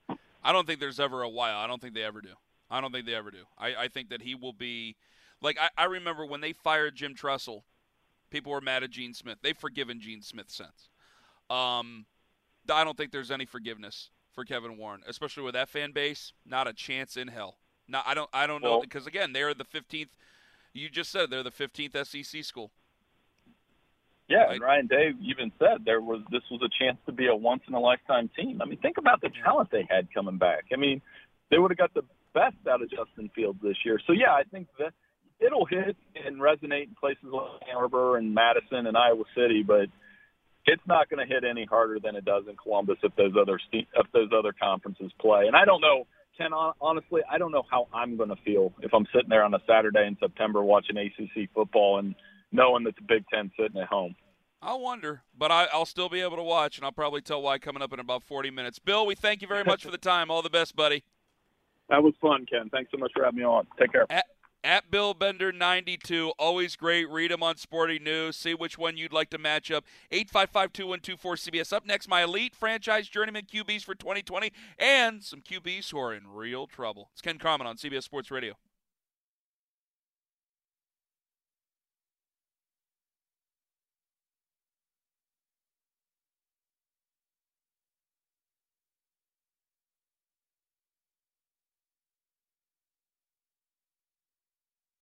I 0.43 0.53
don't 0.53 0.67
think 0.67 0.81
there's 0.81 1.01
ever 1.01 1.23
a 1.23 1.29
while. 1.29 1.59
I 1.59 1.67
don't 1.67 1.81
think 1.81 1.95
they 1.95 2.03
ever 2.03 2.21
do. 2.21 2.35
I 2.71 2.81
don't 2.81 2.93
think 2.93 3.07
they 3.07 3.15
ever 3.15 3.31
do. 3.31 3.45
I, 3.59 3.75
I 3.75 3.89
think 3.89 4.11
that 4.11 4.23
he 4.23 4.35
will 4.35 4.53
be 4.53 4.97
like 5.41 5.59
I, 5.61 5.69
I 5.77 5.85
remember 5.85 6.27
when 6.27 6.41
they 6.41 6.53
fired 6.53 6.97
Jim 6.97 7.15
Tressel, 7.15 7.65
people 8.31 8.53
were 8.53 8.61
mad 8.61 8.83
at 8.83 8.91
Gene 8.91 9.15
Smith. 9.15 9.39
They've 9.43 9.57
forgiven 9.57 10.01
Gene 10.01 10.23
Smith 10.23 10.51
since. 10.51 10.89
Um, 11.49 12.07
I 12.71 12.85
don't 12.85 12.97
think 12.97 13.13
there's 13.13 13.31
any 13.31 13.47
forgiveness 13.47 14.11
for 14.33 14.45
Kevin 14.45 14.77
Warren, 14.77 15.03
especially 15.09 15.43
with 15.43 15.55
that 15.55 15.69
fan 15.69 15.93
base. 15.93 16.33
Not 16.45 16.69
a 16.69 16.73
chance 16.73 17.17
in 17.17 17.29
hell. 17.29 17.59
Not 17.89 18.05
I 18.07 18.15
don't 18.15 18.31
I 18.33 18.47
don't 18.47 18.63
know 18.63 18.81
because 18.81 19.07
again 19.07 19.33
they're 19.33 19.55
the 19.55 19.65
15th. 19.65 20.11
You 20.73 20.89
just 20.89 21.11
said 21.11 21.31
they're 21.31 21.43
the 21.43 21.51
15th 21.51 22.07
SEC 22.07 22.45
school. 22.45 22.71
Yeah, 24.29 24.53
and 24.53 24.63
Ryan 24.63 24.87
Day 24.87 25.11
even 25.21 25.51
said 25.59 25.85
there 25.85 26.01
was 26.01 26.21
this 26.31 26.43
was 26.53 26.61
a 26.63 26.71
chance 26.83 26.99
to 27.07 27.13
be 27.13 27.27
a 27.27 27.35
once 27.35 27.63
in 27.67 27.75
a 27.75 27.81
lifetime 27.81 28.31
team. 28.37 28.63
I 28.63 28.65
mean, 28.65 28.79
think 28.79 28.97
about 28.97 29.21
the 29.21 29.31
talent 29.43 29.71
they 29.73 29.85
had 29.91 30.07
coming 30.15 30.39
back. 30.39 30.67
I 30.73 30.77
mean, 30.77 31.03
they 31.51 31.59
would 31.59 31.73
have 31.73 31.79
got 31.79 31.93
the 31.95 32.05
best 32.33 32.55
out 32.71 32.81
of 32.81 32.89
Justin 32.91 33.29
Fields 33.35 33.59
this 33.61 33.77
year. 33.85 33.99
So 34.07 34.13
yeah, 34.13 34.31
I 34.31 34.45
think 34.45 34.69
that 34.79 34.93
it'll 35.41 35.67
hit 35.67 35.97
and 36.25 36.37
resonate 36.41 36.85
in 36.85 36.95
places 36.99 37.25
like 37.25 37.69
Ann 37.69 37.77
Arbor 37.77 38.19
and 38.19 38.33
Madison 38.33 38.87
and 38.87 38.97
Iowa 38.97 39.25
City, 39.37 39.65
but 39.67 39.87
it's 40.67 40.83
not 40.87 41.09
going 41.09 41.27
to 41.27 41.33
hit 41.33 41.43
any 41.43 41.65
harder 41.65 41.99
than 41.99 42.15
it 42.15 42.25
does 42.25 42.45
in 42.49 42.55
Columbus 42.57 42.99
if 43.03 43.15
those 43.17 43.33
other 43.41 43.59
if 43.73 44.07
those 44.13 44.29
other 44.37 44.53
conferences 44.53 45.11
play. 45.21 45.47
And 45.47 45.57
I 45.57 45.65
don't 45.65 45.81
know, 45.81 46.07
Ken. 46.37 46.51
Honestly, 46.81 47.23
I 47.31 47.39
don't 47.39 47.53
know 47.53 47.65
how 47.71 47.89
I'm 47.93 48.17
going 48.17 48.29
to 48.31 48.37
feel 48.45 48.73
if 48.83 48.93
I'm 48.95 49.07
sitting 49.15 49.29
there 49.29 49.45
on 49.45 49.55
a 49.55 49.61
Saturday 49.67 50.07
in 50.07 50.17
September 50.21 50.63
watching 50.63 50.97
ACC 50.97 51.49
football 51.55 51.99
and 51.99 52.15
knowing 52.53 52.85
that 52.85 52.97
the 52.97 53.03
Big 53.03 53.25
Ten 53.33 53.51
sitting 53.59 53.81
at 53.81 53.89
home. 53.89 54.15
I 54.63 54.75
wonder, 54.75 55.23
but 55.37 55.51
I, 55.51 55.69
will 55.73 55.87
still 55.87 56.11
be 56.11 56.21
able 56.21 56.37
to 56.37 56.43
watch, 56.43 56.77
and 56.77 56.85
I'll 56.85 56.93
probably 56.93 57.23
tell 57.23 57.41
why 57.41 57.59
coming 57.59 57.83
up 57.83 57.95
in 57.95 58.01
about 58.01 58.23
40 58.23 58.51
minutes. 58.51 58.79
Bill, 58.79 59.07
we 59.07 59.15
thank 59.15 59.41
you 59.41 59.49
very 59.49 59.65
much 59.65 59.83
for 59.85 59.91
the 59.91 59.99
time. 59.99 60.31
All 60.31 60.43
the 60.43 60.51
best, 60.51 60.77
buddy. 60.77 61.03
That 61.89 62.03
was 62.03 62.15
fun, 62.21 62.47
Ken. 62.47 62.69
Thanks 62.71 62.91
so 62.91 62.99
much 62.99 63.11
for 63.15 63.25
having 63.25 63.39
me 63.39 63.45
on. 63.45 63.67
Take 63.79 63.93
care. 63.93 64.07
At, 64.11 64.27
at 64.63 64.91
Bill 64.91 65.15
Bender 65.15 65.53
92. 65.53 66.33
Always 66.39 66.77
great. 66.77 67.09
Read 67.09 67.31
him 67.31 67.43
on 67.43 67.57
Sporting 67.57 68.05
News. 68.05 68.37
See 68.37 68.55
which 68.55 68.79
one 68.79 68.97
you'd 68.97 69.13
like 69.13 69.31
to 69.31 69.39
match 69.39 69.71
up. 69.71 69.85
855 70.11 70.73
cbs 70.73 71.73
Up 71.73 71.87
next, 71.87 72.09
my 72.09 72.23
elite 72.23 72.55
franchise 72.55 73.09
journeyman 73.09 73.45
QBs 73.45 73.85
for 73.85 73.95
2020 73.95 74.53
and 74.79 75.23
some 75.23 75.41
QBs 75.41 75.91
who 75.91 75.99
are 75.99 76.15
in 76.15 76.29
real 76.29 76.67
trouble. 76.67 77.11
It's 77.13 77.23
Ken 77.23 77.39
Carman 77.39 77.67
on 77.67 77.77
CBS 77.77 78.05
Sports 78.05 78.31
Radio. 78.31 78.55